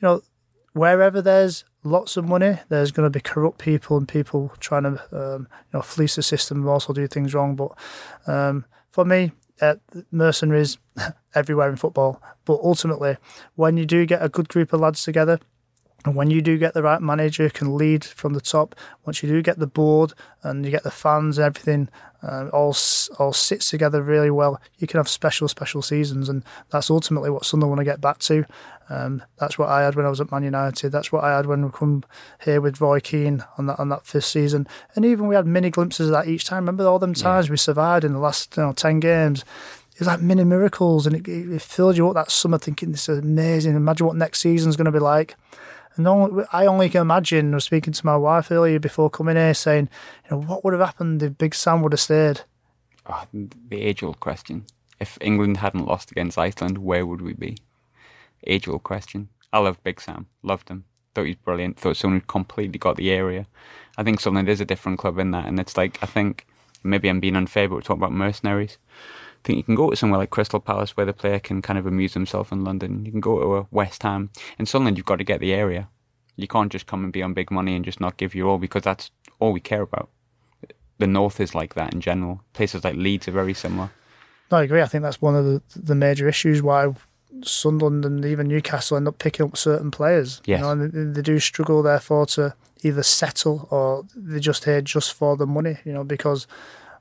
[0.00, 0.22] you know,
[0.74, 5.02] wherever there's lots of money, there's going to be corrupt people and people trying to
[5.12, 7.56] um, you know fleece the system and also do things wrong.
[7.56, 7.72] But
[8.26, 9.76] um, for me, uh,
[10.10, 10.78] mercenaries
[11.34, 12.20] everywhere in football.
[12.44, 13.16] But ultimately,
[13.54, 15.38] when you do get a good group of lads together
[16.04, 18.74] and when you do get the right manager who can lead from the top,
[19.04, 20.12] once you do get the board
[20.42, 21.88] and you get the fans and everything
[22.22, 22.76] uh, all
[23.18, 27.44] all sits together really well, you can have special special seasons, and that's ultimately what
[27.44, 28.44] Sunderland want to get back to.
[28.88, 30.90] Um, that's what I had when I was at Man United.
[30.90, 32.04] That's what I had when we come
[32.44, 35.70] here with Roy Keane on that on that fifth season, and even we had mini
[35.70, 36.64] glimpses of that each time.
[36.64, 37.52] Remember all them times yeah.
[37.52, 39.44] we survived in the last you know, ten games.
[39.94, 43.08] It was like mini miracles, and it, it filled you up that summer thinking this
[43.08, 43.76] is amazing.
[43.76, 45.36] Imagine what next season's going to be like.
[45.96, 49.36] And only, I only can imagine, I was speaking to my wife earlier before coming
[49.36, 49.88] here saying,
[50.24, 52.40] you know, what would have happened if Big Sam would have stayed?
[53.06, 54.64] Oh, the age old question.
[55.00, 57.58] If England hadn't lost against Iceland, where would we be?
[58.46, 59.28] Age old question.
[59.52, 60.26] I love Big Sam.
[60.42, 60.84] Loved him.
[61.14, 61.78] Thought he was brilliant.
[61.78, 63.46] Thought someone completely got the area.
[63.98, 65.46] I think Sunderland is a different club in that.
[65.46, 66.46] And it's like, I think
[66.82, 68.78] maybe I'm being unfair, but we're talking about mercenaries
[69.44, 71.86] think you can go to somewhere like Crystal Palace where the player can kind of
[71.86, 73.04] amuse himself in London.
[73.04, 74.30] You can go to a West Ham.
[74.58, 75.88] In Sunderland, you've got to get the area.
[76.36, 78.58] You can't just come and be on big money and just not give your all
[78.58, 80.08] because that's all we care about.
[80.98, 82.42] The North is like that in general.
[82.52, 83.90] Places like Leeds are very similar.
[84.50, 84.82] No, I agree.
[84.82, 86.94] I think that's one of the, the major issues why
[87.42, 90.40] Sunderland and even Newcastle end up picking up certain players.
[90.44, 90.60] Yes.
[90.60, 95.14] You know, they, they do struggle, therefore, to either settle or they're just here just
[95.14, 96.46] for the money, you know, because,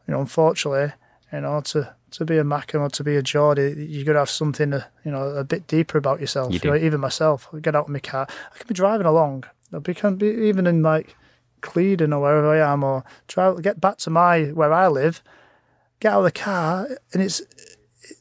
[0.08, 0.94] you know, unfortunately,
[1.32, 4.20] you know, to to be a Mackem or to be a Geordie, you got to
[4.20, 6.54] have something, uh, you know, a bit deeper about yourself.
[6.54, 9.08] You you know, even myself, I get out of my car, I can be driving
[9.08, 11.16] along, I can be even in like
[11.62, 15.24] Cleadon or wherever I am, or try get back to my where I live,
[16.00, 17.42] get out of the car, and it's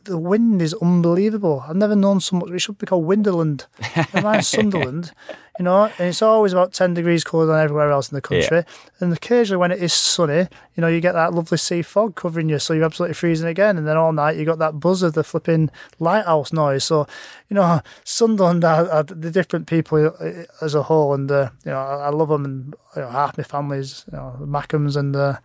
[0.04, 1.64] the wind is unbelievable.
[1.66, 2.50] I've never known so much.
[2.50, 3.66] It should be called Winderland.
[4.22, 5.12] Mine's Sunderland,
[5.58, 8.58] you know, and it's always about 10 degrees colder than everywhere else in the country.
[8.58, 8.62] Yeah.
[9.00, 12.48] And occasionally when it is sunny, you know, you get that lovely sea fog covering
[12.48, 13.78] you, so you're absolutely freezing again.
[13.78, 16.84] And then all night you got that buzz of the flipping lighthouse noise.
[16.84, 17.06] So,
[17.48, 21.14] you know, Sunderland are, are the different people uh, as a whole.
[21.14, 22.44] And, uh, you know, I, I, love them.
[22.44, 25.38] And you know, half my family's, you know, Mackems and, uh,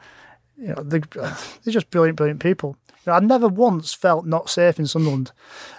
[0.57, 2.77] you know, they're, they're just brilliant, brilliant people.
[3.11, 5.31] I never once felt not safe in Sunderland.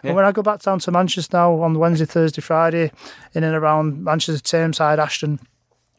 [0.03, 0.09] Yeah.
[0.09, 2.93] And when I go back down to Manchester now on Wednesday, Thursday, Friday,
[3.35, 5.40] in and around Manchester, Tameside, Ashton,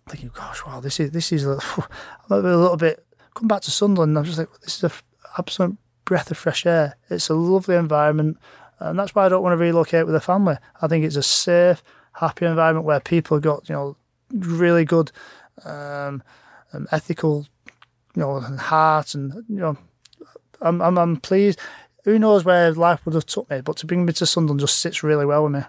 [0.07, 1.59] thinking, gosh, wow, this is this is a,
[2.29, 3.05] a little bit.
[3.33, 4.91] Come back to Sunderland, I'm just like, this is an
[5.37, 6.95] absolute breath of fresh air.
[7.09, 8.37] It's a lovely environment,
[8.79, 10.55] and that's why I don't want to relocate with a family.
[10.81, 11.83] I think it's a safe,
[12.13, 13.97] happy environment where people got you know
[14.31, 15.11] really good,
[15.65, 16.23] um,
[16.73, 17.45] um ethical,
[18.15, 19.77] you know, heart and you know
[20.61, 21.59] I'm, I'm, I'm pleased.
[22.03, 24.79] Who knows where life would have took me, but to bring me to Sunderland just
[24.79, 25.61] sits really well with me.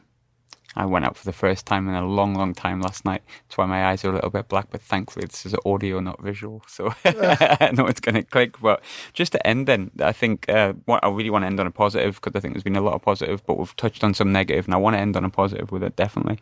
[0.76, 3.22] I went out for the first time in a long, long time last night.
[3.42, 6.22] That's why my eyes are a little bit black, but thankfully this is audio, not
[6.22, 6.62] visual.
[6.68, 8.60] So I know it's going to click.
[8.60, 8.80] But
[9.12, 11.72] just to end then, I think uh, what I really want to end on a
[11.72, 14.30] positive because I think there's been a lot of positive, but we've touched on some
[14.30, 16.38] negative, and I want to end on a positive with it, definitely.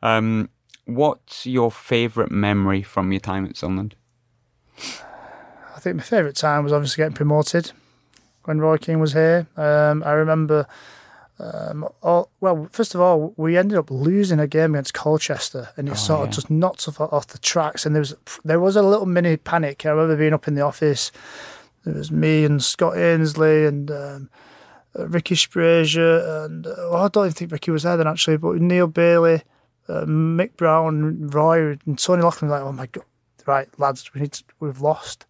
[0.00, 0.50] Um,
[0.84, 3.96] what's your favourite memory from your time at Sunderland?
[5.74, 7.72] I think my favourite time was obviously getting promoted
[8.44, 9.46] when Roy Keane was here.
[9.56, 10.66] Um, I remember,
[11.38, 15.88] um, all, well, first of all, we ended up losing a game against Colchester, and
[15.88, 16.24] it oh, sort yeah.
[16.26, 17.86] of just knocked us off the tracks.
[17.86, 18.14] And there was
[18.44, 19.86] there was a little mini panic.
[19.86, 21.12] I remember being up in the office.
[21.84, 24.30] There was me and Scott Ainsley and um,
[24.96, 28.36] uh, Ricky Sbragia, and uh, well, I don't even think Ricky was there then actually,
[28.36, 29.42] but Neil Bailey,
[29.88, 32.50] uh, Mick Brown, Roy, and Tony Loughlan.
[32.50, 33.04] Like, oh my god,
[33.46, 35.26] right lads, we need to, we've lost.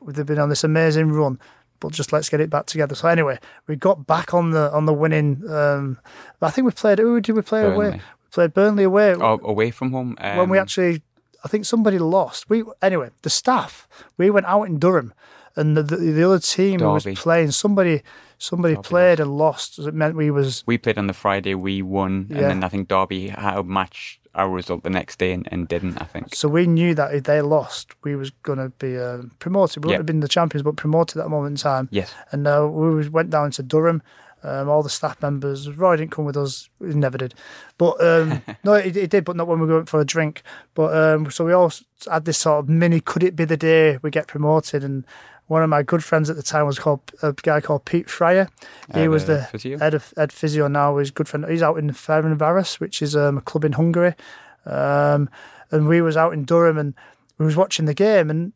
[0.00, 1.38] We've been on this amazing run
[1.82, 2.94] but just let's get it back together.
[2.94, 5.42] So anyway, we got back on the on the winning.
[5.50, 5.98] Um,
[6.40, 7.00] I think we played.
[7.00, 7.86] Who did we play Burnley.
[7.88, 7.96] away?
[7.96, 9.14] We played Burnley away.
[9.14, 10.16] Oh, away from home.
[10.20, 11.02] Um, when we um, actually,
[11.44, 12.48] I think somebody lost.
[12.48, 13.10] We anyway.
[13.22, 13.88] The staff.
[14.16, 15.12] We went out in Durham,
[15.56, 17.50] and the the, the other team was playing.
[17.50, 18.02] Somebody
[18.38, 19.20] somebody Derby played lost.
[19.20, 19.78] and lost.
[19.80, 20.62] It meant we was.
[20.64, 21.56] We played on the Friday.
[21.56, 22.36] We won, yeah.
[22.36, 25.68] and then I think Derby had a match our result the next day and, and,
[25.68, 26.34] didn't, I think.
[26.34, 29.84] So we knew that if they lost, we was going to be uh, promoted.
[29.84, 31.88] We wouldn't have been the champions, but promoted at that moment in time.
[31.90, 32.12] Yes.
[32.30, 34.02] And uh, we went down to Durham.
[34.44, 36.68] Um, all the staff members, Roy didn't come with us.
[36.80, 37.34] He never did.
[37.78, 40.42] But um, no, he, he, did, but not when we went for a drink.
[40.74, 41.72] But um, so we all
[42.10, 44.82] had this sort of mini, could it be the day we get promoted?
[44.82, 45.04] And
[45.52, 48.48] one of my good friends at the time was called a guy called Pete Fryer.
[48.94, 49.78] He uh, was the physio?
[49.78, 50.96] head of Ed Physio now.
[50.96, 51.44] He's good friend.
[51.46, 54.14] He's out in Ferencváros, which is um, a club in Hungary.
[54.64, 55.28] Um,
[55.70, 56.94] and we was out in Durham, and
[57.36, 58.54] we was watching the game, and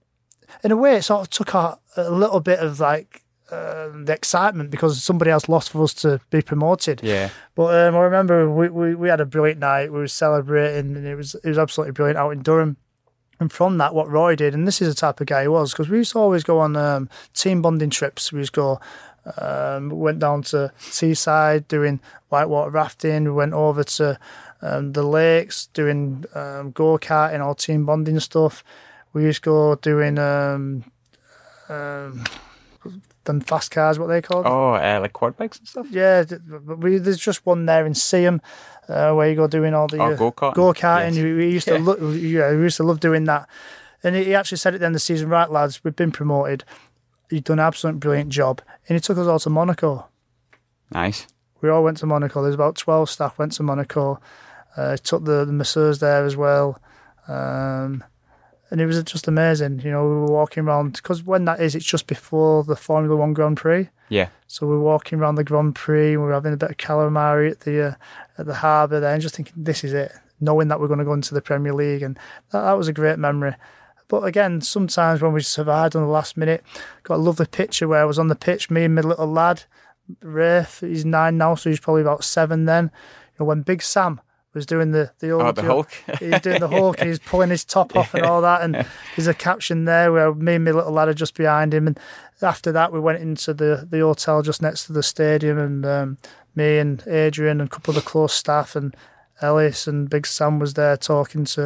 [0.65, 4.15] in a way, it sort of took a, a little bit of like um, the
[4.15, 7.03] excitement because somebody else lost for us to be promoted.
[7.03, 7.29] Yeah.
[7.55, 9.93] But um, I remember we, we, we had a brilliant night.
[9.93, 12.79] We were celebrating, and it was it was absolutely brilliant out in Durham.
[13.39, 15.73] And from that, what Roy did, and this is the type of guy he was,
[15.73, 18.33] because we used to always go on um, team bonding trips.
[18.33, 18.81] We used to go,
[19.37, 22.01] um, went down to Teesside doing
[22.31, 23.25] whitewater rafting.
[23.25, 24.19] We went over to
[24.63, 28.65] um, the lakes doing um, go karting, or team bonding stuff.
[29.13, 30.85] We used to go doing um,
[31.69, 32.25] um,
[33.27, 34.47] them fast cars, what they called.
[34.47, 35.87] Oh, uh, like quad bikes and stuff.
[35.91, 38.41] Yeah, but we, there's just one there in Seaham
[38.89, 40.55] uh, where you go doing all the Oh, go-karting.
[40.55, 41.15] Go karting.
[41.15, 41.23] Yes.
[41.25, 41.85] We, we used to Yeah.
[41.85, 43.49] lo- yeah, we used to love doing that.
[44.03, 46.65] And he actually said at the end of the season, right, lads, we've been promoted.
[47.31, 48.63] You've done an absolute brilliant job.
[48.89, 50.07] And he took us all to Monaco.
[50.93, 51.27] Nice.
[51.61, 52.43] We all went to Monaco.
[52.43, 54.21] There's about 12 staff went to Monaco.
[54.77, 56.81] Uh, took the, the masseurs there as well.
[57.27, 58.05] Um,
[58.71, 59.81] and it was just amazing.
[59.81, 63.17] You know, we were walking around because when that is, it's just before the Formula
[63.17, 63.89] One Grand Prix.
[64.09, 64.29] Yeah.
[64.47, 67.61] So we're walking around the Grand Prix we were having a bit of calamari at
[67.61, 67.95] the uh,
[68.39, 71.05] at the harbour there and just thinking, this is it, knowing that we're going to
[71.05, 72.03] go into the Premier League.
[72.03, 72.17] And
[72.51, 73.55] that, that was a great memory.
[74.09, 76.63] But again, sometimes when we survived on the last minute,
[77.03, 79.65] got a lovely picture where I was on the pitch, me and my little lad,
[80.23, 82.85] Rafe, he's nine now, so he's probably about seven then.
[82.85, 84.21] You know, when Big Sam
[84.57, 85.91] was doing the the old Oh, the Hulk.
[86.19, 88.63] he's doing the Hulk and he's pulling his top off and all that.
[88.63, 88.85] And
[89.15, 91.87] there's a caption there where me and my little lad are just behind him.
[91.87, 92.01] And
[92.43, 95.59] after that, we went into the, the hotel just next to the stadium.
[95.59, 96.19] And um,
[96.57, 98.97] me and Adrian and a couple of the close staff and
[99.43, 101.63] Ellis and Big Sam was there talking to,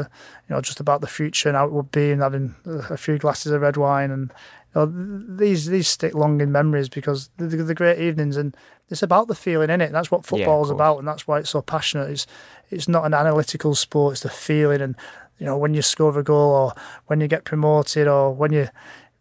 [0.49, 3.17] you know, just about the future and how it would be and having a few
[3.17, 4.11] glasses of red wine.
[4.11, 4.33] And
[4.75, 8.57] you know, these these stick long in memories because they're the great evenings and
[8.91, 9.93] it's about the feeling in it.
[9.93, 10.77] That's what football's course.
[10.77, 12.11] about, and that's why it's so passionate.
[12.11, 12.27] It's
[12.71, 14.97] it's not an analytical sport; it's the feeling, and
[15.39, 16.75] you know when you score a goal, or
[17.07, 18.69] when you get promoted, or when you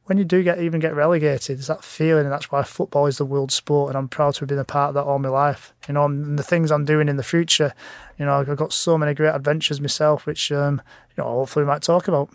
[0.10, 3.20] when you do get even get relegated, it's that feeling, and that's why football is
[3.20, 3.90] the world sport.
[3.90, 5.72] And I'm proud to have been a part of that all my life.
[5.88, 7.74] You know, and the things I'm doing in the future,
[8.18, 10.82] you know, I've got so many great adventures myself, which um,
[11.16, 12.30] you know, hopefully we might talk about.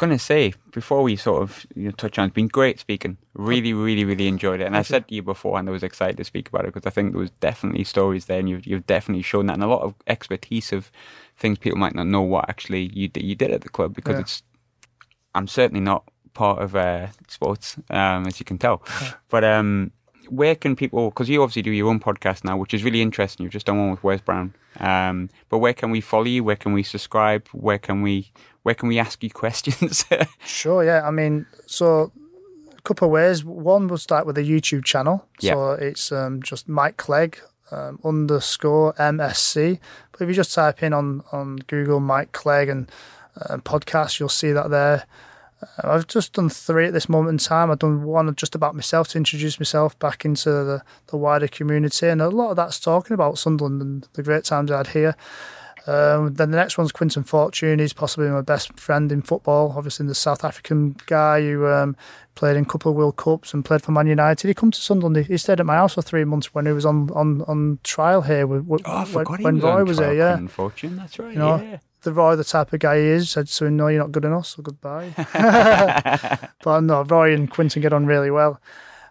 [0.00, 2.46] I was going to say before we sort of you know, touch on, it's been
[2.46, 3.16] great speaking.
[3.34, 4.66] Really, really, really enjoyed it.
[4.66, 6.86] And I said to you before, and I was excited to speak about it because
[6.86, 9.66] I think there was definitely stories there, and you've you've definitely shown that, and a
[9.66, 10.92] lot of expertise of
[11.36, 14.14] things people might not know what actually you did, you did at the club because
[14.14, 14.20] Yeah.
[14.20, 14.42] it's.
[15.34, 18.82] I'm certainly not part of uh, sports, um, as you can tell,
[19.28, 19.90] but um,
[20.28, 21.10] where can people?
[21.10, 23.42] Because you obviously do your own podcast now, which is really interesting.
[23.42, 24.54] You've just done one with Wes Brown.
[24.78, 26.44] Um, but where can we follow you?
[26.44, 27.48] Where can we subscribe?
[27.48, 28.30] Where can we
[28.68, 30.04] where can we ask you questions?
[30.44, 31.08] Sure, yeah.
[31.08, 32.12] I mean, so
[32.76, 33.42] a couple of ways.
[33.42, 35.26] One, we'll start with a YouTube channel.
[35.54, 37.38] So it's um, just Mike Clegg
[37.70, 39.78] um, underscore MSC.
[40.12, 42.92] But if you just type in on, on Google Mike Clegg and
[43.40, 45.06] uh, podcast, you'll see that there.
[45.62, 47.70] Uh, I've just done three at this moment in time.
[47.70, 52.08] I've done one just about myself to introduce myself back into the, the wider community.
[52.08, 55.16] And a lot of that's talking about Sunderland and the great times I had here.
[55.88, 57.78] Um, then the next one's Quinton Fortune.
[57.78, 59.72] He's possibly my best friend in football.
[59.74, 61.96] Obviously, the South African guy who um,
[62.34, 64.46] played in a couple of World Cups and played for Man United.
[64.48, 65.16] He come to Sunderland.
[65.16, 67.78] He, he stayed at my house for three months when he was on, on, on
[67.84, 68.46] trial here.
[68.46, 70.12] With, with- Oh, I when, forgot he when was Roy was here.
[70.12, 70.96] Yeah, Quinton Fortune.
[70.96, 71.32] That's right.
[71.32, 71.78] you know, yeah.
[72.02, 74.26] the Roy, the type of guy he is, said to him, "No, you're not good
[74.26, 75.12] enough, so goodbye."
[76.62, 78.60] but no, Roy and Quinton get on really well.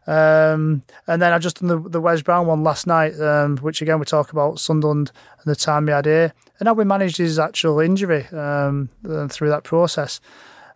[0.07, 3.81] Um, and then I just done the, the Wes Brown one last night, um, which
[3.81, 7.17] again we talk about Sunderland and the time we had here, and how we managed
[7.17, 10.21] his actual injury um, uh, through that process.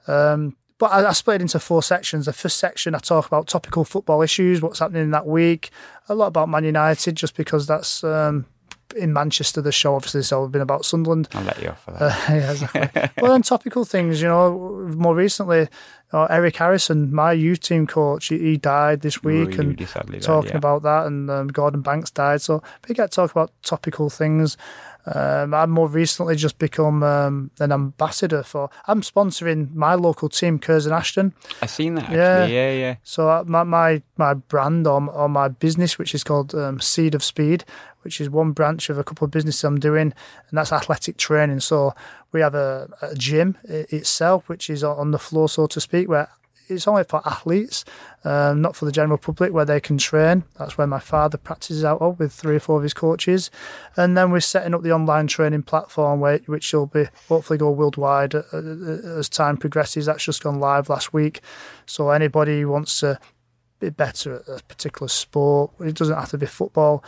[0.08, 2.26] Um, but I, I split it into four sections.
[2.26, 5.70] The first section I talk about topical football issues, what's happening in that week,
[6.10, 8.48] a lot about Man United, just because that's um,
[8.94, 9.62] in Manchester.
[9.62, 11.30] The show obviously has all been about Sunderland.
[11.34, 12.02] I'll let you off for that.
[12.02, 13.10] Uh, yeah, exactly.
[13.16, 15.68] but then topical things, you know, more recently,
[16.14, 20.20] uh, Eric Harrison, my youth team coach, he, he died this week, Really, and sadly
[20.20, 20.58] talking yeah.
[20.58, 22.42] about that, and um, Gordon Banks died.
[22.42, 24.58] So we get to talk about topical things.
[25.06, 28.70] Um, I've more recently just become um, an ambassador for.
[28.88, 31.34] I'm sponsoring my local team, Curzon Ashton.
[31.62, 32.24] I've seen that Yeah.
[32.44, 32.54] actually.
[32.56, 32.96] Yeah, yeah.
[33.04, 37.16] So uh, my my, my brand or, or my business, which is called um, Seed
[37.16, 37.64] of Speed,
[38.04, 40.14] which is one branch of a couple of businesses I'm doing,
[40.50, 41.62] and that's athletic training.
[41.62, 41.94] So
[42.32, 46.30] we have a, a gym itself, which is on the floor, so to speak, where
[46.72, 47.86] it's only for athletes,
[48.24, 50.44] um, not for the general public, where they can train.
[50.58, 53.52] That's where my father practices out of with three or four of his coaches.
[53.96, 58.36] And then we're setting up the online training platform, which will be hopefully go worldwide
[58.36, 60.06] uh, uh, as time progresses.
[60.06, 61.42] That's just gone live last week.
[61.86, 63.20] So anybody who wants to
[63.80, 67.04] be better at a particular sport, it doesn't have to be football.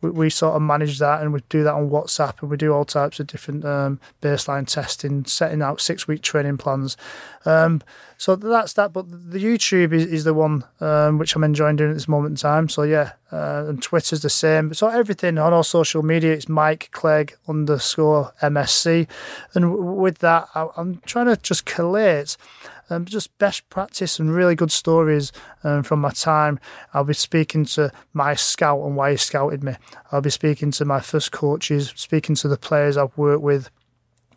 [0.00, 2.72] We, we, sort of manage that and we do that on WhatsApp and we do
[2.72, 6.96] all types of different um, baseline testing, setting out six week training plans.
[7.44, 7.82] Um,
[8.18, 8.92] so that's that.
[8.92, 12.32] But the YouTube is, is the one um, which I'm enjoying doing at this moment
[12.32, 12.68] in time.
[12.68, 14.72] So yeah, uh, and Twitter's the same.
[14.74, 19.06] So everything on all social media, it's Mike Clegg underscore MSC.
[19.54, 22.36] And w- with that, I, I'm trying to just collate
[22.90, 25.32] um, just best practice and really good stories
[25.64, 26.58] um, from my time.
[26.94, 29.74] I'll be speaking to my scout and why he scouted me.
[30.12, 33.70] I'll be speaking to my first coaches, speaking to the players I've worked with,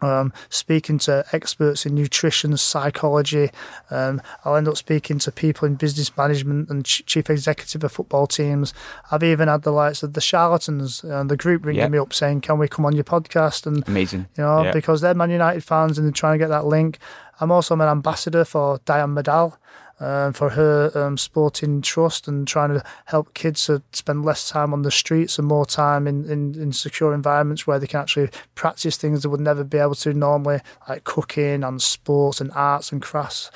[0.02, 3.50] um, speaking to experts in nutrition, psychology.
[3.90, 7.92] Um, I'll end up speaking to people in business management and ch- chief executive of
[7.92, 8.74] football teams.
[9.12, 11.92] I've even had the likes of the charlatans and uh, the group ringing yep.
[11.92, 14.74] me up saying, "Can we come on your podcast?" And amazing, you know, yep.
[14.74, 16.98] because they're Man United fans and they're trying to get that link.
[17.40, 19.58] I'm also an ambassador for Diane Modahl.
[20.02, 24.72] Um, for her um, sporting trust and trying to help kids to spend less time
[24.72, 28.30] on the streets and more time in, in, in, secure environments where they can actually
[28.56, 32.94] practice things they would never be able to normally, like cooking and sports and arts
[32.94, 33.52] and crafts.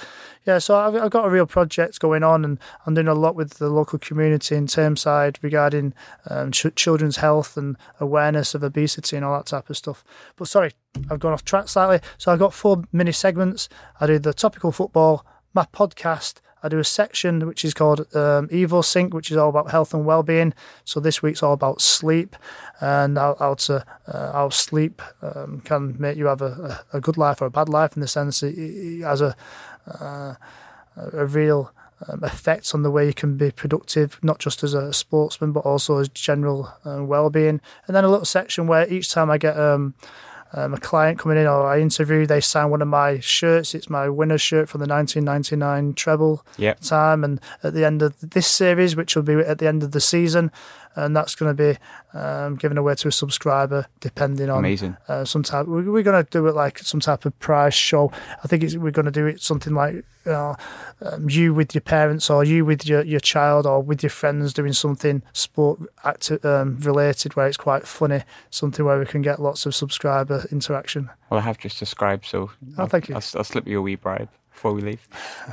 [0.46, 3.36] Yeah, so I've, I've got a real project going on, and I'm doing a lot
[3.36, 5.94] with the local community in Tameside regarding
[6.30, 10.04] um, ch- children's health and awareness of obesity and all that type of stuff.
[10.36, 10.72] But sorry,
[11.10, 12.00] I've gone off track slightly.
[12.18, 13.70] So I've got four mini segments.
[14.02, 16.42] I do the topical football, my podcast.
[16.66, 19.94] I do a section which is called um, Evo Sync, which is all about health
[19.94, 20.54] and well-being.
[20.86, 22.38] So this week's all about sleep
[22.80, 27.18] and how, how to uh, how sleep um, can make you have a, a, good
[27.18, 29.36] life or a bad life in the sense it, it has a
[29.88, 30.36] uh,
[30.96, 31.72] a real
[32.08, 35.62] um, effect on the way you can be productive, not just as a sportsman, but
[35.62, 37.62] also as general uh, well-being.
[37.88, 39.94] And then a little section where each time I get um,
[40.54, 43.74] um, a client coming in or I interview, they sign one of my shirts.
[43.74, 46.80] It's my winner's shirt from the 1999 treble yep.
[46.82, 47.24] time.
[47.24, 50.02] And at the end of this series, which will be at the end of the
[50.02, 50.52] season,
[50.96, 51.78] and that's going to be
[52.18, 54.98] um, given away to a subscriber, depending on Amazing.
[55.08, 55.68] Uh, some type.
[55.68, 58.12] We're, we're going to do it like some type of prize show.
[58.44, 60.56] I think we're going to do it something like uh,
[61.02, 64.54] um, you with your parents, or you with your, your child, or with your friends
[64.54, 68.24] doing something sport acti- um, related where it's quite funny.
[68.50, 71.10] Something where we can get lots of subscriber interaction.
[71.30, 73.16] Well, I have just subscribed, so oh, I'll, thank you.
[73.16, 75.08] I'll, I'll slip you a wee bribe before we leave.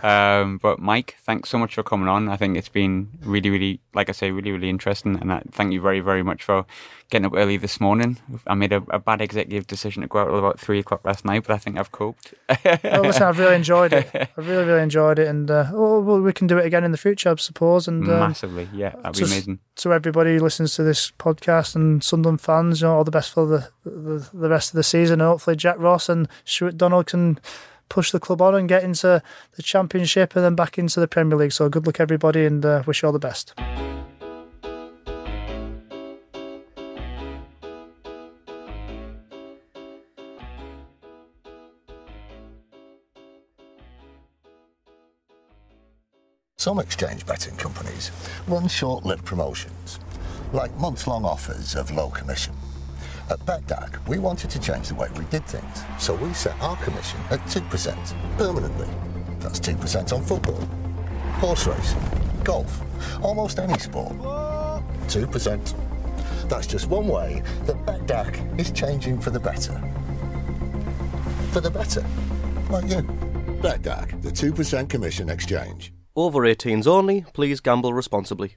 [0.04, 2.28] Um, but Mike, thanks so much for coming on.
[2.28, 5.18] I think it's been really, really, like I say, really, really interesting.
[5.20, 6.66] And I thank you very, very much for
[7.10, 8.18] getting up early this morning.
[8.46, 11.24] I made a, a bad executive decision to go out at about three o'clock last
[11.24, 12.34] night, but I think I've coped.
[12.84, 14.08] well, listen, I've really enjoyed it.
[14.14, 16.92] I really, really enjoyed it, and uh, oh, well, we can do it again in
[16.92, 17.88] the future, I suppose.
[17.88, 19.58] And um, massively, yeah, that'd be amazing.
[19.76, 23.32] To everybody who listens to this podcast and Sunderland fans, you know, all the best
[23.32, 25.20] for the the, the rest of the season.
[25.20, 27.40] And hopefully, Jack Ross and Stewart Donald can
[27.90, 29.22] push the club on and get into
[29.56, 31.52] the Championship and then back into the Premier League.
[31.52, 33.52] So good luck, everybody, and uh, wish you all the best.
[46.56, 48.10] Some exchange betting companies
[48.46, 49.98] run short-lived promotions,
[50.52, 52.54] like month long offers of low commission.
[53.30, 56.74] At BETDAQ, we wanted to change the way we did things, so we set our
[56.78, 58.88] commission at 2% permanently.
[59.38, 60.60] That's 2% on football,
[61.38, 62.02] horse racing,
[62.42, 62.82] golf,
[63.22, 64.14] almost any sport.
[64.14, 65.74] 2%.
[66.48, 69.80] That's just one way that BETDAQ is changing for the better.
[71.52, 72.04] For the better,
[72.68, 73.02] like you.
[73.62, 75.92] BETDAQ, the 2% commission exchange.
[76.16, 78.56] Over 18s only, please gamble responsibly.